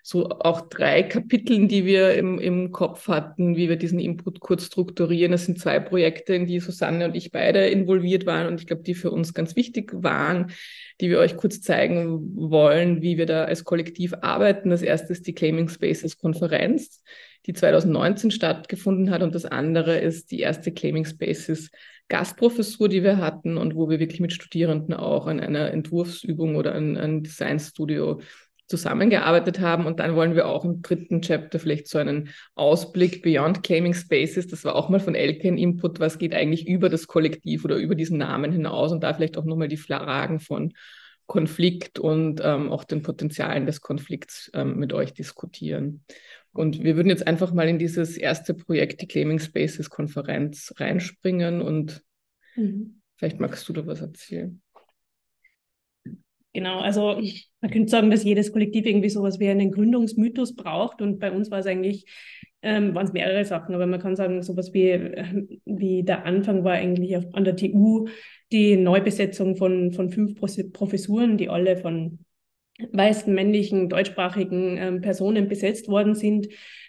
so 0.10 0.28
auch 0.30 0.62
drei 0.70 1.04
Kapiteln, 1.04 1.68
die 1.68 1.86
wir 1.86 2.16
im, 2.16 2.40
im 2.40 2.72
Kopf 2.72 3.08
hatten, 3.08 3.56
wie 3.56 3.70
wir 3.70 3.76
diesen 3.76 4.00
Input 4.00 4.40
kurz 4.40 4.66
strukturieren. 4.66 5.32
Das 5.32 5.46
sind 5.46 5.60
zwei 5.60 5.80
Projekte, 5.80 6.34
in 6.34 6.48
die 6.48 6.60
Susanne 6.60 7.06
und 7.06 7.16
ich 7.16 7.32
beide 7.32 7.68
involviert 7.68 8.26
waren 8.26 8.48
und 8.48 8.60
ich 8.60 8.66
glaube, 8.66 8.82
die 8.82 8.96
für 8.96 9.12
uns 9.12 9.36
ganz 9.36 9.56
wichtig 9.56 9.92
waren, 9.94 10.52
die 11.00 11.12
wir 11.12 11.20
euch 11.20 11.38
kurz 11.38 11.62
zeigen 11.62 12.36
wollen, 12.36 13.04
wie 13.04 13.20
wir 13.20 13.28
da 13.28 13.44
als 13.44 13.64
Kollektiv 13.64 14.16
arbeiten. 14.22 14.72
Das 14.72 14.82
erste 14.82 15.14
ist 15.14 15.28
die 15.28 15.36
Claiming 15.36 15.70
Spaces 15.70 16.18
Konferenz, 16.18 17.04
die 17.46 17.54
2019 17.54 18.32
stattgefunden 18.32 19.12
hat 19.12 19.22
und 19.22 19.36
das 19.36 19.46
andere 19.46 20.00
ist 20.00 20.32
die 20.32 20.40
erste 20.40 20.72
Claiming 20.72 21.06
Spaces 21.06 21.70
Gastprofessur, 22.08 22.90
die 22.90 23.04
wir 23.04 23.18
hatten 23.18 23.58
und 23.58 23.76
wo 23.76 23.88
wir 23.88 24.00
wirklich 24.00 24.22
mit 24.22 24.34
Studierenden 24.34 24.96
auch 24.96 25.28
an 25.28 25.40
einer 25.40 25.72
Entwurfsübung 25.72 26.56
oder 26.56 26.74
an 26.74 26.98
einem 26.98 27.22
Designstudio 27.22 28.22
zusammengearbeitet 28.70 29.60
haben. 29.60 29.86
Und 29.86 30.00
dann 30.00 30.16
wollen 30.16 30.36
wir 30.36 30.48
auch 30.48 30.64
im 30.64 30.82
dritten 30.82 31.22
Chapter 31.22 31.60
vielleicht 31.60 31.88
so 31.88 31.98
einen 31.98 32.30
Ausblick 32.56 33.22
Beyond 33.22 33.64
Claiming 33.64 33.94
Spaces. 33.94 34.48
Das 34.48 34.64
war 34.64 34.76
auch 34.76 34.90
mal 34.90 35.00
von 35.00 35.16
Elke 35.16 35.48
ein 35.48 35.58
Input, 35.58 36.00
was 36.00 36.20
geht 36.20 36.34
eigentlich 36.34 36.68
über 36.68 36.88
das 36.90 37.08
Kollektiv 37.08 37.66
oder 37.66 37.76
über 37.78 37.96
diesen 37.96 38.20
Namen 38.20 38.52
hinaus 38.52 38.92
und 38.92 39.04
da 39.04 39.14
vielleicht 39.14 39.38
auch 39.38 39.46
nochmal 39.46 39.68
die 39.68 39.78
Fragen 39.78 40.40
von 40.40 40.74
Konflikt 41.26 42.00
und 42.00 42.42
ähm, 42.44 42.72
auch 42.72 42.84
den 42.84 43.04
Potenzialen 43.04 43.66
des 43.66 43.82
Konflikts 43.82 44.50
ähm, 44.54 44.78
mit 44.78 44.94
euch 44.94 45.14
diskutieren. 45.14 46.04
Und 46.54 46.84
wir 46.84 46.96
würden 46.96 47.10
jetzt 47.10 47.28
einfach 47.28 47.54
mal 47.54 47.70
in 47.70 47.78
dieses 47.78 48.18
erste 48.18 48.54
Projekt, 48.56 49.02
die 49.02 49.08
Claiming 49.08 49.40
Spaces 49.40 49.90
Konferenz, 49.90 50.74
reinspringen 50.78 51.62
und 51.62 52.02
mhm. 52.56 53.02
vielleicht 53.16 53.40
magst 53.40 53.70
du 53.70 53.74
da 53.74 53.86
was 53.86 54.02
erzählen. 54.02 54.62
Genau, 56.54 56.80
also 56.80 57.22
man 57.62 57.72
könnte 57.72 57.90
sagen, 57.90 58.10
dass 58.10 58.24
jedes 58.24 58.52
Kollektiv 58.52 58.86
irgendwie 58.86 59.10
sowas 59.10 59.40
wie 59.40 59.50
einen 59.50 59.72
Gründungsmythos 59.72 60.56
braucht 60.56 61.02
und 61.02 61.20
bei 61.20 61.32
uns 61.32 61.52
war 61.52 61.60
es 61.60 61.68
eigentlich, 61.68 62.06
ähm, 62.64 62.96
waren 62.96 63.06
es 63.06 63.14
mehrere 63.14 63.46
Sachen, 63.46 63.76
aber 63.76 63.86
man 63.86 64.00
kann 64.00 64.16
sagen, 64.16 64.42
sowas 64.42 64.74
wie, 64.74 64.94
wie 65.66 66.04
der 66.04 66.26
Anfang 66.26 66.64
war 66.64 66.74
eigentlich 66.74 67.16
auf, 67.16 67.26
an 67.34 67.44
der 67.44 67.56
TU 67.56 68.08
die 68.52 68.78
Neubesetzung 68.78 69.58
von, 69.58 69.92
von 69.92 70.10
fünf 70.10 70.36
Professuren, 70.74 71.38
die 71.38 71.50
alle 71.50 71.78
von 71.78 72.20
weißen, 72.92 73.34
männlichen, 73.34 73.88
deutschsprachigen 73.88 74.78
ähm, 74.78 75.02
Personen 75.02 75.50
besetzt 75.50 75.88
worden 75.88 76.16
sind. 76.16 76.48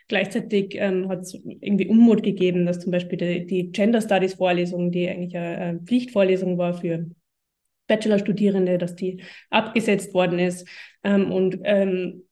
Gleichzeitig 0.08 0.74
ähm, 0.76 1.08
hat 1.08 1.20
es 1.20 1.34
irgendwie 1.34 1.86
Unmut 1.86 2.22
gegeben, 2.22 2.64
dass 2.64 2.80
zum 2.80 2.92
Beispiel 2.92 3.18
die, 3.18 3.46
die 3.46 3.72
Gender 3.72 4.00
Studies 4.00 4.34
Vorlesung, 4.34 4.90
die 4.90 5.08
eigentlich 5.08 5.36
eine 5.36 5.80
Pflichtvorlesung 5.80 6.56
war 6.56 6.74
für 6.74 7.10
Bachelorstudierende, 7.90 8.78
dass 8.78 8.94
die 8.94 9.22
abgesetzt 9.50 10.14
worden 10.14 10.38
ist. 10.38 10.66
Ähm, 11.02 11.32
und 11.32 11.58
ähm, 11.64 12.22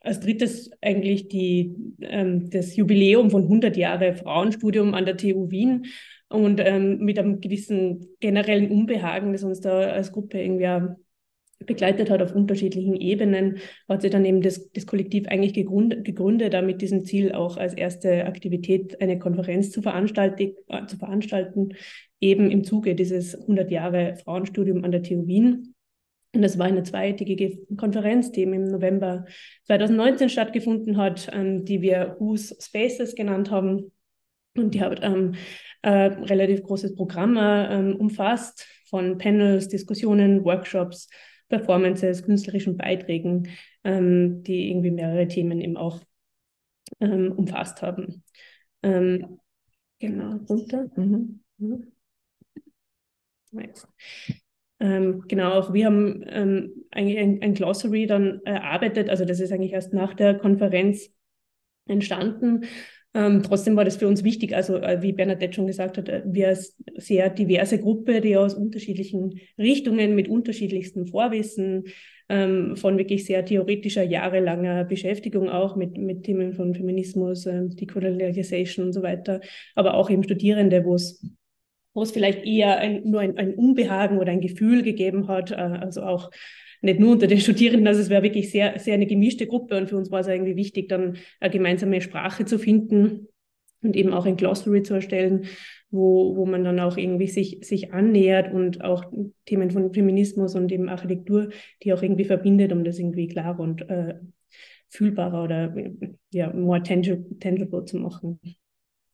als 0.00 0.20
drittes 0.20 0.70
eigentlich 0.80 1.28
die, 1.28 1.74
ähm, 2.00 2.48
das 2.50 2.76
Jubiläum 2.76 3.30
von 3.30 3.42
100 3.42 3.76
Jahre 3.76 4.14
Frauenstudium 4.14 4.94
an 4.94 5.04
der 5.04 5.16
TU 5.16 5.50
Wien 5.50 5.86
und 6.28 6.60
ähm, 6.60 7.00
mit 7.00 7.18
einem 7.18 7.40
gewissen 7.40 8.06
generellen 8.20 8.70
Unbehagen, 8.70 9.32
das 9.32 9.42
uns 9.42 9.60
da 9.60 9.80
als 9.80 10.12
Gruppe 10.12 10.40
irgendwie 10.40 10.68
begleitet 11.66 12.10
hat 12.10 12.22
auf 12.22 12.34
unterschiedlichen 12.34 12.96
Ebenen, 12.96 13.58
hat 13.88 14.02
sich 14.02 14.10
dann 14.10 14.24
eben 14.24 14.40
das, 14.40 14.70
das 14.72 14.86
Kollektiv 14.86 15.26
eigentlich 15.28 15.54
gegründet, 15.54 16.04
gegründet, 16.04 16.54
da 16.54 16.62
mit 16.62 16.80
diesem 16.80 17.04
Ziel 17.04 17.32
auch 17.32 17.56
als 17.56 17.74
erste 17.74 18.24
Aktivität 18.24 19.00
eine 19.00 19.18
Konferenz 19.18 19.70
zu, 19.70 19.82
veranstalten, 19.82 20.54
äh, 20.68 20.86
zu 20.86 20.96
veranstalten, 20.96 21.74
eben 22.20 22.50
im 22.50 22.64
Zuge 22.64 22.94
dieses 22.94 23.38
100 23.38 23.70
Jahre 23.70 24.16
Frauenstudium 24.16 24.84
an 24.84 24.92
der 24.92 25.02
TU 25.02 25.26
Wien. 25.26 25.74
Und 26.34 26.42
das 26.42 26.58
war 26.58 26.66
eine 26.66 26.82
zweitägige 26.82 27.58
Konferenz, 27.76 28.30
die 28.30 28.42
im 28.42 28.64
November 28.64 29.24
2019 29.66 30.28
stattgefunden 30.28 30.96
hat, 30.96 31.28
ähm, 31.32 31.64
die 31.64 31.82
wir 31.82 32.16
Who's 32.18 32.56
Spaces 32.60 33.14
genannt 33.14 33.50
haben. 33.50 33.92
Und 34.56 34.74
die 34.74 34.80
hat 34.80 35.00
ähm, 35.02 35.34
äh, 35.82 35.90
relativ 35.90 36.62
großes 36.62 36.94
Programm 36.94 37.36
äh, 37.36 37.92
umfasst 37.92 38.66
von 38.88 39.18
Panels, 39.18 39.68
Diskussionen, 39.68 40.44
Workshops, 40.44 41.08
Performances, 41.50 42.24
künstlerischen 42.24 42.78
Beiträgen, 42.78 43.48
ähm, 43.84 44.42
die 44.42 44.70
irgendwie 44.70 44.90
mehrere 44.90 45.28
Themen 45.28 45.60
eben 45.60 45.76
auch 45.76 46.00
ähm, 47.00 47.32
umfasst 47.32 47.82
haben. 47.82 48.24
Ähm, 48.82 49.38
genau, 49.98 50.36
runter. 50.48 50.90
Mhm. 50.96 51.40
Mhm. 51.58 51.92
Nice. 53.52 53.86
Ähm, 54.78 55.24
genau, 55.28 55.52
auch 55.52 55.72
wir 55.74 55.86
haben 55.86 56.24
ähm, 56.26 56.84
eigentlich 56.90 57.18
ein, 57.18 57.42
ein, 57.42 57.54
Glossary 57.54 58.06
dann 58.06 58.40
erarbeitet, 58.44 59.10
also 59.10 59.24
das 59.26 59.40
ist 59.40 59.52
eigentlich 59.52 59.72
erst 59.72 59.92
nach 59.92 60.14
der 60.14 60.38
Konferenz 60.38 61.10
entstanden. 61.86 62.64
Ähm, 63.12 63.42
trotzdem 63.42 63.74
war 63.74 63.84
das 63.84 63.96
für 63.96 64.06
uns 64.06 64.22
wichtig, 64.22 64.54
also 64.54 64.76
äh, 64.76 65.02
wie 65.02 65.12
Bernadette 65.12 65.54
schon 65.54 65.66
gesagt 65.66 65.98
hat, 65.98 66.08
äh, 66.08 66.22
wir 66.24 66.56
sehr 66.96 67.28
diverse 67.28 67.80
Gruppe, 67.80 68.20
die 68.20 68.36
aus 68.36 68.54
unterschiedlichen 68.54 69.40
Richtungen 69.58 70.14
mit 70.14 70.28
unterschiedlichsten 70.28 71.06
Vorwissen, 71.08 71.84
ähm, 72.28 72.76
von 72.76 72.96
wirklich 72.96 73.24
sehr 73.24 73.44
theoretischer, 73.44 74.04
jahrelanger 74.04 74.84
Beschäftigung 74.84 75.48
auch 75.48 75.74
mit, 75.74 75.98
mit 75.98 76.22
Themen 76.22 76.52
von 76.52 76.72
Feminismus, 76.72 77.46
äh, 77.46 77.62
Decolonialization 77.66 78.86
und 78.86 78.92
so 78.92 79.02
weiter, 79.02 79.40
aber 79.74 79.94
auch 79.94 80.08
eben 80.08 80.22
Studierende, 80.22 80.84
wo 80.84 80.94
es 80.94 81.20
wo 81.92 82.02
es 82.02 82.12
vielleicht 82.12 82.44
eher 82.44 82.78
ein, 82.78 83.02
nur 83.02 83.18
ein, 83.18 83.36
ein, 83.36 83.54
Unbehagen 83.54 84.18
oder 84.18 84.30
ein 84.30 84.40
Gefühl 84.40 84.84
gegeben 84.84 85.26
hat, 85.26 85.50
äh, 85.50 85.56
also 85.56 86.02
auch 86.02 86.30
nicht 86.82 87.00
nur 87.00 87.12
unter 87.12 87.26
den 87.26 87.40
Studierenden, 87.40 87.86
also 87.86 88.00
es 88.00 88.10
wäre 88.10 88.22
wirklich 88.22 88.50
sehr, 88.50 88.78
sehr 88.78 88.94
eine 88.94 89.06
gemischte 89.06 89.46
Gruppe 89.46 89.76
und 89.76 89.88
für 89.88 89.96
uns 89.96 90.10
war 90.10 90.20
es 90.20 90.28
irgendwie 90.28 90.56
wichtig, 90.56 90.88
dann 90.88 91.16
eine 91.40 91.50
gemeinsame 91.50 92.00
Sprache 92.00 92.44
zu 92.44 92.58
finden 92.58 93.28
und 93.82 93.96
eben 93.96 94.12
auch 94.12 94.26
ein 94.26 94.36
Glossary 94.36 94.82
zu 94.82 94.94
erstellen, 94.94 95.46
wo, 95.90 96.36
wo 96.36 96.46
man 96.46 96.64
dann 96.64 96.80
auch 96.80 96.96
irgendwie 96.96 97.26
sich, 97.26 97.58
sich 97.62 97.92
annähert 97.92 98.52
und 98.52 98.84
auch 98.84 99.04
Themen 99.46 99.70
von 99.70 99.92
Feminismus 99.92 100.54
und 100.54 100.70
eben 100.70 100.88
Architektur, 100.88 101.50
die 101.82 101.92
auch 101.92 102.02
irgendwie 102.02 102.24
verbindet, 102.24 102.72
um 102.72 102.84
das 102.84 102.98
irgendwie 102.98 103.28
klarer 103.28 103.60
und 103.60 103.88
äh, 103.88 104.14
fühlbarer 104.88 105.44
oder 105.44 105.74
ja, 106.32 106.52
more 106.52 106.82
tangible, 106.82 107.38
tangible 107.38 107.84
zu 107.84 107.96
machen. 107.96 108.40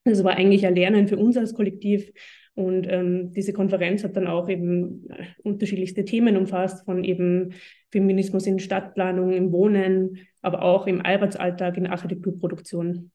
Das 0.04 0.22
war 0.22 0.36
eigentlich 0.36 0.66
ein 0.66 0.76
Lernen 0.76 1.08
für 1.08 1.16
uns 1.16 1.36
als 1.36 1.54
Kollektiv, 1.54 2.12
und 2.56 2.86
ähm, 2.88 3.32
diese 3.32 3.52
Konferenz 3.52 4.02
hat 4.02 4.16
dann 4.16 4.26
auch 4.26 4.48
eben 4.48 5.10
äh, 5.10 5.26
unterschiedlichste 5.42 6.06
Themen 6.06 6.38
umfasst, 6.38 6.86
von 6.86 7.04
eben 7.04 7.52
Feminismus 7.90 8.46
in 8.46 8.58
Stadtplanung, 8.58 9.34
im 9.34 9.52
Wohnen, 9.52 10.20
aber 10.40 10.62
auch 10.62 10.86
im 10.86 11.04
Arbeitsalltag, 11.04 11.76
in 11.76 11.86
Architekturproduktion. 11.86 13.10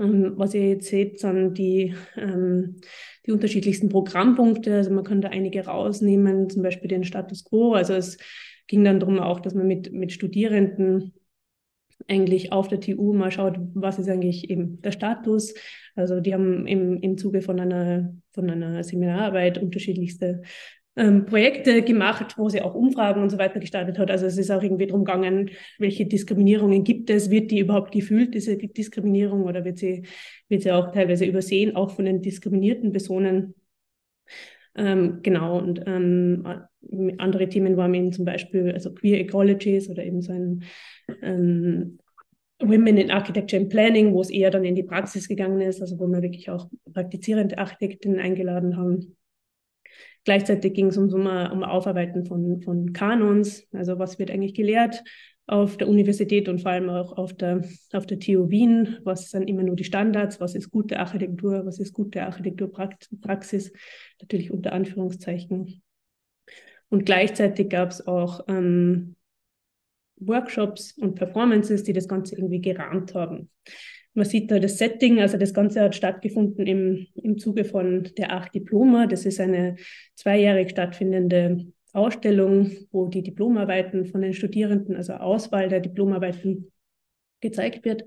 Ähm, 0.00 0.32
was 0.34 0.54
ihr 0.54 0.70
jetzt 0.70 0.88
seht, 0.88 1.20
sind 1.20 1.56
die, 1.56 1.94
ähm, 2.16 2.80
die 3.24 3.30
unterschiedlichsten 3.30 3.90
Programmpunkte. 3.90 4.74
Also 4.74 4.90
man 4.90 5.04
kann 5.04 5.20
da 5.20 5.28
einige 5.28 5.64
rausnehmen, 5.64 6.50
zum 6.50 6.64
Beispiel 6.64 6.88
den 6.88 7.04
Status 7.04 7.44
quo. 7.44 7.74
Also 7.74 7.92
es 7.94 8.18
ging 8.66 8.82
dann 8.82 8.98
darum 8.98 9.20
auch, 9.20 9.38
dass 9.38 9.54
man 9.54 9.68
mit, 9.68 9.92
mit 9.92 10.10
Studierenden 10.10 11.14
eigentlich 12.08 12.52
auf 12.52 12.68
der 12.68 12.80
TU 12.80 13.12
mal 13.12 13.30
schaut, 13.30 13.58
was 13.74 13.98
ist 13.98 14.08
eigentlich 14.08 14.50
eben 14.50 14.80
der 14.82 14.92
Status. 14.92 15.54
Also 15.94 16.20
die 16.20 16.32
haben 16.32 16.66
im, 16.66 16.96
im 17.00 17.18
Zuge 17.18 17.42
von 17.42 17.60
einer, 17.60 18.14
von 18.32 18.50
einer 18.50 18.82
Seminararbeit 18.82 19.58
unterschiedlichste 19.58 20.42
ähm, 20.98 21.26
Projekte 21.26 21.82
gemacht, 21.82 22.36
wo 22.38 22.48
sie 22.48 22.60
auch 22.60 22.74
Umfragen 22.74 23.22
und 23.22 23.30
so 23.30 23.38
weiter 23.38 23.60
gestartet 23.60 23.98
hat. 23.98 24.10
Also 24.10 24.26
es 24.26 24.36
ist 24.36 24.50
auch 24.50 24.62
irgendwie 24.62 24.86
darum 24.86 25.04
gegangen, 25.04 25.50
welche 25.78 26.06
Diskriminierungen 26.06 26.82
gibt 26.82 27.08
es, 27.10 27.30
wird 27.30 27.50
die 27.52 27.60
überhaupt 27.60 27.92
gefühlt, 27.92 28.34
diese 28.34 28.56
Diskriminierung, 28.56 29.44
oder 29.44 29.64
wird 29.64 29.78
sie, 29.78 30.06
wird 30.48 30.62
sie 30.62 30.72
auch 30.72 30.90
teilweise 30.90 31.24
übersehen, 31.24 31.76
auch 31.76 31.90
von 31.92 32.04
den 32.04 32.20
diskriminierten 32.20 32.90
Personen. 32.90 33.54
Ähm, 34.74 35.20
genau, 35.22 35.58
und 35.58 35.82
ähm, 35.86 36.44
andere 37.18 37.48
Themen 37.48 37.76
waren 37.76 37.94
eben 37.94 38.12
zum 38.12 38.24
Beispiel 38.24 38.72
also 38.72 38.92
Queer 38.94 39.20
Ecologies 39.20 39.90
oder 39.90 40.04
eben 40.04 40.22
so 40.22 40.32
ein 40.32 40.64
ähm, 41.22 41.98
Women 42.60 42.96
in 42.96 43.10
Architecture 43.10 43.60
and 43.60 43.70
Planning, 43.70 44.12
wo 44.12 44.20
es 44.20 44.30
eher 44.30 44.50
dann 44.50 44.64
in 44.64 44.74
die 44.74 44.82
Praxis 44.82 45.28
gegangen 45.28 45.60
ist, 45.60 45.80
also 45.80 45.98
wo 45.98 46.06
wir 46.08 46.22
wirklich 46.22 46.50
auch 46.50 46.68
praktizierende 46.92 47.58
Architektinnen 47.58 48.18
eingeladen 48.18 48.76
haben. 48.76 49.16
Gleichzeitig 50.24 50.74
ging 50.74 50.86
es 50.86 50.98
um, 50.98 51.12
um, 51.12 51.26
um 51.26 51.62
Aufarbeiten 51.62 52.26
von, 52.26 52.60
von 52.62 52.92
Kanons, 52.92 53.66
also 53.72 53.98
was 53.98 54.18
wird 54.18 54.30
eigentlich 54.30 54.54
gelehrt 54.54 55.02
auf 55.46 55.78
der 55.78 55.88
Universität 55.88 56.48
und 56.48 56.60
vor 56.60 56.72
allem 56.72 56.90
auch 56.90 57.16
auf 57.16 57.34
der, 57.34 57.62
auf 57.92 58.04
der 58.04 58.18
TU 58.18 58.50
Wien, 58.50 58.98
was 59.04 59.30
sind 59.30 59.48
immer 59.48 59.62
nur 59.62 59.76
die 59.76 59.84
Standards, 59.84 60.40
was 60.40 60.54
ist 60.54 60.70
gute 60.70 60.98
Architektur, 61.00 61.64
was 61.64 61.78
ist 61.78 61.94
gute 61.94 62.22
Architekturpraxis, 62.22 63.72
natürlich 64.20 64.50
unter 64.50 64.74
Anführungszeichen. 64.74 65.80
Und 66.90 67.04
gleichzeitig 67.04 67.68
gab 67.68 67.90
es 67.90 68.06
auch 68.06 68.44
ähm, 68.48 69.16
Workshops 70.16 70.92
und 70.92 71.14
Performances, 71.14 71.84
die 71.84 71.92
das 71.92 72.08
Ganze 72.08 72.36
irgendwie 72.36 72.60
gerahmt 72.60 73.14
haben. 73.14 73.50
Man 74.14 74.26
sieht 74.26 74.50
da 74.50 74.58
das 74.58 74.78
Setting, 74.78 75.20
also 75.20 75.36
das 75.36 75.54
Ganze 75.54 75.80
hat 75.80 75.94
stattgefunden 75.94 76.66
im, 76.66 77.06
im 77.14 77.38
Zuge 77.38 77.64
von 77.64 78.08
der 78.16 78.32
Acht 78.32 78.54
Diploma. 78.54 79.06
Das 79.06 79.24
ist 79.26 79.38
eine 79.38 79.76
zweijährig 80.14 80.70
stattfindende 80.70 81.66
Ausstellung, 81.92 82.70
wo 82.90 83.06
die 83.06 83.22
Diplomarbeiten 83.22 84.06
von 84.06 84.22
den 84.22 84.34
Studierenden, 84.34 84.96
also 84.96 85.14
Auswahl 85.14 85.68
der 85.68 85.80
Diplomarbeiten 85.80 86.72
gezeigt 87.40 87.84
wird. 87.84 88.04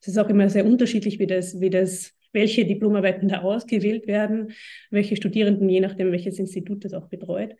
Es 0.00 0.08
ist 0.08 0.18
auch 0.18 0.28
immer 0.28 0.48
sehr 0.48 0.66
unterschiedlich, 0.66 1.18
wie 1.18 1.26
das, 1.26 1.60
wie 1.60 1.70
das, 1.70 2.12
welche 2.32 2.64
Diplomarbeiten 2.64 3.28
da 3.28 3.42
ausgewählt 3.42 4.06
werden, 4.06 4.52
welche 4.90 5.16
Studierenden, 5.16 5.68
je 5.68 5.80
nachdem, 5.80 6.10
welches 6.10 6.38
Institut 6.38 6.84
das 6.84 6.94
auch 6.94 7.08
betreut. 7.08 7.54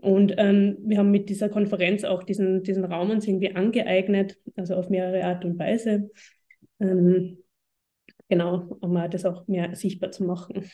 Und 0.00 0.34
ähm, 0.38 0.78
wir 0.80 0.98
haben 0.98 1.10
mit 1.10 1.28
dieser 1.28 1.50
Konferenz 1.50 2.04
auch 2.04 2.22
diesen, 2.22 2.62
diesen 2.62 2.84
Raum 2.84 3.10
uns 3.10 3.28
irgendwie 3.28 3.54
angeeignet, 3.54 4.38
also 4.56 4.74
auf 4.74 4.88
mehrere 4.88 5.24
Art 5.24 5.44
und 5.44 5.58
Weise. 5.58 6.10
Ähm, 6.80 7.38
genau, 8.28 8.78
um 8.80 8.94
das 9.10 9.26
auch 9.26 9.46
mehr 9.46 9.74
sichtbar 9.74 10.10
zu 10.10 10.24
machen. 10.24 10.70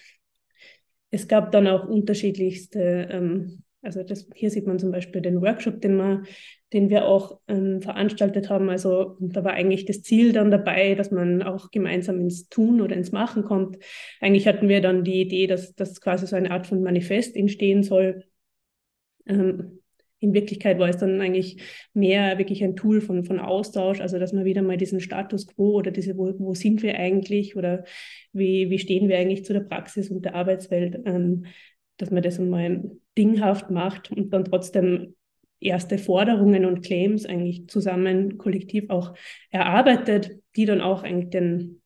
Es 1.11 1.27
gab 1.27 1.51
dann 1.51 1.67
auch 1.67 1.89
unterschiedlichste, 1.89 3.09
ähm, 3.11 3.63
also 3.83 4.05
das, 4.05 4.29
hier 4.35 4.51
sieht 4.51 4.67
man 4.67 4.79
zum 4.79 4.93
Beispiel 4.93 5.21
den 5.21 5.41
Workshop, 5.41 5.81
den 5.81 5.97
wir, 5.97 6.23
den 6.73 6.89
wir 6.89 7.07
auch 7.07 7.41
ähm, 7.49 7.83
veranstaltet 7.83 8.49
haben. 8.49 8.69
Also 8.69 9.17
da 9.21 9.43
war 9.43 9.55
eigentlich 9.55 9.87
das 9.87 10.03
Ziel 10.03 10.33
dann 10.33 10.53
dabei, 10.53 10.95
dass 10.95 11.11
man 11.11 11.43
auch 11.43 11.73
gemeinsam 11.73 12.21
ins 12.21 12.49
Tun 12.49 12.81
oder 12.81 12.95
ins 12.95 13.11
Machen 13.11 13.43
kommt. 13.43 13.79
Eigentlich 14.21 14.47
hatten 14.47 14.69
wir 14.69 14.81
dann 14.81 15.03
die 15.03 15.21
Idee, 15.21 15.49
dass 15.49 15.75
das 15.75 16.01
quasi 16.01 16.29
so 16.29 16.37
eine 16.37 16.53
Art 16.53 16.67
von 16.67 16.83
Manifest 16.83 17.35
entstehen 17.35 17.83
soll. 17.83 18.25
Ähm, 19.27 19.81
in 20.19 20.33
Wirklichkeit 20.33 20.79
war 20.79 20.89
es 20.89 20.97
dann 20.97 21.21
eigentlich 21.21 21.61
mehr 21.93 22.39
wirklich 22.39 22.65
ein 22.65 22.75
Tool 22.77 23.01
von, 23.01 23.25
von 23.25 23.39
Austausch, 23.39 24.01
also 24.01 24.19
dass 24.19 24.33
man 24.33 24.45
wieder 24.45 24.63
mal 24.63 24.77
diesen 24.77 25.01
Status 25.01 25.47
quo 25.47 25.73
oder 25.73 25.91
diese, 25.91 26.17
wo, 26.17 26.33
wo 26.39 26.55
sind 26.55 26.83
wir 26.83 26.99
eigentlich 26.99 27.57
oder 27.57 27.85
wie, 28.33 28.71
wie 28.71 28.79
stehen 28.79 29.09
wir 29.09 29.19
eigentlich 29.19 29.45
zu 29.45 29.53
der 29.53 29.61
Praxis 29.61 30.11
und 30.11 30.25
der 30.25 30.35
Arbeitswelt, 30.35 31.01
ähm, 31.05 31.45
dass 31.99 32.11
man 32.11 32.23
das 32.23 32.41
einmal 32.41 32.91
dinghaft 33.17 33.71
macht 33.71 34.11
und 34.11 34.33
dann 34.33 34.45
trotzdem 34.45 35.15
erste 35.61 35.99
Forderungen 35.99 36.65
und 36.65 36.83
Claims 36.83 37.27
eigentlich 37.27 37.69
zusammen 37.69 38.39
kollektiv 38.39 38.91
auch 38.91 39.15
erarbeitet, 39.51 40.31
die 40.55 40.67
dann 40.67 40.81
auch 40.81 41.03
eigentlich 41.03 41.31
den, 41.31 41.83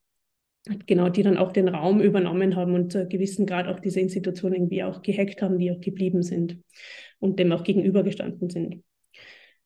genau, 0.85 1.09
die 1.09 1.23
dann 1.23 1.37
auch 1.37 1.51
den 1.51 1.67
Raum 1.67 2.01
übernommen 2.01 2.55
haben 2.55 2.73
und 2.73 2.91
zu 2.91 2.99
einem 2.99 3.09
gewissen 3.09 3.45
Grad 3.45 3.67
auch 3.67 3.79
diese 3.79 3.99
Institutionen 3.99 4.55
irgendwie 4.55 4.83
auch 4.83 5.01
gehackt 5.01 5.41
haben, 5.41 5.57
die 5.57 5.71
auch 5.71 5.81
geblieben 5.81 6.23
sind 6.23 6.59
und 7.19 7.39
dem 7.39 7.51
auch 7.51 7.63
gegenübergestanden 7.63 8.49
sind. 8.49 8.83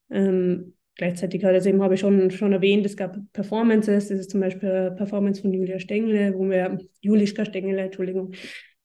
Ähm, 0.10 0.74
gleichzeitig 0.96 1.44
hat 1.44 1.56
es 1.56 1.66
eben, 1.66 1.82
habe 1.82 1.96
ich 1.96 2.00
schon, 2.00 2.32
schon 2.32 2.54
erwähnt, 2.54 2.86
es 2.86 2.96
gab 2.96 3.18
Performances, 3.34 4.08
das 4.08 4.20
ist 4.20 4.32
zum 4.32 4.40
Beispiel 4.40 4.70
eine 4.70 4.92
Performance 4.92 5.42
von 5.42 5.54
Julia 5.54 5.80
Stengele, 5.80 6.34
wo 6.38 6.50
wir, 6.50 6.78
Julischka 7.02 7.44
Stengele, 7.46 7.82
Entschuldigung, 7.82 8.34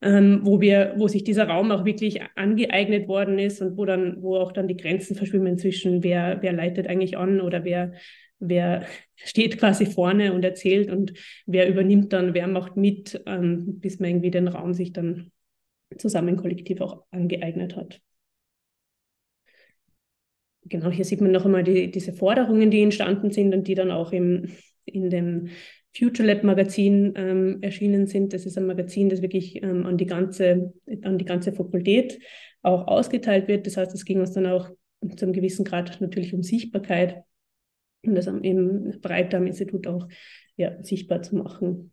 ähm, 0.03 0.41
wo 0.43 0.61
wir, 0.61 0.95
wo 0.97 1.09
sich 1.09 1.25
dieser 1.25 1.47
Raum 1.47 1.71
auch 1.71 1.85
wirklich 1.85 2.21
angeeignet 2.35 3.07
worden 3.07 3.39
ist 3.39 3.61
und 3.61 3.77
wo 3.77 3.85
dann, 3.85 4.23
wo 4.23 4.37
auch 4.37 4.53
dann 4.53 4.67
die 4.67 4.77
Grenzen 4.77 5.15
verschwimmen 5.15 5.59
zwischen 5.59 6.03
wer, 6.03 6.39
wer 6.41 6.53
leitet 6.53 6.89
eigentlich 6.89 7.19
an 7.19 7.41
oder 7.41 7.65
wer, 7.65 7.93
wer 8.41 8.87
steht 9.15 9.59
quasi 9.59 9.87
vorne 9.87 10.33
und 10.33 10.45
erzählt 10.45 10.91
und 10.91 11.13
wer 11.47 11.69
übernimmt 11.69 12.13
dann, 12.13 12.35
wer 12.35 12.47
macht 12.47 12.77
mit, 12.77 13.23
ähm, 13.27 13.79
bis 13.81 14.01
man 14.01 14.11
irgendwie 14.11 14.31
den 14.31 14.49
Raum 14.49 14.75
sich 14.75 14.93
dann 14.93 15.31
zusammen 15.99 16.37
kollektiv 16.37 16.81
auch 16.81 17.05
angeeignet 17.11 17.77
hat 17.77 18.01
genau, 20.71 20.91
hier 20.91 21.05
sieht 21.05 21.21
man 21.21 21.33
noch 21.33 21.45
einmal 21.45 21.65
die, 21.65 21.91
diese 21.91 22.13
Forderungen, 22.13 22.71
die 22.71 22.83
entstanden 22.83 23.31
sind 23.31 23.55
und 23.55 23.69
die 23.69 23.75
dann 23.75 23.91
auch 23.91 24.13
im, 24.13 24.49
in 24.87 25.11
dem 25.11 25.49
Future 25.95 26.27
Lab 26.27 26.45
Magazin 26.45 27.13
ähm, 27.17 27.59
erschienen 27.63 28.07
sind. 28.07 28.33
Das 28.33 28.47
ist 28.47 28.57
ein 28.57 28.67
Magazin, 28.67 29.09
das 29.09 29.23
wirklich 29.23 29.63
ähm, 29.63 29.85
an, 29.87 29.99
die 29.99 30.07
ganze, 30.07 30.73
an 31.03 31.19
die 31.19 31.25
ganze 31.25 31.53
Fakultät 31.53 32.21
auch 32.63 32.87
ausgeteilt 32.87 33.49
wird. 33.49 33.67
Das 33.67 33.77
heißt, 33.77 33.95
es 33.95 34.05
ging 34.05 34.21
uns 34.21 34.33
dann 34.33 34.47
auch 34.47 34.71
zu 35.17 35.25
einem 35.25 35.33
gewissen 35.33 35.65
Grad 35.65 36.01
natürlich 36.01 36.33
um 36.33 36.43
Sichtbarkeit 36.43 37.25
und 38.05 38.15
das 38.15 38.27
eben 38.27 39.01
breiter 39.01 39.39
am 39.39 39.47
Institut 39.47 39.87
auch 39.87 40.09
ja, 40.57 40.83
sichtbar 40.83 41.23
zu 41.23 41.37
machen. 41.37 41.93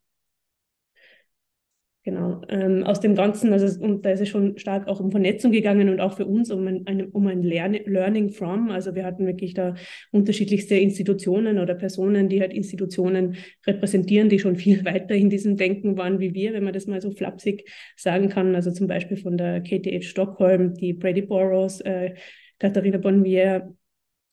Genau. 2.07 2.41
Ähm, 2.47 2.85
aus 2.85 3.01
dem 3.01 3.15
Ganzen, 3.15 3.51
also 3.51 3.83
und 3.83 4.05
da 4.05 4.11
ist 4.11 4.21
es 4.21 4.29
schon 4.29 4.57
stark 4.57 4.87
auch 4.87 5.01
um 5.01 5.11
Vernetzung 5.11 5.51
gegangen 5.51 5.89
und 5.89 5.99
auch 5.99 6.15
für 6.15 6.25
uns 6.25 6.49
um 6.51 6.65
ein, 6.65 7.09
um 7.11 7.27
ein 7.27 7.43
Lern 7.43 7.73
Learning 7.73 8.29
from. 8.29 8.71
Also 8.71 8.95
wir 8.95 9.03
hatten 9.03 9.25
wirklich 9.25 9.53
da 9.53 9.75
unterschiedlichste 10.13 10.75
Institutionen 10.75 11.59
oder 11.59 11.75
Personen, 11.75 12.29
die 12.29 12.39
halt 12.39 12.53
Institutionen 12.53 13.35
repräsentieren, 13.65 14.29
die 14.29 14.39
schon 14.39 14.55
viel 14.55 14.85
weiter 14.85 15.15
in 15.15 15.29
diesem 15.29 15.57
Denken 15.57 15.97
waren 15.97 16.21
wie 16.21 16.33
wir, 16.33 16.53
wenn 16.53 16.63
man 16.63 16.71
das 16.71 16.87
mal 16.87 17.01
so 17.01 17.11
flapsig 17.11 17.69
sagen 17.97 18.29
kann. 18.29 18.55
Also 18.55 18.71
zum 18.71 18.87
Beispiel 18.87 19.17
von 19.17 19.37
der 19.37 19.59
KTH 19.59 20.05
Stockholm, 20.05 20.75
die 20.75 20.93
Brady 20.93 21.23
Burroughs, 21.23 21.81
äh, 21.81 22.15
Katharina 22.57 22.99
Bonvier, 22.99 23.75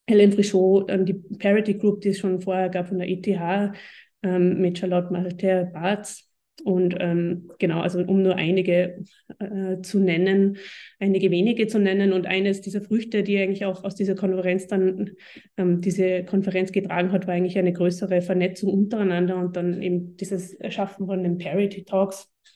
Helen 0.08 0.32
Frichot, 0.32 0.90
dann 0.90 1.06
die 1.06 1.14
Parity 1.14 1.74
Group, 1.74 2.00
die 2.02 2.10
es 2.10 2.18
schon 2.18 2.40
vorher 2.40 2.68
gab 2.68 2.88
von 2.88 2.98
der 2.98 3.08
ETH, 3.08 3.74
ähm, 4.22 4.60
mit 4.60 4.78
Charlotte 4.78 5.12
Malter 5.12 5.64
Bartz 5.64 6.30
und 6.62 6.96
ähm, 7.00 7.50
genau, 7.58 7.80
also 7.80 8.00
um 8.00 8.22
nur 8.22 8.36
einige 8.36 9.04
äh, 9.40 9.80
zu 9.82 9.98
nennen, 9.98 10.56
einige 11.00 11.30
wenige 11.30 11.66
zu 11.66 11.78
nennen. 11.78 12.12
Und 12.12 12.26
eines 12.26 12.60
dieser 12.60 12.80
Früchte, 12.80 13.22
die 13.22 13.38
eigentlich 13.38 13.64
auch 13.64 13.82
aus 13.82 13.96
dieser 13.96 14.14
Konferenz 14.14 14.66
dann 14.68 15.10
ähm, 15.56 15.80
diese 15.80 16.24
Konferenz 16.24 16.70
getragen 16.70 17.10
hat, 17.10 17.26
war 17.26 17.34
eigentlich 17.34 17.58
eine 17.58 17.72
größere 17.72 18.22
Vernetzung 18.22 18.72
untereinander 18.72 19.36
und 19.36 19.56
dann 19.56 19.82
eben 19.82 20.16
dieses 20.16 20.54
Erschaffen 20.54 21.06
von 21.06 21.22
den 21.22 21.38
Parity 21.38 21.84
Talks, 21.84 22.30
ähm, 22.30 22.53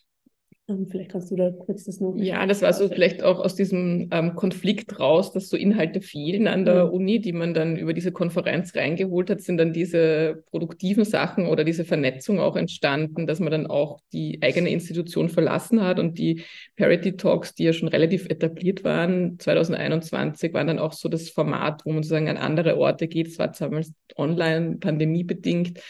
vielleicht 0.91 1.11
kannst 1.11 1.31
du 1.31 1.37
da 1.37 1.51
kurz 1.51 1.85
das 1.85 1.99
noch. 1.99 2.15
Ja, 2.17 2.45
das 2.47 2.61
war 2.61 2.73
so 2.75 2.89
vielleicht 2.89 3.23
auch 3.23 3.39
aus 3.41 3.55
diesem 3.55 4.09
ähm, 4.11 4.35
Konflikt 4.35 5.01
raus, 5.01 5.33
dass 5.33 5.49
so 5.49 5.57
Inhalte 5.57 6.03
fehlen 6.03 6.47
an 6.47 6.67
der 6.67 6.87
mhm. 6.87 6.93
Uni, 6.93 7.21
die 7.21 7.33
man 7.33 7.55
dann 7.55 7.77
über 7.77 7.95
diese 7.95 8.13
Konferenz 8.13 8.75
reingeholt 8.77 9.31
hat, 9.31 9.41
sind 9.41 9.57
dann 9.57 9.73
diese 9.73 10.45
produktiven 10.51 11.07
Sachen 11.07 11.47
oder 11.47 11.65
diese 11.65 11.87
Vernetzung 11.87 12.39
auch 12.39 12.55
entstanden, 12.55 13.27
dass 13.27 13.41
man 13.41 13.51
dann 13.51 13.67
auch 13.67 14.01
die 14.13 14.43
eigene 14.43 14.69
Institution 14.69 15.31
verlassen 15.31 15.83
hat 15.83 15.99
und 15.99 16.19
die 16.19 16.43
Parity 16.77 17.17
Talks, 17.17 17.55
die 17.55 17.65
ja 17.65 17.73
schon 17.73 17.89
relativ 17.89 18.27
etabliert 18.27 18.85
waren, 18.85 19.39
2021 19.39 20.53
waren 20.53 20.67
dann 20.67 20.79
auch 20.79 20.93
so 20.93 21.09
das 21.09 21.31
Format, 21.31 21.87
wo 21.87 21.93
man 21.93 22.03
sozusagen 22.03 22.29
an 22.29 22.37
andere 22.37 22.77
Orte 22.77 23.09
geht. 23.09 23.29
Es 23.29 23.39
war 23.39 23.49
damals 23.49 23.95
online, 24.17 24.77
pandemiebedingt 24.77 25.81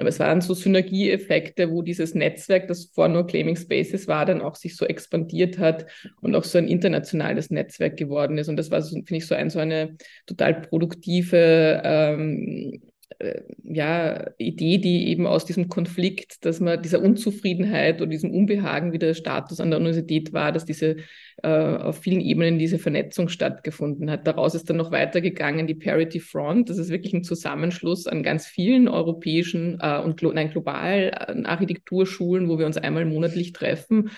aber 0.00 0.08
es 0.08 0.18
waren 0.18 0.40
so 0.40 0.54
Synergieeffekte, 0.54 1.70
wo 1.70 1.82
dieses 1.82 2.14
Netzwerk, 2.14 2.68
das 2.68 2.86
vor 2.86 3.08
nur 3.08 3.26
Claiming 3.26 3.56
Spaces 3.56 4.08
war, 4.08 4.26
dann 4.26 4.40
auch 4.40 4.54
sich 4.54 4.76
so 4.76 4.86
expandiert 4.86 5.58
hat 5.58 5.86
und 6.20 6.34
auch 6.34 6.44
so 6.44 6.58
ein 6.58 6.68
internationales 6.68 7.50
Netzwerk 7.50 7.96
geworden 7.96 8.38
ist. 8.38 8.48
Und 8.48 8.56
das 8.56 8.70
war, 8.70 8.82
so, 8.82 8.94
finde 8.96 9.16
ich, 9.16 9.26
so, 9.26 9.34
ein, 9.34 9.50
so 9.50 9.58
eine 9.58 9.96
total 10.26 10.62
produktive 10.62 11.82
ähm, 11.84 12.80
äh, 13.18 13.42
ja, 13.64 14.30
Idee, 14.38 14.78
die 14.78 15.08
eben 15.08 15.26
aus 15.26 15.44
diesem 15.44 15.68
Konflikt, 15.68 16.44
dass 16.44 16.60
man 16.60 16.80
dieser 16.82 17.02
Unzufriedenheit 17.02 18.00
oder 18.00 18.10
diesem 18.10 18.30
Unbehagen, 18.30 18.92
wie 18.92 18.98
der 18.98 19.14
Status 19.14 19.60
an 19.60 19.70
der 19.70 19.80
Universität 19.80 20.32
war, 20.32 20.52
dass 20.52 20.64
diese 20.64 20.96
äh, 21.42 21.48
auf 21.48 21.98
vielen 21.98 22.20
Ebenen 22.20 22.58
diese 22.58 22.78
Vernetzung 22.78 23.28
stattgefunden 23.28 24.10
hat. 24.10 24.26
Daraus 24.26 24.54
ist 24.54 24.70
dann 24.70 24.76
noch 24.76 24.90
weitergegangen 24.90 25.66
die 25.66 25.74
Parity 25.74 26.20
Front. 26.20 26.70
Das 26.70 26.78
ist 26.78 26.90
wirklich 26.90 27.12
ein 27.12 27.24
Zusammenschluss 27.24 28.06
an 28.06 28.22
ganz 28.22 28.46
vielen 28.46 28.88
europäischen 28.88 29.78
äh, 29.80 29.98
und 29.98 30.22
nein, 30.22 30.50
globalen 30.50 31.46
Architekturschulen, 31.46 32.48
wo 32.48 32.58
wir 32.58 32.66
uns 32.66 32.76
einmal 32.76 33.04
monatlich 33.04 33.52
treffen 33.52 34.10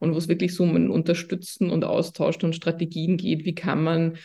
und 0.00 0.14
wo 0.14 0.18
es 0.18 0.28
wirklich 0.28 0.54
so 0.54 0.64
um 0.64 0.74
ein 0.74 0.90
Unterstützen 0.90 1.70
und 1.70 1.84
Austauschen 1.84 2.46
und 2.46 2.56
Strategien 2.56 3.16
geht. 3.16 3.44
Wie 3.44 3.54
kann 3.54 3.82
man 3.82 4.16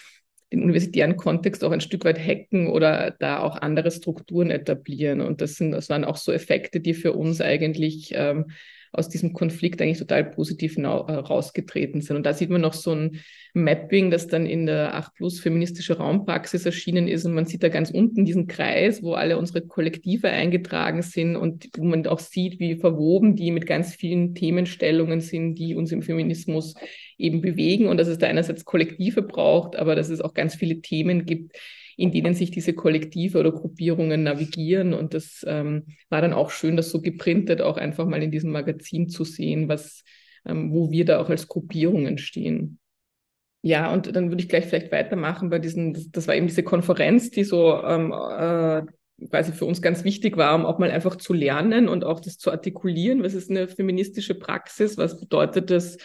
den 0.51 0.63
universitären 0.63 1.17
Kontext 1.17 1.63
auch 1.63 1.71
ein 1.71 1.81
Stück 1.81 2.05
weit 2.05 2.19
hacken 2.19 2.67
oder 2.67 3.11
da 3.11 3.39
auch 3.39 3.57
andere 3.57 3.91
Strukturen 3.91 4.51
etablieren. 4.51 5.21
Und 5.21 5.41
das 5.41 5.55
sind, 5.55 5.71
das 5.71 5.89
waren 5.89 6.05
auch 6.05 6.17
so 6.17 6.31
Effekte, 6.31 6.79
die 6.79 6.93
für 6.93 7.13
uns 7.13 7.41
eigentlich 7.41 8.13
ähm, 8.15 8.51
aus 8.97 9.09
diesem 9.09 9.33
Konflikt 9.33 9.81
eigentlich 9.81 9.99
total 9.99 10.23
positiv 10.23 10.77
äh, 10.77 10.85
rausgetreten 10.85 12.01
sind. 12.01 12.17
Und 12.17 12.25
da 12.25 12.33
sieht 12.33 12.49
man 12.49 12.61
noch 12.61 12.73
so 12.73 12.91
ein 12.91 13.21
Mapping, 13.53 14.11
das 14.11 14.27
dann 14.27 14.45
in 14.45 14.65
der 14.65 14.95
8 14.95 15.15
Plus 15.15 15.39
feministische 15.39 15.97
Raumpraxis 15.97 16.65
erschienen 16.65 17.07
ist. 17.07 17.25
Und 17.25 17.33
man 17.33 17.45
sieht 17.45 17.63
da 17.63 17.69
ganz 17.69 17.91
unten 17.91 18.25
diesen 18.25 18.47
Kreis, 18.47 19.03
wo 19.03 19.13
alle 19.13 19.37
unsere 19.37 19.61
Kollektive 19.61 20.29
eingetragen 20.29 21.01
sind 21.01 21.35
und 21.35 21.69
wo 21.77 21.83
man 21.83 22.05
auch 22.07 22.19
sieht, 22.19 22.59
wie 22.59 22.75
verwoben 22.75 23.35
die 23.35 23.51
mit 23.51 23.65
ganz 23.65 23.95
vielen 23.95 24.35
Themenstellungen 24.35 25.21
sind, 25.21 25.55
die 25.55 25.75
uns 25.75 25.91
im 25.91 26.01
Feminismus 26.01 26.75
eben 27.17 27.41
bewegen. 27.41 27.87
Und 27.87 27.97
dass 27.97 28.07
es 28.07 28.17
da 28.17 28.27
einerseits 28.27 28.65
Kollektive 28.65 29.21
braucht, 29.21 29.75
aber 29.75 29.95
dass 29.95 30.09
es 30.09 30.21
auch 30.21 30.33
ganz 30.33 30.55
viele 30.55 30.81
Themen 30.81 31.25
gibt, 31.25 31.55
in 31.97 32.11
denen 32.11 32.33
sich 32.33 32.51
diese 32.51 32.73
Kollektive 32.73 33.39
oder 33.39 33.51
Gruppierungen 33.51 34.23
navigieren. 34.23 34.93
Und 34.93 35.13
das 35.13 35.45
ähm, 35.47 35.85
war 36.09 36.21
dann 36.21 36.33
auch 36.33 36.51
schön, 36.51 36.77
das 36.77 36.89
so 36.89 37.01
geprintet 37.01 37.61
auch 37.61 37.77
einfach 37.77 38.05
mal 38.05 38.21
in 38.21 38.31
diesem 38.31 38.51
Magazin 38.51 39.09
zu 39.09 39.23
sehen, 39.23 39.69
was, 39.69 40.03
ähm, 40.45 40.71
wo 40.71 40.91
wir 40.91 41.05
da 41.05 41.19
auch 41.19 41.29
als 41.29 41.47
Gruppierungen 41.47 42.17
stehen. 42.17 42.79
Ja, 43.61 43.91
und 43.91 44.15
dann 44.15 44.29
würde 44.29 44.43
ich 44.43 44.49
gleich 44.49 44.65
vielleicht 44.65 44.91
weitermachen 44.91 45.49
bei 45.49 45.57
diesen, 45.57 46.11
das, 46.11 46.27
war 46.27 46.35
eben 46.35 46.47
diese 46.47 46.61
Konferenz, 46.61 47.31
die 47.31 47.43
so 47.43 47.81
ähm, 47.83 48.11
äh, 48.11 48.83
quasi 49.29 49.53
für 49.53 49.65
uns 49.65 49.81
ganz 49.81 50.03
wichtig 50.03 50.37
war, 50.37 50.53
um 50.53 50.65
auch 50.65 50.77
mal 50.77 50.91
einfach 50.91 51.15
zu 51.15 51.33
lernen 51.33 51.87
und 51.87 52.03
auch 52.03 52.19
das 52.19 52.37
zu 52.37 52.51
artikulieren. 52.51 53.23
Was 53.23 53.33
ist 53.33 53.49
eine 53.49 53.67
feministische 53.67 54.35
Praxis? 54.35 54.97
Was 54.97 55.19
bedeutet 55.19 55.71
das, 55.71 55.97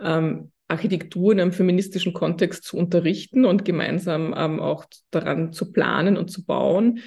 ähm, 0.00 0.52
Architektur 0.66 1.32
in 1.32 1.40
einem 1.40 1.52
feministischen 1.52 2.14
Kontext 2.14 2.64
zu 2.64 2.78
unterrichten 2.78 3.44
und 3.44 3.66
gemeinsam 3.66 4.34
ähm, 4.36 4.60
auch 4.60 4.86
daran 5.10 5.52
zu 5.52 5.72
planen 5.72 6.16
und 6.16 6.30
zu 6.30 6.44
bauen. 6.44 7.00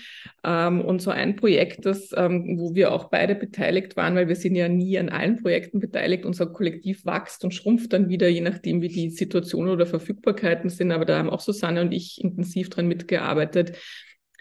Ähm, 0.44 0.82
und 0.82 1.02
so 1.02 1.10
ein 1.10 1.36
Projekt, 1.36 1.86
das, 1.86 2.12
ähm, 2.16 2.60
wo 2.60 2.76
wir 2.76 2.92
auch 2.92 3.06
beide 3.06 3.34
beteiligt 3.34 3.98
waren, 3.98 4.16
weil 4.16 4.28
wir 4.28 4.36
sind 4.36 4.56
ja 4.56 4.70
nie 4.70 5.00
an 5.00 5.10
allen 5.10 5.42
Projekten 5.42 5.80
beteiligt. 5.80 6.24
Unser 6.24 6.46
Kollektiv 6.48 7.04
wächst 7.06 7.44
und 7.44 7.54
schrumpft 7.54 7.94
dann 7.94 8.10
wieder, 8.10 8.28
je 8.28 8.42
nachdem, 8.42 8.82
wie 8.82 8.90
die 8.90 9.10
Situation 9.10 9.70
oder 9.70 9.88
Verfügbarkeiten 9.88 10.70
sind. 10.70 10.92
Aber 10.92 11.06
da 11.06 11.18
haben 11.18 11.32
auch 11.32 11.42
Susanne 11.42 11.82
und 11.82 11.92
ich 11.92 12.24
intensiv 12.24 12.70
dran 12.70 12.88
mitgearbeitet, 12.88 13.76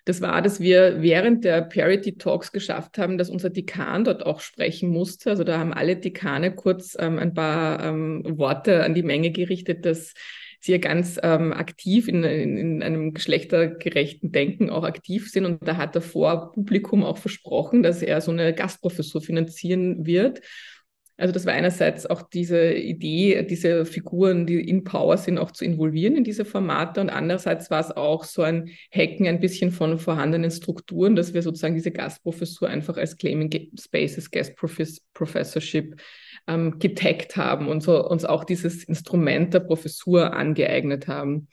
das 0.06 0.20
war, 0.20 0.40
dass 0.40 0.60
wir 0.60 1.02
während 1.02 1.44
der 1.44 1.62
Parity 1.62 2.16
Talks 2.16 2.52
geschafft 2.52 2.96
haben, 2.96 3.18
dass 3.18 3.28
unser 3.28 3.50
Dekan 3.50 4.04
dort 4.04 4.24
auch 4.24 4.38
sprechen 4.38 4.88
musste. 4.88 5.30
Also 5.30 5.42
da 5.42 5.58
haben 5.58 5.74
alle 5.74 5.96
Dekane 5.96 6.54
kurz 6.54 6.96
ähm, 6.98 7.18
ein 7.18 7.34
paar 7.34 7.84
ähm, 7.84 8.22
Worte 8.38 8.84
an 8.84 8.94
die 8.94 9.02
Menge 9.02 9.32
gerichtet, 9.32 9.84
dass 9.84 10.14
sie 10.60 10.72
ja 10.72 10.78
ganz 10.78 11.18
ähm, 11.24 11.52
aktiv 11.52 12.06
in, 12.06 12.22
in, 12.22 12.56
in, 12.56 12.82
einem 12.84 13.14
geschlechtergerechten 13.14 14.30
Denken 14.30 14.70
auch 14.70 14.84
aktiv 14.84 15.28
sind. 15.28 15.44
Und 15.44 15.66
da 15.66 15.76
hat 15.76 15.96
er 15.96 16.02
vor 16.02 16.52
Publikum 16.52 17.02
auch 17.02 17.18
versprochen, 17.18 17.82
dass 17.82 18.00
er 18.00 18.20
so 18.20 18.30
eine 18.30 18.54
Gastprofessur 18.54 19.20
finanzieren 19.20 20.06
wird. 20.06 20.40
Also 21.18 21.32
das 21.32 21.46
war 21.46 21.54
einerseits 21.54 22.04
auch 22.04 22.22
diese 22.22 22.74
Idee, 22.74 23.42
diese 23.48 23.86
Figuren, 23.86 24.46
die 24.46 24.60
in 24.60 24.84
Power 24.84 25.16
sind, 25.16 25.38
auch 25.38 25.50
zu 25.50 25.64
involvieren 25.64 26.16
in 26.16 26.24
diese 26.24 26.44
Formate 26.44 27.00
und 27.00 27.08
andererseits 27.08 27.70
war 27.70 27.80
es 27.80 27.90
auch 27.90 28.24
so 28.24 28.42
ein 28.42 28.68
Hacken 28.94 29.26
ein 29.26 29.40
bisschen 29.40 29.70
von 29.70 29.98
vorhandenen 29.98 30.50
Strukturen, 30.50 31.16
dass 31.16 31.32
wir 31.32 31.40
sozusagen 31.40 31.74
diese 31.74 31.90
Gastprofessur 31.90 32.68
einfach 32.68 32.98
als 32.98 33.16
Claiming 33.16 33.70
Spaces 33.78 34.30
Guest 34.30 34.56
Professorship 35.14 35.96
ähm, 36.46 36.78
getaggt 36.78 37.36
haben 37.36 37.68
und 37.68 37.82
so 37.82 38.06
uns 38.06 38.24
auch 38.26 38.44
dieses 38.44 38.84
Instrument 38.84 39.54
der 39.54 39.60
Professur 39.60 40.34
angeeignet 40.34 41.08
haben. 41.08 41.48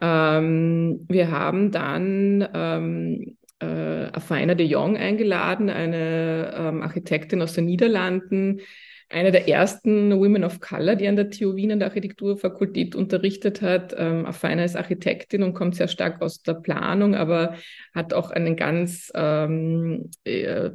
Ähm, 0.00 1.04
wir 1.08 1.30
haben 1.30 1.70
dann 1.70 2.48
ähm, 2.54 3.36
äh, 3.60 4.10
Afina 4.12 4.54
de 4.54 4.66
Jong 4.66 4.96
eingeladen, 4.96 5.70
eine 5.70 6.54
ähm, 6.56 6.82
Architektin 6.82 7.42
aus 7.42 7.54
den 7.54 7.66
Niederlanden, 7.66 8.60
eine 9.08 9.30
der 9.30 9.48
ersten 9.48 10.18
Women 10.18 10.44
of 10.44 10.60
Color, 10.60 10.96
die 10.96 11.06
an 11.06 11.16
der 11.16 11.30
TU 11.30 11.54
Wien 11.54 11.72
an 11.72 11.78
der 11.78 11.88
Architekturfakultät 11.88 12.94
unterrichtet 12.94 13.62
hat. 13.62 13.94
Ähm, 13.96 14.26
Afina 14.26 14.64
ist 14.64 14.76
Architektin 14.76 15.42
und 15.42 15.54
kommt 15.54 15.76
sehr 15.76 15.88
stark 15.88 16.20
aus 16.22 16.42
der 16.42 16.54
Planung, 16.54 17.14
aber 17.14 17.54
hat 17.94 18.14
auch 18.14 18.30
einen 18.30 18.56
ganz 18.56 19.12
ähm, 19.14 20.10
äh, 20.24 20.70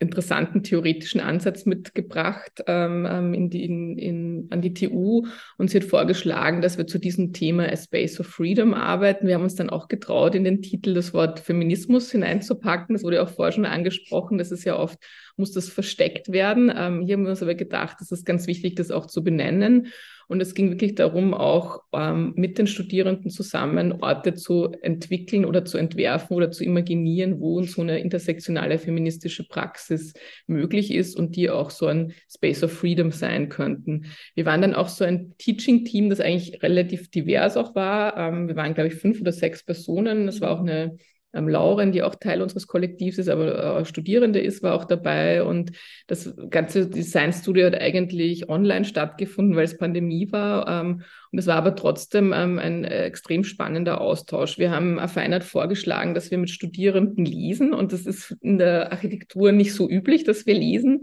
interessanten 0.00 0.62
theoretischen 0.62 1.20
Ansatz 1.20 1.66
mitgebracht 1.66 2.64
ähm, 2.66 3.06
ähm, 3.08 3.34
in 3.34 3.50
die, 3.50 3.64
in, 3.64 3.98
in, 3.98 4.46
an 4.48 4.62
die 4.62 4.72
TU 4.72 5.26
und 5.58 5.70
sie 5.70 5.78
hat 5.78 5.84
vorgeschlagen, 5.84 6.62
dass 6.62 6.78
wir 6.78 6.86
zu 6.86 6.98
diesem 6.98 7.34
Thema 7.34 7.70
A 7.70 7.76
Space 7.76 8.18
of 8.18 8.26
Freedom 8.26 8.72
arbeiten. 8.72 9.26
Wir 9.26 9.34
haben 9.34 9.42
uns 9.42 9.56
dann 9.56 9.68
auch 9.68 9.88
getraut, 9.88 10.34
in 10.34 10.44
den 10.44 10.62
Titel 10.62 10.94
das 10.94 11.12
Wort 11.12 11.38
Feminismus 11.38 12.10
hineinzupacken. 12.10 12.94
Das 12.94 13.04
wurde 13.04 13.22
auch 13.22 13.28
vorher 13.28 13.52
schon 13.52 13.66
angesprochen. 13.66 14.38
Das 14.38 14.50
ist 14.50 14.64
ja 14.64 14.78
oft, 14.78 14.98
muss 15.40 15.52
das 15.52 15.68
versteckt 15.68 16.30
werden. 16.30 16.72
Ähm, 16.74 17.02
hier 17.02 17.16
haben 17.16 17.24
wir 17.24 17.30
uns 17.30 17.42
aber 17.42 17.56
gedacht, 17.56 17.96
es 18.00 18.12
ist 18.12 18.24
ganz 18.24 18.46
wichtig, 18.46 18.76
das 18.76 18.92
auch 18.92 19.06
zu 19.06 19.24
benennen. 19.24 19.88
Und 20.30 20.40
es 20.40 20.54
ging 20.54 20.70
wirklich 20.70 20.94
darum, 20.94 21.34
auch 21.34 21.80
ähm, 21.92 22.34
mit 22.36 22.56
den 22.56 22.68
Studierenden 22.68 23.32
zusammen 23.32 24.00
Orte 24.00 24.34
zu 24.34 24.70
entwickeln 24.80 25.44
oder 25.44 25.64
zu 25.64 25.76
entwerfen 25.76 26.36
oder 26.36 26.52
zu 26.52 26.62
imaginieren, 26.62 27.40
wo 27.40 27.60
so 27.62 27.82
eine 27.82 27.98
intersektionale 27.98 28.78
feministische 28.78 29.48
Praxis 29.48 30.14
möglich 30.46 30.94
ist 30.94 31.16
und 31.16 31.34
die 31.34 31.50
auch 31.50 31.70
so 31.70 31.88
ein 31.88 32.12
Space 32.32 32.62
of 32.62 32.72
Freedom 32.72 33.10
sein 33.10 33.48
könnten. 33.48 34.06
Wir 34.36 34.46
waren 34.46 34.62
dann 34.62 34.76
auch 34.76 34.88
so 34.88 35.04
ein 35.04 35.34
Teaching-Team, 35.36 36.10
das 36.10 36.20
eigentlich 36.20 36.62
relativ 36.62 37.10
divers 37.10 37.56
auch 37.56 37.74
war. 37.74 38.16
Ähm, 38.16 38.46
wir 38.46 38.54
waren, 38.54 38.74
glaube 38.74 38.86
ich, 38.86 38.94
fünf 38.94 39.20
oder 39.20 39.32
sechs 39.32 39.64
Personen. 39.64 40.26
Das 40.26 40.40
war 40.40 40.52
auch 40.52 40.60
eine 40.60 40.96
ähm, 41.32 41.48
Lauren, 41.48 41.92
die 41.92 42.02
auch 42.02 42.14
Teil 42.14 42.42
unseres 42.42 42.66
Kollektivs 42.66 43.18
ist, 43.18 43.28
aber 43.28 43.80
äh, 43.80 43.84
Studierende 43.84 44.40
ist, 44.40 44.62
war 44.62 44.74
auch 44.74 44.84
dabei. 44.84 45.42
Und 45.42 45.72
das 46.06 46.34
ganze 46.50 46.88
Design 46.88 47.32
Studio 47.32 47.66
hat 47.66 47.80
eigentlich 47.80 48.48
online 48.48 48.84
stattgefunden, 48.84 49.56
weil 49.56 49.64
es 49.64 49.78
Pandemie 49.78 50.30
war. 50.32 50.68
Ähm, 50.68 51.02
und 51.32 51.38
es 51.38 51.46
war 51.46 51.56
aber 51.56 51.76
trotzdem 51.76 52.32
ähm, 52.34 52.58
ein 52.58 52.84
äh, 52.84 53.04
extrem 53.04 53.44
spannender 53.44 54.00
Austausch. 54.00 54.58
Wir 54.58 54.72
haben 54.72 54.98
Vereinert 55.08 55.44
vorgeschlagen, 55.44 56.14
dass 56.14 56.30
wir 56.30 56.38
mit 56.38 56.50
Studierenden 56.50 57.24
lesen. 57.24 57.72
Und 57.72 57.92
das 57.92 58.06
ist 58.06 58.36
in 58.40 58.58
der 58.58 58.90
Architektur 58.90 59.52
nicht 59.52 59.74
so 59.74 59.88
üblich, 59.88 60.24
dass 60.24 60.46
wir 60.46 60.54
lesen. 60.54 61.02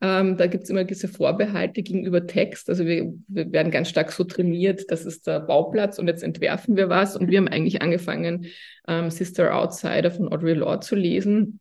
Ähm, 0.00 0.36
da 0.36 0.46
gibt 0.46 0.64
es 0.64 0.70
immer 0.70 0.84
gewisse 0.84 1.08
Vorbehalte 1.08 1.82
gegenüber 1.82 2.26
Text. 2.26 2.68
Also 2.68 2.86
wir, 2.86 3.12
wir, 3.26 3.52
werden 3.52 3.72
ganz 3.72 3.88
stark 3.88 4.12
so 4.12 4.24
trainiert, 4.24 4.84
das 4.88 5.04
ist 5.04 5.26
der 5.26 5.40
Bauplatz 5.40 5.98
und 5.98 6.06
jetzt 6.06 6.22
entwerfen 6.22 6.76
wir 6.76 6.88
was. 6.88 7.16
Und 7.16 7.30
wir 7.30 7.38
haben 7.38 7.48
eigentlich 7.48 7.82
angefangen, 7.82 8.46
ähm, 8.86 9.10
Sister 9.10 9.54
Outsider 9.54 10.10
von 10.10 10.32
Audrey 10.32 10.54
Lorde 10.54 10.86
zu 10.86 10.94
lesen. 10.94 11.60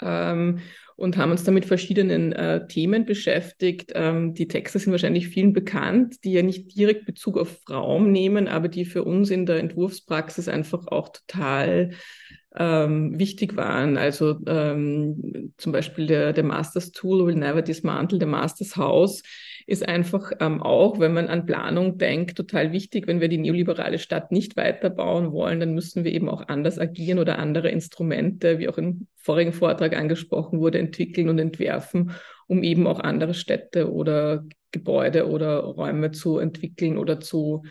Ähm, 0.00 0.60
und 0.96 1.16
haben 1.16 1.32
uns 1.32 1.42
damit 1.42 1.64
verschiedenen 1.64 2.32
äh, 2.32 2.66
Themen 2.68 3.04
beschäftigt. 3.04 3.92
Ähm, 3.94 4.34
die 4.34 4.46
Texte 4.46 4.78
sind 4.78 4.92
wahrscheinlich 4.92 5.28
vielen 5.28 5.52
bekannt, 5.52 6.22
die 6.22 6.32
ja 6.32 6.42
nicht 6.42 6.76
direkt 6.76 7.06
Bezug 7.06 7.38
auf 7.38 7.58
Raum 7.68 8.12
nehmen, 8.12 8.46
aber 8.46 8.68
die 8.68 8.84
für 8.84 9.02
uns 9.02 9.30
in 9.30 9.46
der 9.46 9.58
Entwurfspraxis 9.58 10.48
einfach 10.48 10.86
auch 10.88 11.08
total 11.08 11.90
ähm, 12.56 13.18
wichtig 13.18 13.56
waren. 13.56 13.96
Also 13.96 14.38
ähm, 14.46 15.52
zum 15.56 15.72
Beispiel 15.72 16.06
der, 16.06 16.32
der 16.32 16.44
Masters 16.44 16.92
Tool 16.92 17.26
will 17.26 17.36
never 17.36 17.62
dismantle 17.62 18.18
the 18.20 18.26
Masters 18.26 18.76
House 18.76 19.22
ist 19.66 19.88
einfach 19.88 20.32
ähm, 20.40 20.62
auch, 20.62 20.98
wenn 20.98 21.14
man 21.14 21.28
an 21.28 21.46
Planung 21.46 21.98
denkt, 21.98 22.36
total 22.36 22.72
wichtig. 22.72 23.06
Wenn 23.06 23.20
wir 23.20 23.28
die 23.28 23.38
neoliberale 23.38 23.98
Stadt 23.98 24.32
nicht 24.32 24.56
weiterbauen 24.56 25.32
wollen, 25.32 25.60
dann 25.60 25.74
müssen 25.74 26.04
wir 26.04 26.12
eben 26.12 26.28
auch 26.28 26.48
anders 26.48 26.78
agieren 26.78 27.18
oder 27.18 27.38
andere 27.38 27.70
Instrumente, 27.70 28.58
wie 28.58 28.68
auch 28.68 28.78
im 28.78 29.06
vorigen 29.16 29.52
Vortrag 29.52 29.96
angesprochen 29.96 30.60
wurde, 30.60 30.78
entwickeln 30.78 31.28
und 31.28 31.38
entwerfen, 31.38 32.12
um 32.46 32.62
eben 32.62 32.86
auch 32.86 33.00
andere 33.00 33.34
Städte 33.34 33.92
oder 33.92 34.44
Gebäude 34.72 35.28
oder 35.28 35.58
Räume 35.60 36.10
zu 36.10 36.38
entwickeln 36.38 36.98
oder 36.98 37.20
zu 37.20 37.62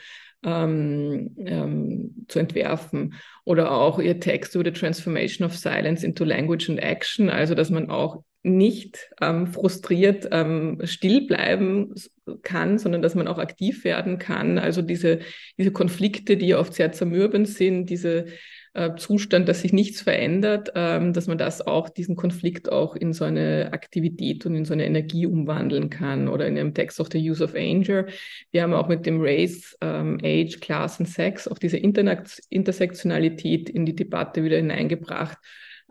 ähm, 0.44 1.36
ähm, 1.38 2.26
zu 2.28 2.40
entwerfen. 2.40 3.16
Oder 3.44 3.72
auch 3.72 4.00
ihr 4.00 4.20
Text 4.20 4.56
über 4.56 4.66
the 4.66 4.72
Transformation 4.72 5.46
of 5.46 5.58
Silence 5.58 6.06
into 6.06 6.24
Language 6.24 6.70
and 6.70 6.80
Action, 6.80 7.30
also 7.30 7.56
dass 7.56 7.70
man 7.70 7.90
auch 7.90 8.24
nicht 8.44 9.12
ähm, 9.22 9.48
frustriert 9.48 10.28
ähm, 10.32 10.80
still 10.86 11.28
bleiben 11.28 11.94
kann, 12.42 12.80
sondern 12.80 13.02
dass 13.04 13.14
man 13.14 13.28
auch 13.28 13.38
aktiv 13.38 13.84
werden 13.84 14.18
kann. 14.18 14.58
Also 14.58 14.82
diese, 14.82 15.20
diese 15.58 15.72
Konflikte, 15.72 16.38
die 16.38 16.56
oft 16.56 16.74
sehr 16.74 16.92
zermürbend 16.92 17.48
sind, 17.48 17.86
diese 17.88 18.26
äh, 18.74 18.96
Zustand, 18.96 19.50
dass 19.50 19.62
sich 19.62 19.74
nichts 19.74 20.02
verändert, 20.02 20.72
ähm, 20.76 21.12
dass 21.12 21.28
man 21.28 21.38
das 21.38 21.60
auch, 21.60 21.90
diesen 21.90 22.16
Konflikt 22.16 22.72
auch 22.72 22.96
in 22.96 23.12
so 23.12 23.26
eine 23.26 23.70
Aktivität 23.74 24.46
und 24.46 24.56
in 24.56 24.64
so 24.64 24.72
eine 24.74 24.86
Energie 24.86 25.26
umwandeln 25.26 25.90
kann. 25.90 26.30
Oder 26.30 26.48
in 26.48 26.56
dem 26.56 26.74
Text 26.74 27.02
of 27.02 27.10
the 27.12 27.30
Use 27.30 27.44
of 27.44 27.54
Anger. 27.56 28.06
Wir 28.52 28.64
haben 28.64 28.74
auch 28.74 28.88
mit 28.88 29.06
dem 29.06 29.20
Race, 29.20 29.78
ähm, 29.82 30.20
Age, 30.24 30.60
Class 30.62 31.00
und 31.00 31.08
Sex 31.08 31.50
auch 31.50 31.58
diese 31.58 31.78
Intersektionalität 31.78 33.70
in 33.70 33.86
die 33.86 33.96
Debatte 33.96 34.44
wieder 34.44 34.58
hineingebracht 34.58 35.38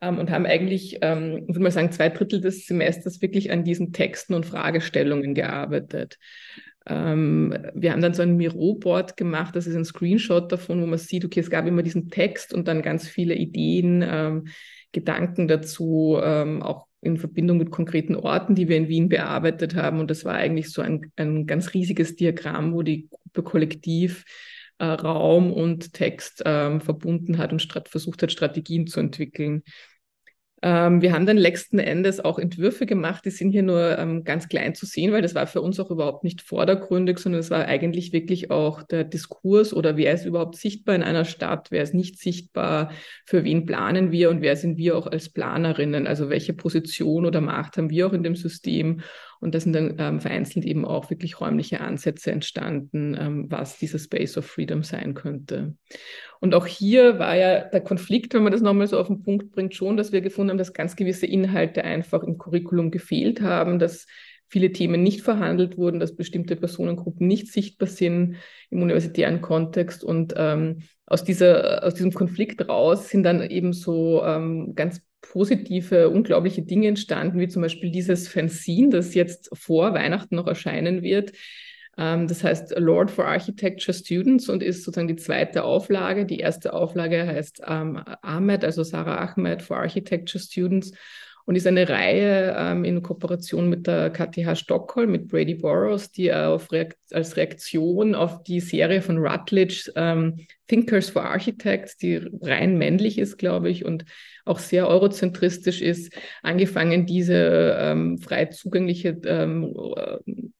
ähm, 0.00 0.18
und 0.18 0.30
haben 0.30 0.46
eigentlich, 0.46 0.94
ich 0.94 1.02
würde 1.02 1.60
mal 1.60 1.70
sagen, 1.70 1.92
zwei 1.92 2.08
Drittel 2.08 2.40
des 2.40 2.66
Semesters 2.66 3.20
wirklich 3.20 3.50
an 3.52 3.64
diesen 3.64 3.92
Texten 3.92 4.32
und 4.34 4.46
Fragestellungen 4.46 5.34
gearbeitet. 5.34 6.18
Ähm, 6.86 7.54
wir 7.74 7.92
haben 7.92 8.00
dann 8.00 8.14
so 8.14 8.22
ein 8.22 8.36
Miro-Board 8.36 9.16
gemacht, 9.16 9.54
das 9.54 9.66
ist 9.66 9.76
ein 9.76 9.84
Screenshot 9.84 10.50
davon, 10.50 10.80
wo 10.80 10.86
man 10.86 10.98
sieht, 10.98 11.24
okay, 11.24 11.40
es 11.40 11.50
gab 11.50 11.66
immer 11.66 11.82
diesen 11.82 12.10
Text 12.10 12.54
und 12.54 12.68
dann 12.68 12.82
ganz 12.82 13.06
viele 13.06 13.34
Ideen, 13.34 14.04
ähm, 14.06 14.48
Gedanken 14.92 15.46
dazu, 15.46 16.18
ähm, 16.22 16.62
auch 16.62 16.86
in 17.02 17.16
Verbindung 17.16 17.58
mit 17.58 17.70
konkreten 17.70 18.14
Orten, 18.14 18.54
die 18.54 18.68
wir 18.68 18.76
in 18.76 18.88
Wien 18.88 19.08
bearbeitet 19.08 19.74
haben. 19.74 20.00
Und 20.00 20.10
das 20.10 20.24
war 20.24 20.34
eigentlich 20.34 20.70
so 20.70 20.82
ein, 20.82 21.12
ein 21.16 21.46
ganz 21.46 21.72
riesiges 21.72 22.16
Diagramm, 22.16 22.74
wo 22.74 22.82
die 22.82 23.08
Gruppe 23.08 23.42
kollektiv 23.42 24.24
äh, 24.78 24.84
Raum 24.84 25.52
und 25.52 25.92
Text 25.92 26.42
ähm, 26.44 26.80
verbunden 26.80 27.38
hat 27.38 27.52
und 27.52 27.62
versucht 27.86 28.22
hat, 28.22 28.32
Strategien 28.32 28.86
zu 28.86 29.00
entwickeln. 29.00 29.62
Ähm, 30.62 31.00
wir 31.00 31.12
haben 31.12 31.24
dann 31.24 31.38
letzten 31.38 31.78
Endes 31.78 32.20
auch 32.20 32.38
Entwürfe 32.38 32.84
gemacht, 32.84 33.24
die 33.24 33.30
sind 33.30 33.50
hier 33.50 33.62
nur 33.62 33.98
ähm, 33.98 34.24
ganz 34.24 34.48
klein 34.48 34.74
zu 34.74 34.84
sehen, 34.84 35.10
weil 35.12 35.22
das 35.22 35.34
war 35.34 35.46
für 35.46 35.62
uns 35.62 35.80
auch 35.80 35.90
überhaupt 35.90 36.22
nicht 36.22 36.42
vordergründig, 36.42 37.18
sondern 37.18 37.40
es 37.40 37.50
war 37.50 37.64
eigentlich 37.64 38.12
wirklich 38.12 38.50
auch 38.50 38.82
der 38.82 39.04
Diskurs 39.04 39.72
oder 39.72 39.96
wer 39.96 40.12
ist 40.12 40.26
überhaupt 40.26 40.56
sichtbar 40.56 40.94
in 40.94 41.02
einer 41.02 41.24
Stadt, 41.24 41.70
wer 41.70 41.82
ist 41.82 41.94
nicht 41.94 42.18
sichtbar, 42.18 42.92
für 43.24 43.44
wen 43.44 43.64
planen 43.64 44.12
wir 44.12 44.28
und 44.28 44.42
wer 44.42 44.54
sind 44.54 44.76
wir 44.76 44.98
auch 44.98 45.06
als 45.06 45.30
Planerinnen, 45.30 46.06
also 46.06 46.28
welche 46.28 46.52
Position 46.52 47.24
oder 47.24 47.40
Macht 47.40 47.78
haben 47.78 47.88
wir 47.88 48.06
auch 48.06 48.12
in 48.12 48.22
dem 48.22 48.36
System 48.36 49.00
und 49.40 49.54
da 49.54 49.60
sind 49.60 49.72
dann 49.72 49.96
ähm, 49.98 50.20
vereinzelt 50.20 50.66
eben 50.66 50.84
auch 50.84 51.10
wirklich 51.10 51.40
räumliche 51.40 51.80
Ansätze 51.80 52.30
entstanden, 52.30 53.16
ähm, 53.18 53.46
was 53.48 53.78
dieser 53.78 53.98
Space 53.98 54.36
of 54.36 54.46
Freedom 54.46 54.82
sein 54.82 55.14
könnte. 55.14 55.74
Und 56.40 56.54
auch 56.54 56.66
hier 56.66 57.18
war 57.18 57.36
ja 57.36 57.60
der 57.64 57.80
Konflikt, 57.80 58.34
wenn 58.34 58.42
man 58.42 58.52
das 58.52 58.60
nochmal 58.60 58.86
so 58.86 58.98
auf 58.98 59.06
den 59.06 59.22
Punkt 59.22 59.50
bringt, 59.50 59.74
schon, 59.74 59.96
dass 59.96 60.12
wir 60.12 60.20
gefunden 60.20 60.50
haben, 60.50 60.58
dass 60.58 60.74
ganz 60.74 60.94
gewisse 60.94 61.26
Inhalte 61.26 61.84
einfach 61.84 62.22
im 62.22 62.38
Curriculum 62.38 62.90
gefehlt 62.90 63.40
haben, 63.40 63.78
dass 63.78 64.06
viele 64.50 64.72
Themen 64.72 65.02
nicht 65.02 65.22
verhandelt 65.22 65.78
wurden, 65.78 66.00
dass 66.00 66.16
bestimmte 66.16 66.56
Personengruppen 66.56 67.26
nicht 67.26 67.52
sichtbar 67.52 67.88
sind 67.88 68.36
im 68.68 68.82
universitären 68.82 69.40
Kontext. 69.40 70.04
Und 70.04 70.34
ähm, 70.36 70.82
aus, 71.06 71.24
dieser, 71.24 71.84
aus 71.84 71.94
diesem 71.94 72.12
Konflikt 72.12 72.68
raus 72.68 73.08
sind 73.08 73.22
dann 73.22 73.42
eben 73.48 73.72
so 73.72 74.22
ähm, 74.24 74.74
ganz 74.74 75.02
positive, 75.22 76.08
unglaubliche 76.10 76.62
Dinge 76.62 76.88
entstanden, 76.88 77.38
wie 77.38 77.48
zum 77.48 77.62
Beispiel 77.62 77.90
dieses 77.90 78.28
Fanzine, 78.28 78.90
das 78.90 79.14
jetzt 79.14 79.50
vor 79.52 79.94
Weihnachten 79.94 80.36
noch 80.36 80.46
erscheinen 80.46 81.02
wird. 81.02 81.32
Ähm, 81.98 82.26
das 82.28 82.42
heißt 82.42 82.78
Lord 82.78 83.10
for 83.10 83.26
Architecture 83.26 83.96
Students 83.96 84.48
und 84.48 84.62
ist 84.62 84.84
sozusagen 84.84 85.08
die 85.08 85.16
zweite 85.16 85.64
Auflage. 85.64 86.26
Die 86.26 86.38
erste 86.38 86.72
Auflage 86.72 87.26
heißt 87.26 87.62
ähm, 87.66 88.02
Ahmed, 88.22 88.64
also 88.64 88.82
Sarah 88.82 89.32
Ahmed 89.32 89.62
for 89.62 89.76
Architecture 89.78 90.42
Students 90.42 90.92
und 91.46 91.56
ist 91.56 91.66
eine 91.66 91.88
Reihe 91.88 92.54
ähm, 92.56 92.84
in 92.84 93.02
Kooperation 93.02 93.68
mit 93.68 93.86
der 93.86 94.10
KTH 94.10 94.56
Stockholm, 94.56 95.10
mit 95.10 95.28
Brady 95.28 95.54
Burroughs, 95.54 96.10
die 96.10 96.28
Reakt 96.28 96.98
als 97.12 97.36
Reaktion 97.36 98.14
auf 98.14 98.42
die 98.42 98.60
Serie 98.60 99.02
von 99.02 99.18
Rutledge 99.18 99.92
ähm, 99.96 100.36
Thinkers 100.68 101.10
for 101.10 101.24
Architects, 101.24 101.96
die 101.96 102.20
rein 102.42 102.78
männlich 102.78 103.18
ist, 103.18 103.38
glaube 103.38 103.70
ich, 103.70 103.84
und 103.84 104.04
auch 104.44 104.58
sehr 104.58 104.88
eurozentristisch 104.88 105.80
ist, 105.80 106.12
angefangen, 106.42 107.06
diese 107.06 107.76
ähm, 107.78 108.18
frei 108.18 108.46
zugängliche, 108.46 109.16
ähm, 109.24 109.74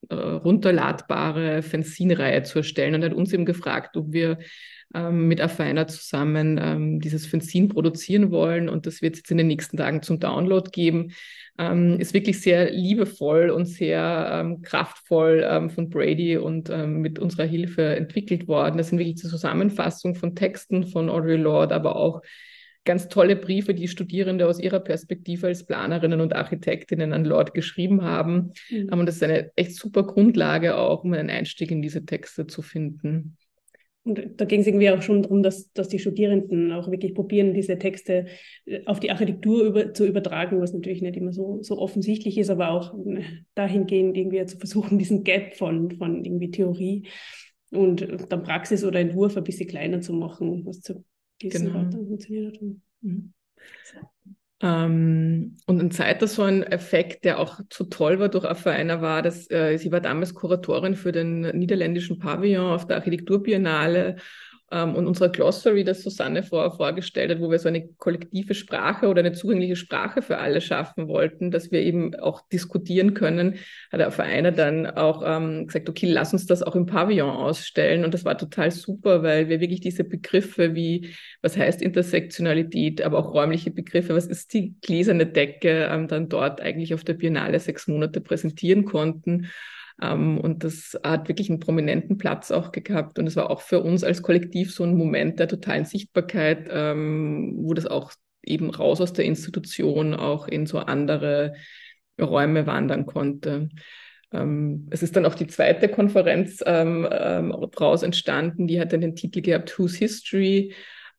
äh, 0.09 0.15
runterladbare 0.15 1.63
Fanzine-Reihe 1.63 2.43
zu 2.43 2.59
erstellen 2.59 2.97
und 2.97 3.05
hat 3.05 3.15
uns 3.15 3.33
eben 3.33 3.45
gefragt, 3.45 3.97
ob 3.97 4.13
wir 4.13 4.39
ähm, 4.95 5.29
mit 5.29 5.41
Afeiner 5.41 5.87
zusammen 5.87 6.59
ähm, 6.63 7.01
dieses 7.01 7.27
Fanzine 7.27 7.69
produzieren 7.69 8.31
wollen. 8.31 8.69
Und 8.69 8.87
das 8.87 9.03
wird 9.03 9.15
es 9.15 9.21
jetzt 9.21 9.31
in 9.31 9.39
den 9.39 9.47
nächsten 9.47 9.77
Tagen 9.77 10.03
zum 10.03 10.21
Download 10.21 10.69
geben. 10.71 11.13
Ähm, 11.59 11.99
ist 12.01 12.15
wirklich 12.15 12.41
sehr 12.41 12.71
liebevoll 12.71 13.51
und 13.51 13.67
sehr 13.67 14.31
ähm, 14.33 14.63
kraftvoll 14.63 15.47
ähm, 15.49 15.71
von 15.71 15.91
Brady 15.91 16.39
und 16.39 16.71
ähm, 16.71 17.01
mit 17.01 17.19
unserer 17.19 17.45
Hilfe 17.45 17.97
entwickelt 17.97 18.49
worden. 18.49 18.79
Das 18.79 18.89
sind 18.89 18.99
wirklich 18.99 19.17
die 19.17 19.29
Zusammenfassung 19.29 20.15
von 20.15 20.35
Texten 20.35 20.87
von 20.87 21.11
Audre 21.11 21.37
Lorde, 21.37 21.75
aber 21.75 21.97
auch 21.97 22.23
ganz 22.85 23.09
tolle 23.09 23.37
Briefe, 23.37 23.75
die 23.75 23.89
Studierende 23.89 24.47
aus 24.47 24.59
ihrer 24.59 24.81
Perspektive 24.81 25.49
als 25.49 25.65
Planerinnen 25.65 26.21
und 26.21 26.35
Architektinnen 26.35 27.13
an 27.13 27.25
Lord 27.25 27.55
geschrieben 27.55 28.03
haben. 28.03 28.53
Mhm. 28.71 28.89
Und 28.91 29.07
das 29.07 29.17
ist 29.17 29.23
eine 29.23 29.51
echt 29.55 29.77
super 29.77 30.03
Grundlage 30.05 30.77
auch, 30.77 31.05
um 31.05 31.13
einen 31.13 31.31
Einstieg 31.31 31.71
in 31.71 31.83
diese 31.83 32.05
Texte 32.05 32.47
zu 32.47 32.63
finden. 32.63 33.37
Und 34.03 34.41
da 34.41 34.47
ging 34.47 34.61
es 34.61 34.67
irgendwie 34.67 34.91
auch 34.91 35.03
schon 35.03 35.23
darum, 35.23 35.43
dass, 35.43 35.71
dass 35.73 35.89
die 35.89 35.99
Studierenden 35.99 36.73
auch 36.73 36.91
wirklich 36.91 37.15
probieren, 37.15 37.53
diese 37.53 37.79
Texte 37.79 38.27
äh, 38.65 38.85
auf 38.87 38.99
die 38.99 39.11
Architektur 39.11 39.65
über, 39.65 39.93
zu 39.93 40.07
übertragen, 40.07 40.61
was 40.61 40.73
natürlich 40.73 41.03
nicht 41.03 41.17
immer 41.17 41.33
so, 41.33 41.63
so 41.63 41.79
offensichtlich 41.79 42.39
ist, 42.39 42.49
aber 42.49 42.71
auch 42.71 42.95
äh, 43.07 43.23
dahingehend 43.55 44.17
irgendwie 44.17 44.45
zu 44.47 44.59
versuchen, 44.59 44.99
diesen 44.99 45.23
Gap 45.23 45.55
von, 45.57 45.91
von 45.99 46.25
irgendwie 46.25 46.51
Theorie 46.51 47.09
und 47.71 48.07
dann 48.31 48.43
Praxis 48.43 48.85
oder 48.85 49.01
Entwurf 49.01 49.37
ein 49.37 49.45
bisschen 49.45 49.69
kleiner 49.69 50.01
zu 50.01 50.15
machen, 50.15 50.65
was 50.65 50.81
zu 50.81 51.05
diesem 51.43 51.67
genau. 51.67 51.79
Rat 51.79 51.95
dann 51.95 52.07
funktioniert 52.07 52.55
hat. 52.57 52.63
Mhm. 53.03 53.33
Ähm, 54.63 55.57
und 55.67 55.81
ein 55.81 55.91
zweiter 55.91 56.27
so 56.27 56.43
ein 56.43 56.63
Effekt, 56.63 57.25
der 57.25 57.39
auch 57.39 57.61
so 57.73 57.85
toll 57.85 58.19
war 58.19 58.29
durch 58.29 58.45
Vereiner 58.59 59.01
war, 59.01 59.23
dass 59.23 59.51
äh, 59.51 59.79
sie 59.79 59.91
war 59.91 60.01
damals 60.01 60.35
Kuratorin 60.35 60.97
für 60.97 61.13
den 61.13 61.41
niederländischen 61.57 62.19
Pavillon 62.19 62.73
auf 62.73 62.87
der 62.87 62.97
Architekturbiennale 62.97 64.17
und 64.71 65.07
unsere 65.07 65.31
Glossary, 65.31 65.83
das 65.83 66.03
Susanne 66.03 66.45
vor, 66.45 66.77
vorgestellt 66.77 67.33
hat, 67.33 67.41
wo 67.41 67.51
wir 67.51 67.59
so 67.59 67.69
eine 67.69 67.89
kollektive 67.99 68.55
Sprache 68.55 69.09
oder 69.09 69.21
eine 69.21 69.33
zugängliche 69.33 69.75
Sprache 69.75 70.23
für 70.23 70.39
alle 70.39 70.61
schaffen 70.61 71.09
wollten, 71.09 71.51
dass 71.51 71.73
wir 71.73 71.81
eben 71.81 72.15
auch 72.15 72.49
diskutieren 72.49 73.15
können, 73.15 73.57
hat 73.91 73.99
der 73.99 74.13
Vereiner 74.13 74.53
dann 74.53 74.87
auch 74.87 75.23
ähm, 75.27 75.67
gesagt, 75.67 75.89
okay, 75.89 76.07
lass 76.07 76.33
uns 76.33 76.47
das 76.47 76.63
auch 76.63 76.77
im 76.77 76.87
Pavillon 76.87 77.31
ausstellen. 77.31 78.05
Und 78.05 78.15
das 78.15 78.25
war 78.25 78.39
total 78.39 78.71
super, 78.71 79.25
weil 79.25 79.49
wir 79.49 79.59
wirklich 79.59 79.81
diese 79.81 80.05
Begriffe 80.05 80.75
wie, 80.77 81.15
was 81.43 81.57
heißt 81.57 81.83
Intersektionalität, 81.83 83.03
aber 83.03 83.19
auch 83.19 83.35
räumliche 83.35 83.73
Begriffe, 83.73 84.15
was 84.15 84.27
ist 84.27 84.55
die 84.55 84.77
gläserne 84.83 85.27
Decke, 85.27 85.89
ähm, 85.91 86.07
dann 86.07 86.29
dort 86.29 86.61
eigentlich 86.61 86.95
auf 86.95 87.03
der 87.03 87.15
Biennale 87.15 87.59
sechs 87.59 87.89
Monate 87.89 88.21
präsentieren 88.21 88.85
konnten. 88.85 89.49
Ähm, 90.03 90.39
und 90.39 90.65
das 90.65 90.99
hat 91.05 91.29
wirklich 91.29 91.51
einen 91.51 91.61
prominenten 91.61 92.19
Platz 92.19 92.51
auch 92.51 92.73
gehabt. 92.73 93.19
Und 93.19 93.27
es 93.27 93.37
war 93.37 93.51
auch 93.51 93.61
für 93.61 93.81
uns 93.81 94.05
als 94.05 94.23
Kollektiv 94.23 94.73
so 94.73 94.85
ein 94.85 94.97
Moment 94.97 95.39
der 95.39 95.49
totalen 95.49 95.85
Sichtbarkeit, 95.85 96.69
ähm, 96.71 97.55
wo 97.59 97.75
das 97.75 97.87
auch 97.87 98.13
eben 98.43 98.71
raus 98.71 99.01
aus 99.01 99.13
der 99.13 99.27
Institution 99.27 100.15
auch 100.15 100.49
in 100.49 100.67
so 100.67 100.79
andere 100.79 101.55
Räume 102.21 102.67
wandern 102.67 103.07
konnte. 103.07 103.69
Ähm, 104.33 104.89
es 104.91 105.03
ist 105.03 105.17
dann 105.17 105.27
auch 105.27 105.35
die 105.35 105.47
zweite 105.47 105.89
Konferenz 105.89 106.59
daraus 106.59 108.03
entstanden, 108.03 108.67
die 108.67 108.81
hat 108.81 108.93
dann 108.93 109.01
den 109.01 109.17
Titel 109.17 109.41
gehabt 109.41 109.79
Whose 109.79 109.99
History 109.99 110.73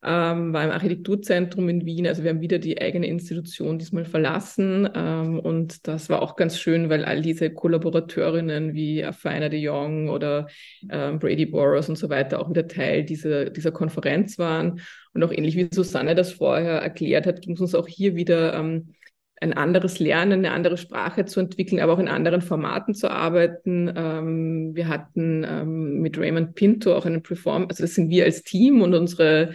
ähm, 0.04 0.52
war 0.52 0.64
im 0.64 0.70
Architekturzentrum 0.70 1.68
in 1.68 1.86
Wien. 1.86 2.08
Also 2.08 2.24
wir 2.24 2.30
haben 2.30 2.40
wieder 2.40 2.58
die 2.58 2.80
eigene 2.80 3.06
Institution 3.06 3.78
diesmal 3.78 4.04
verlassen. 4.04 4.88
Ähm, 4.94 5.38
und 5.38 5.86
das 5.86 6.08
war 6.08 6.22
auch 6.22 6.34
ganz 6.34 6.58
schön, 6.58 6.90
weil 6.90 7.04
all 7.04 7.22
diese 7.22 7.50
Kollaborateurinnen 7.50 8.74
wie 8.74 9.04
Afina 9.04 9.48
de 9.48 9.60
Jong 9.60 10.08
oder 10.08 10.48
ähm, 10.90 11.20
Brady 11.20 11.46
Boros 11.46 11.88
und 11.88 11.96
so 11.96 12.10
weiter 12.10 12.40
auch 12.40 12.50
wieder 12.50 12.66
Teil 12.66 13.04
dieser, 13.04 13.50
dieser 13.50 13.70
Konferenz 13.70 14.38
waren. 14.38 14.80
Und 15.14 15.22
auch 15.22 15.30
ähnlich 15.30 15.56
wie 15.56 15.68
Susanne 15.72 16.16
das 16.16 16.32
vorher 16.32 16.78
erklärt 16.78 17.26
hat, 17.26 17.40
ging 17.40 17.54
es 17.54 17.60
uns 17.60 17.74
auch 17.76 17.86
hier 17.86 18.16
wieder 18.16 18.54
ähm, 18.54 18.94
ein 19.40 19.52
anderes 19.52 20.00
Lernen, 20.00 20.44
eine 20.44 20.52
andere 20.52 20.78
Sprache 20.78 21.26
zu 21.26 21.38
entwickeln, 21.40 21.80
aber 21.80 21.92
auch 21.92 21.98
in 21.98 22.08
anderen 22.08 22.42
Formaten 22.42 22.94
zu 22.94 23.08
arbeiten. 23.10 23.92
Ähm, 23.94 24.74
wir 24.74 24.88
hatten 24.88 25.44
ähm, 25.48 26.00
mit 26.00 26.18
Raymond 26.18 26.54
Pinto 26.54 26.94
auch 26.94 27.06
einen 27.06 27.22
Perform, 27.22 27.66
also 27.68 27.82
das 27.82 27.94
sind 27.94 28.08
wir 28.08 28.24
als 28.24 28.42
Team 28.42 28.82
und 28.82 28.94
unsere 28.94 29.54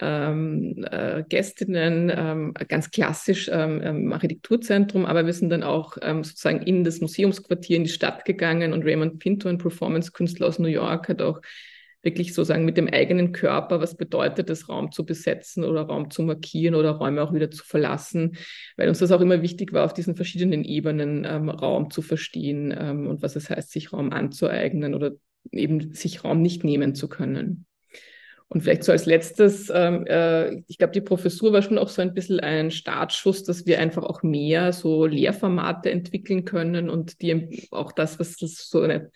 ähm, 0.00 0.84
äh, 0.90 1.24
Gästinnen, 1.28 2.12
ähm, 2.14 2.54
ganz 2.68 2.90
klassisch 2.90 3.50
ähm, 3.52 3.80
im 3.80 4.12
Architekturzentrum, 4.12 5.06
aber 5.06 5.26
wir 5.26 5.32
sind 5.32 5.50
dann 5.50 5.62
auch 5.62 5.96
ähm, 6.02 6.24
sozusagen 6.24 6.62
in 6.62 6.84
das 6.84 7.00
Museumsquartier 7.00 7.76
in 7.76 7.84
die 7.84 7.90
Stadt 7.90 8.24
gegangen 8.24 8.72
und 8.72 8.84
Raymond 8.84 9.18
Pinto, 9.18 9.48
ein 9.48 9.58
Performance-Künstler 9.58 10.46
aus 10.46 10.58
New 10.58 10.68
York, 10.68 11.08
hat 11.08 11.22
auch 11.22 11.40
wirklich 12.04 12.34
sozusagen 12.34 12.64
mit 12.64 12.76
dem 12.76 12.88
eigenen 12.88 13.32
Körper, 13.32 13.80
was 13.80 13.96
bedeutet 13.96 14.50
es, 14.50 14.68
Raum 14.68 14.92
zu 14.92 15.04
besetzen 15.04 15.64
oder 15.64 15.82
Raum 15.82 16.10
zu 16.10 16.22
markieren 16.22 16.74
oder 16.74 16.90
Räume 16.90 17.22
auch 17.22 17.32
wieder 17.32 17.50
zu 17.50 17.64
verlassen, 17.64 18.36
weil 18.76 18.88
uns 18.88 18.98
das 18.98 19.10
auch 19.10 19.20
immer 19.20 19.42
wichtig 19.42 19.72
war, 19.72 19.84
auf 19.84 19.94
diesen 19.94 20.14
verschiedenen 20.14 20.64
Ebenen 20.64 21.24
ähm, 21.24 21.48
Raum 21.48 21.90
zu 21.90 22.02
verstehen 22.02 22.74
ähm, 22.78 23.06
und 23.06 23.22
was 23.22 23.36
es 23.36 23.50
heißt, 23.50 23.70
sich 23.72 23.92
Raum 23.92 24.12
anzueignen 24.12 24.94
oder 24.94 25.12
eben 25.50 25.92
sich 25.94 26.24
Raum 26.24 26.42
nicht 26.42 26.64
nehmen 26.64 26.94
zu 26.94 27.08
können. 27.08 27.66
Und 28.48 28.62
vielleicht 28.62 28.84
so 28.84 28.92
als 28.92 29.06
letztes, 29.06 29.70
ähm, 29.74 30.06
äh, 30.06 30.62
ich 30.68 30.78
glaube, 30.78 30.92
die 30.92 31.00
Professur 31.00 31.52
war 31.52 31.62
schon 31.62 31.78
auch 31.78 31.88
so 31.88 32.02
ein 32.02 32.14
bisschen 32.14 32.40
ein 32.40 32.70
Startschuss, 32.70 33.42
dass 33.42 33.66
wir 33.66 33.80
einfach 33.80 34.04
auch 34.04 34.22
mehr 34.22 34.72
so 34.72 35.06
Lehrformate 35.06 35.90
entwickeln 35.90 36.44
können 36.44 36.88
und 36.88 37.20
die 37.22 37.66
auch 37.72 37.90
das, 37.92 38.20
was 38.20 38.36
das 38.36 38.68
so 38.68 38.82
eine, 38.82 39.10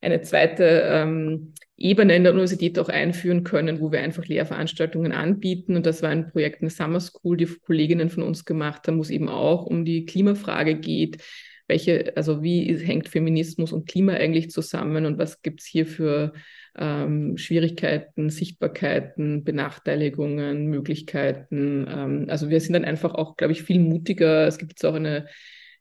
eine 0.00 0.20
zweite 0.20 0.82
ähm, 0.84 1.54
Ebene 1.76 2.14
in 2.14 2.22
der 2.22 2.32
Universität 2.32 2.78
auch 2.78 2.88
einführen 2.88 3.42
können, 3.42 3.80
wo 3.80 3.90
wir 3.90 4.00
einfach 4.00 4.26
Lehrveranstaltungen 4.26 5.12
anbieten. 5.12 5.74
Und 5.74 5.86
das 5.86 6.02
war 6.02 6.10
ein 6.10 6.30
Projekt, 6.30 6.60
eine 6.60 6.70
Summer 6.70 7.00
School, 7.00 7.36
die 7.36 7.46
Kolleginnen 7.46 8.10
von 8.10 8.22
uns 8.22 8.44
gemacht 8.44 8.86
haben, 8.86 8.98
wo 8.98 9.02
es 9.02 9.10
eben 9.10 9.28
auch 9.28 9.66
um 9.66 9.84
die 9.84 10.04
Klimafrage 10.04 10.76
geht. 10.76 11.22
Welche, 11.66 12.12
also 12.16 12.42
wie 12.42 12.76
hängt 12.76 13.08
Feminismus 13.08 13.72
und 13.72 13.88
Klima 13.88 14.12
eigentlich 14.12 14.50
zusammen 14.50 15.06
und 15.06 15.18
was 15.18 15.40
gibt 15.42 15.60
es 15.60 15.66
hier 15.66 15.86
für 15.86 16.32
ähm, 16.76 17.38
Schwierigkeiten, 17.38 18.28
Sichtbarkeiten, 18.30 19.44
Benachteiligungen, 19.44 20.66
Möglichkeiten. 20.66 21.86
Ähm, 21.88 22.26
also 22.28 22.50
wir 22.50 22.60
sind 22.60 22.74
dann 22.74 22.84
einfach 22.84 23.14
auch, 23.14 23.36
glaube 23.36 23.52
ich, 23.52 23.62
viel 23.62 23.80
mutiger. 23.80 24.46
Es 24.46 24.58
gibt 24.58 24.72
jetzt 24.72 24.84
auch 24.84 24.94
eine 24.94 25.26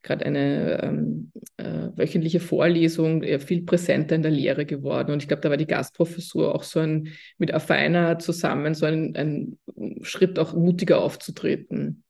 gerade 0.03 0.25
eine 0.25 0.83
ähm, 0.83 1.31
äh, 1.57 1.87
wöchentliche 1.95 2.41
Vorlesung 2.41 3.23
äh, 3.23 3.39
viel 3.39 3.63
präsenter 3.63 4.15
in 4.15 4.21
der 4.21 4.31
Lehre 4.31 4.65
geworden. 4.65 5.11
Und 5.11 5.23
ich 5.23 5.27
glaube, 5.29 5.41
da 5.41 5.49
war 5.49 5.57
die 5.57 5.65
Gastprofessur 5.65 6.53
auch 6.53 6.63
so 6.63 6.79
ein, 6.81 7.13
mit 7.37 7.53
Afeiner 7.53 8.19
zusammen, 8.19 8.75
so 8.75 8.85
ein, 8.85 9.15
ein 9.15 9.57
Schritt 10.03 10.37
auch 10.37 10.53
mutiger 10.53 11.01
aufzutreten. 11.01 12.03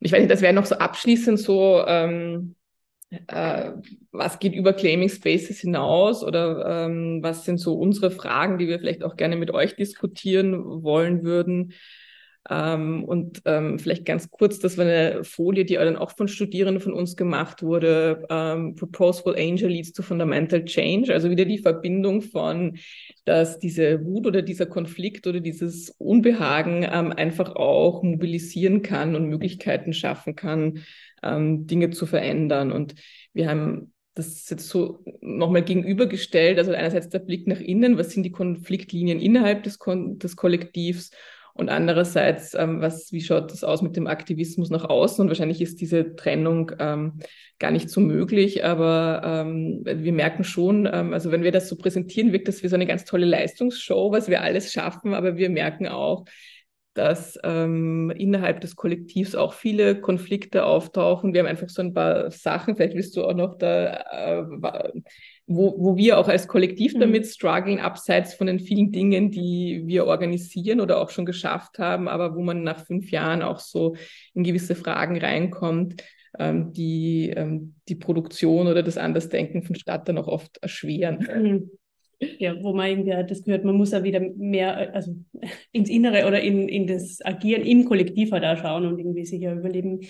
ich 0.00 0.10
weiß 0.10 0.20
nicht, 0.20 0.30
das 0.30 0.40
wäre 0.40 0.54
noch 0.54 0.66
so 0.66 0.76
abschließend 0.76 1.38
so, 1.38 1.84
ähm, 1.86 2.56
äh, 3.26 3.72
was 4.10 4.38
geht 4.38 4.54
über 4.54 4.72
Claiming 4.72 5.08
Spaces 5.08 5.60
hinaus 5.60 6.24
oder 6.24 6.86
ähm, 6.86 7.22
was 7.22 7.44
sind 7.44 7.58
so 7.58 7.74
unsere 7.74 8.10
Fragen, 8.10 8.58
die 8.58 8.68
wir 8.68 8.78
vielleicht 8.78 9.04
auch 9.04 9.16
gerne 9.16 9.36
mit 9.36 9.50
euch 9.50 9.76
diskutieren 9.76 10.82
wollen 10.82 11.22
würden. 11.22 11.74
Ähm, 12.50 13.04
und 13.04 13.42
ähm, 13.44 13.78
vielleicht 13.78 14.04
ganz 14.04 14.30
kurz, 14.30 14.58
das 14.58 14.76
war 14.76 14.84
eine 14.84 15.22
Folie, 15.22 15.64
die 15.64 15.74
dann 15.74 15.96
auch 15.96 16.16
von 16.16 16.26
Studierenden 16.26 16.82
von 16.82 16.92
uns 16.92 17.16
gemacht 17.16 17.62
wurde. 17.62 18.26
Ähm, 18.30 18.74
Proposal 18.74 19.36
Angel 19.36 19.68
leads 19.68 19.92
to 19.92 20.02
fundamental 20.02 20.64
change. 20.64 21.12
Also 21.12 21.30
wieder 21.30 21.44
die 21.44 21.58
Verbindung 21.58 22.20
von, 22.20 22.78
dass 23.24 23.58
diese 23.60 24.04
Wut 24.04 24.26
oder 24.26 24.42
dieser 24.42 24.66
Konflikt 24.66 25.26
oder 25.26 25.40
dieses 25.40 25.90
Unbehagen 25.98 26.84
ähm, 26.90 27.12
einfach 27.12 27.54
auch 27.54 28.02
mobilisieren 28.02 28.82
kann 28.82 29.14
und 29.14 29.28
Möglichkeiten 29.28 29.92
schaffen 29.92 30.34
kann, 30.34 30.80
ähm, 31.22 31.68
Dinge 31.68 31.90
zu 31.90 32.06
verändern. 32.06 32.72
Und 32.72 32.96
wir 33.32 33.48
haben 33.48 33.92
das 34.14 34.50
jetzt 34.50 34.68
so 34.68 35.04
nochmal 35.20 35.62
gegenübergestellt. 35.62 36.58
Also 36.58 36.72
einerseits 36.72 37.08
der 37.08 37.20
Blick 37.20 37.46
nach 37.46 37.60
innen, 37.60 37.96
was 37.98 38.10
sind 38.10 38.24
die 38.24 38.32
Konfliktlinien 38.32 39.20
innerhalb 39.20 39.62
des, 39.62 39.78
Kon 39.78 40.18
des 40.18 40.34
Kollektivs 40.34 41.12
und 41.54 41.68
andererseits, 41.68 42.54
ähm, 42.54 42.80
was, 42.80 43.12
wie 43.12 43.20
schaut 43.20 43.52
das 43.52 43.64
aus 43.64 43.82
mit 43.82 43.96
dem 43.96 44.06
Aktivismus 44.06 44.70
nach 44.70 44.84
außen? 44.84 45.22
Und 45.22 45.28
wahrscheinlich 45.28 45.60
ist 45.60 45.80
diese 45.80 46.16
Trennung 46.16 46.72
ähm, 46.78 47.18
gar 47.58 47.70
nicht 47.70 47.90
so 47.90 48.00
möglich, 48.00 48.64
aber 48.64 49.22
ähm, 49.24 49.82
wir 49.84 50.12
merken 50.12 50.44
schon, 50.44 50.88
ähm, 50.90 51.12
also 51.12 51.30
wenn 51.30 51.42
wir 51.42 51.52
das 51.52 51.68
so 51.68 51.76
präsentieren, 51.76 52.32
wirkt 52.32 52.48
das 52.48 52.62
wie 52.62 52.68
so 52.68 52.74
eine 52.74 52.86
ganz 52.86 53.04
tolle 53.04 53.26
Leistungsshow, 53.26 54.12
was 54.12 54.28
wir 54.28 54.42
alles 54.42 54.72
schaffen, 54.72 55.14
aber 55.14 55.36
wir 55.36 55.50
merken 55.50 55.86
auch, 55.86 56.24
dass 56.94 57.38
ähm, 57.42 58.10
innerhalb 58.10 58.60
des 58.60 58.76
Kollektivs 58.76 59.34
auch 59.34 59.54
viele 59.54 60.00
Konflikte 60.00 60.66
auftauchen. 60.66 61.32
Wir 61.32 61.40
haben 61.40 61.48
einfach 61.48 61.68
so 61.68 61.80
ein 61.82 61.94
paar 61.94 62.30
Sachen, 62.30 62.76
vielleicht 62.76 62.94
willst 62.94 63.16
du 63.16 63.24
auch 63.24 63.34
noch 63.34 63.56
da, 63.56 63.94
äh, 64.10 64.44
wo, 65.46 65.74
wo 65.78 65.96
wir 65.96 66.18
auch 66.18 66.28
als 66.28 66.48
Kollektiv 66.48 66.94
mhm. 66.94 67.00
damit 67.00 67.26
strugglen, 67.26 67.78
abseits 67.78 68.34
von 68.34 68.46
den 68.46 68.60
vielen 68.60 68.92
Dingen, 68.92 69.30
die 69.30 69.82
wir 69.86 70.06
organisieren 70.06 70.80
oder 70.80 71.00
auch 71.00 71.10
schon 71.10 71.26
geschafft 71.26 71.78
haben, 71.78 72.08
aber 72.08 72.34
wo 72.36 72.42
man 72.42 72.62
nach 72.62 72.84
fünf 72.86 73.10
Jahren 73.10 73.42
auch 73.42 73.58
so 73.58 73.96
in 74.34 74.44
gewisse 74.44 74.74
Fragen 74.74 75.18
reinkommt, 75.18 76.02
ähm, 76.38 76.72
die 76.72 77.30
ähm, 77.36 77.74
die 77.88 77.96
Produktion 77.96 78.66
oder 78.66 78.82
das 78.82 78.96
Andersdenken 78.96 79.62
von 79.62 79.76
Stadt 79.76 80.08
dann 80.08 80.18
auch 80.18 80.28
oft 80.28 80.58
erschweren. 80.62 81.18
Mhm 81.18 81.70
ja, 82.38 82.54
wo 82.62 82.72
man 82.72 82.88
irgendwie 82.88 83.26
das 83.26 83.44
gehört, 83.44 83.64
man 83.64 83.76
muss 83.76 83.94
auch 83.94 84.02
wieder 84.02 84.20
mehr 84.20 84.94
also 84.94 85.14
ins 85.72 85.90
Innere 85.90 86.26
oder 86.26 86.40
in, 86.40 86.68
in 86.68 86.86
das 86.86 87.18
Agieren 87.24 87.64
im 87.64 87.84
Kollektiv 87.84 88.32
halt 88.32 88.44
auch 88.44 88.56
schauen 88.56 88.86
und 88.86 88.98
irgendwie 88.98 89.24
sich 89.24 89.40
ja 89.40 89.52
überleben, 89.52 90.00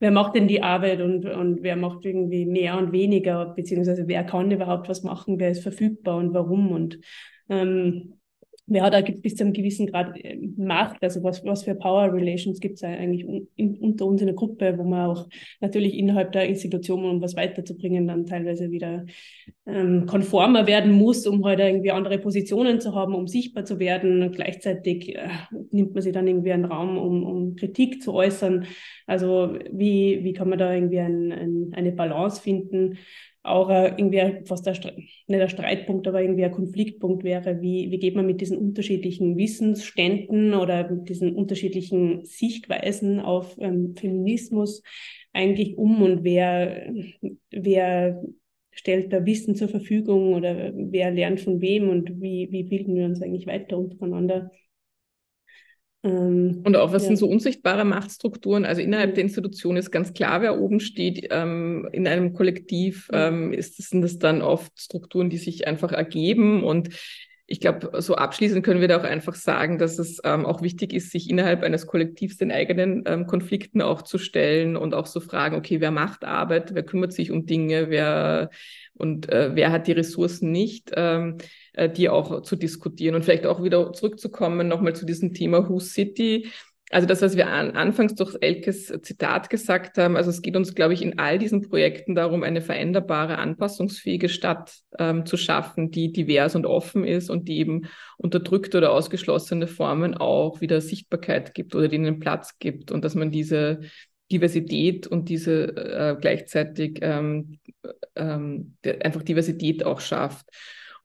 wer 0.00 0.10
macht 0.10 0.34
denn 0.34 0.48
die 0.48 0.62
Arbeit 0.62 1.00
und, 1.00 1.26
und 1.26 1.62
wer 1.62 1.76
macht 1.76 2.04
irgendwie 2.04 2.46
mehr 2.46 2.76
und 2.78 2.92
weniger, 2.92 3.46
beziehungsweise 3.46 4.06
wer 4.06 4.24
kann 4.24 4.50
überhaupt 4.50 4.88
was 4.88 5.02
machen, 5.02 5.38
wer 5.38 5.50
ist 5.50 5.62
verfügbar 5.62 6.16
und 6.16 6.34
warum? 6.34 6.72
Und 6.72 6.98
ähm, 7.48 8.17
ja, 8.70 8.90
da 8.90 9.00
gibt 9.00 9.16
es 9.16 9.22
bis 9.22 9.36
zu 9.36 9.44
einem 9.44 9.52
gewissen 9.52 9.86
Grad 9.86 10.16
äh, 10.22 10.38
Macht, 10.56 11.02
also 11.02 11.22
was, 11.22 11.44
was 11.44 11.64
für 11.64 11.74
Power 11.74 12.12
Relations 12.12 12.60
gibt 12.60 12.76
es 12.76 12.84
eigentlich 12.84 13.26
in, 13.56 13.76
unter 13.78 14.06
uns 14.06 14.20
in 14.20 14.26
der 14.26 14.36
Gruppe, 14.36 14.76
wo 14.76 14.84
man 14.84 15.10
auch 15.10 15.28
natürlich 15.60 15.94
innerhalb 15.94 16.32
der 16.32 16.48
Institution, 16.48 17.04
um 17.04 17.22
was 17.22 17.36
weiterzubringen, 17.36 18.06
dann 18.06 18.26
teilweise 18.26 18.70
wieder 18.70 19.06
ähm, 19.66 20.06
konformer 20.06 20.66
werden 20.66 20.92
muss, 20.92 21.26
um 21.26 21.44
heute 21.44 21.62
halt 21.62 21.72
irgendwie 21.74 21.92
andere 21.92 22.18
Positionen 22.18 22.80
zu 22.80 22.94
haben, 22.94 23.14
um 23.14 23.26
sichtbar 23.26 23.64
zu 23.64 23.78
werden. 23.78 24.22
Und 24.22 24.34
gleichzeitig 24.34 25.16
äh, 25.16 25.28
nimmt 25.70 25.94
man 25.94 26.02
sich 26.02 26.12
dann 26.12 26.26
irgendwie 26.26 26.52
einen 26.52 26.64
Raum, 26.64 26.98
um, 26.98 27.24
um 27.24 27.56
Kritik 27.56 28.02
zu 28.02 28.14
äußern. 28.14 28.66
Also 29.06 29.56
wie, 29.70 30.24
wie 30.24 30.32
kann 30.32 30.48
man 30.48 30.58
da 30.58 30.72
irgendwie 30.72 31.00
ein, 31.00 31.32
ein, 31.32 31.70
eine 31.74 31.92
Balance 31.92 32.42
finden? 32.42 32.98
Auch 33.42 33.70
irgendwie 33.70 34.44
fast 34.44 34.66
der, 34.66 34.74
nicht 34.74 35.12
der 35.28 35.48
Streitpunkt, 35.48 36.06
aber 36.06 36.20
irgendwie 36.20 36.44
ein 36.44 36.52
Konfliktpunkt 36.52 37.24
wäre, 37.24 37.60
wie, 37.60 37.90
wie 37.90 37.98
geht 37.98 38.14
man 38.14 38.26
mit 38.26 38.40
diesen 38.40 38.58
unterschiedlichen 38.58 39.36
Wissensständen 39.36 40.54
oder 40.54 40.90
mit 40.90 41.08
diesen 41.08 41.34
unterschiedlichen 41.34 42.24
Sichtweisen 42.24 43.20
auf 43.20 43.56
ähm, 43.58 43.94
Feminismus 43.96 44.82
eigentlich 45.32 45.78
um 45.78 46.02
und 46.02 46.24
wer, 46.24 46.92
wer 47.50 48.22
stellt 48.70 49.12
da 49.12 49.24
Wissen 49.24 49.56
zur 49.56 49.68
Verfügung 49.68 50.34
oder 50.34 50.72
wer 50.74 51.10
lernt 51.10 51.40
von 51.40 51.60
wem 51.60 51.88
und 51.88 52.20
wie, 52.20 52.48
wie 52.50 52.62
bilden 52.62 52.94
wir 52.94 53.06
uns 53.06 53.20
eigentlich 53.22 53.46
weiter 53.46 53.78
untereinander. 53.78 54.50
Ähm, 56.04 56.62
und 56.64 56.76
auch 56.76 56.92
was 56.92 57.02
ja. 57.02 57.08
sind 57.08 57.16
so 57.16 57.28
unsichtbare 57.28 57.84
Machtstrukturen? 57.84 58.64
Also 58.64 58.80
innerhalb 58.82 59.14
der 59.14 59.24
Institution 59.24 59.76
ist 59.76 59.90
ganz 59.90 60.12
klar, 60.12 60.42
wer 60.42 60.60
oben 60.60 60.80
steht. 60.80 61.28
Ähm, 61.30 61.88
in 61.92 62.06
einem 62.06 62.32
Kollektiv 62.32 63.08
ähm, 63.12 63.52
ist, 63.52 63.76
sind 63.76 64.02
das 64.02 64.18
dann 64.18 64.42
oft 64.42 64.72
Strukturen, 64.80 65.30
die 65.30 65.38
sich 65.38 65.66
einfach 65.66 65.92
ergeben. 65.92 66.62
Und 66.62 66.90
ich 67.50 67.60
glaube, 67.60 68.02
so 68.02 68.14
abschließend 68.14 68.62
können 68.62 68.82
wir 68.82 68.88
da 68.88 68.98
auch 68.98 69.04
einfach 69.04 69.34
sagen, 69.34 69.78
dass 69.78 69.98
es 69.98 70.20
ähm, 70.22 70.44
auch 70.44 70.60
wichtig 70.60 70.92
ist, 70.92 71.10
sich 71.10 71.30
innerhalb 71.30 71.62
eines 71.62 71.86
Kollektivs 71.86 72.36
den 72.36 72.52
eigenen 72.52 73.04
ähm, 73.06 73.26
Konflikten 73.26 73.80
auch 73.80 74.02
zu 74.02 74.18
stellen 74.18 74.76
und 74.76 74.92
auch 74.92 75.06
so 75.06 75.18
fragen, 75.18 75.56
okay, 75.56 75.80
wer 75.80 75.90
macht 75.90 76.24
Arbeit, 76.24 76.74
wer 76.74 76.82
kümmert 76.82 77.14
sich 77.14 77.30
um 77.30 77.46
Dinge, 77.46 77.88
wer 77.88 78.50
und 78.94 79.30
äh, 79.30 79.52
wer 79.54 79.72
hat 79.72 79.86
die 79.86 79.92
Ressourcen 79.92 80.52
nicht, 80.52 80.90
ähm, 80.94 81.38
äh, 81.78 81.88
die 81.90 82.08
auch 82.08 82.42
zu 82.42 82.56
diskutieren 82.56 83.14
und 83.14 83.24
vielleicht 83.24 83.46
auch 83.46 83.62
wieder 83.62 83.92
zurückzukommen 83.92 84.68
nochmal 84.68 84.94
zu 84.94 85.06
diesem 85.06 85.32
Thema 85.32 85.68
Who 85.68 85.78
City. 85.78 86.48
Also 86.90 87.06
das, 87.06 87.20
was 87.20 87.36
wir 87.36 87.48
an, 87.48 87.72
anfangs 87.72 88.14
durch 88.14 88.34
Elkes 88.40 88.86
Zitat 89.02 89.50
gesagt 89.50 89.98
haben, 89.98 90.16
also 90.16 90.30
es 90.30 90.40
geht 90.40 90.56
uns, 90.56 90.74
glaube 90.74 90.94
ich, 90.94 91.02
in 91.02 91.18
all 91.18 91.38
diesen 91.38 91.68
Projekten 91.68 92.14
darum, 92.14 92.42
eine 92.42 92.62
veränderbare, 92.62 93.36
anpassungsfähige 93.38 94.30
Stadt 94.30 94.74
ähm, 94.98 95.26
zu 95.26 95.36
schaffen, 95.36 95.90
die 95.90 96.12
divers 96.12 96.56
und 96.56 96.64
offen 96.64 97.04
ist 97.04 97.28
und 97.28 97.46
die 97.46 97.58
eben 97.58 97.82
unterdrückte 98.16 98.78
oder 98.78 98.92
ausgeschlossene 98.92 99.66
Formen 99.66 100.14
auch 100.14 100.62
wieder 100.62 100.80
Sichtbarkeit 100.80 101.54
gibt 101.54 101.74
oder 101.74 101.88
denen 101.88 102.20
Platz 102.20 102.58
gibt 102.58 102.90
und 102.90 103.04
dass 103.04 103.14
man 103.14 103.30
diese 103.30 103.80
Diversität 104.32 105.06
und 105.06 105.28
diese 105.28 105.76
äh, 105.76 106.16
gleichzeitig 106.18 106.98
ähm, 107.02 107.58
ähm, 108.16 108.76
einfach 109.02 109.22
Diversität 109.22 109.84
auch 109.84 110.00
schafft. 110.00 110.46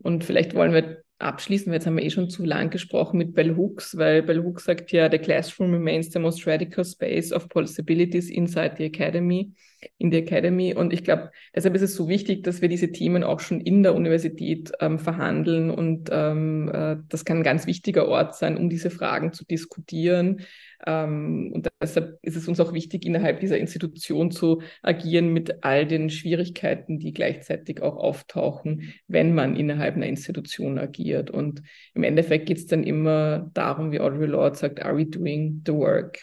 Und 0.04 0.24
vielleicht 0.24 0.54
wollen 0.54 0.74
wir 0.74 1.04
abschließen, 1.24 1.68
weil 1.68 1.76
jetzt 1.76 1.88
haben 1.88 1.98
wir 1.98 2.04
eh 2.04 2.10
schon 2.10 2.30
zu 2.30 2.44
lang 2.44 2.70
gesprochen 2.70 3.18
mit 3.18 3.34
Bell 3.34 3.56
Hooks, 3.56 3.98
weil 3.98 4.22
Bell 4.24 4.44
Hooks 4.44 4.66
sagt 4.66 4.92
ja, 4.92 5.10
the 5.10 5.18
classroom 5.18 5.72
remains 5.72 6.12
the 6.12 6.20
most 6.20 6.46
radical 6.46 6.84
space 6.84 7.32
of 7.32 7.50
possibilities 7.50 8.30
inside 8.30 8.76
the 8.78 8.86
academy, 8.86 9.54
in 9.98 10.12
the 10.12 10.18
academy. 10.18 10.74
Und 10.76 10.94
ich 10.94 11.04
glaube, 11.04 11.32
deshalb 11.56 11.76
ist 11.76 11.82
es 11.82 11.96
so 11.96 12.08
wichtig, 12.08 12.44
dass 12.44 12.62
wir 12.62 12.68
diese 12.68 12.92
Themen 12.92 13.24
auch 13.24 13.40
schon 13.40 13.62
in 13.62 13.84
der 13.84 13.96
Universität 13.96 14.72
ähm, 14.80 15.00
verhandeln. 15.00 15.72
Und 15.72 16.10
ähm, 16.12 16.70
äh, 16.74 16.98
das 17.08 17.26
kann 17.26 17.38
ein 17.38 17.44
ganz 17.44 17.66
wichtiger 17.68 18.08
Ort 18.08 18.36
sein, 18.36 18.58
um 18.58 18.70
diese 18.70 18.90
Fragen 18.90 19.34
zu 19.34 19.46
diskutieren. 19.46 20.42
Ähm, 20.86 21.52
und 21.54 21.70
deshalb 21.82 22.20
ist 22.22 22.36
es 22.36 22.48
uns 22.48 22.60
auch 22.60 22.74
wichtig, 22.74 23.06
innerhalb 23.06 23.40
dieser 23.40 23.58
Institution 23.58 24.32
zu 24.32 24.62
agieren 24.82 25.32
mit 25.32 25.64
all 25.64 25.86
den 25.86 26.10
Schwierigkeiten, 26.10 27.00
die 27.00 27.14
gleichzeitig 27.14 27.82
auch 27.82 27.96
auftauchen, 27.98 28.94
wenn 29.08 29.34
man 29.34 29.56
innerhalb 29.56 29.96
einer 29.96 30.08
Institution 30.08 30.78
agiert. 30.78 31.30
Und 31.32 31.62
im 31.94 32.04
Endeffekt 32.04 32.48
geht 32.48 32.58
es 32.58 32.68
dann 32.68 32.84
immer 32.84 33.50
darum, 33.54 33.92
wie 33.92 34.00
Audre 34.00 34.26
Lorde 34.26 34.56
sagt, 34.56 34.82
are 34.82 34.98
we 34.98 35.06
doing 35.06 35.62
the 35.66 35.74
work? 35.74 36.20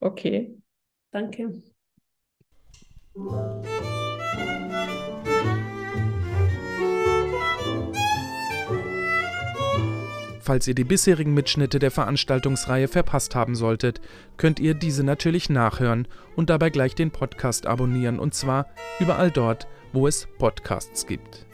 Okay. 0.00 0.56
Danke. 1.10 1.62
Falls 10.46 10.66
ihr 10.68 10.74
die 10.76 10.84
bisherigen 10.84 11.34
Mitschnitte 11.34 11.80
der 11.80 11.90
Veranstaltungsreihe 11.90 12.86
verpasst 12.86 13.34
haben 13.34 13.56
solltet, 13.56 14.00
könnt 14.36 14.60
ihr 14.60 14.74
diese 14.74 15.02
natürlich 15.02 15.50
nachhören 15.50 16.06
und 16.36 16.50
dabei 16.50 16.70
gleich 16.70 16.94
den 16.94 17.10
Podcast 17.10 17.66
abonnieren 17.66 18.20
und 18.20 18.32
zwar 18.32 18.68
überall 19.00 19.32
dort, 19.32 19.66
wo 19.92 20.06
es 20.06 20.28
Podcasts 20.38 21.08
gibt. 21.08 21.46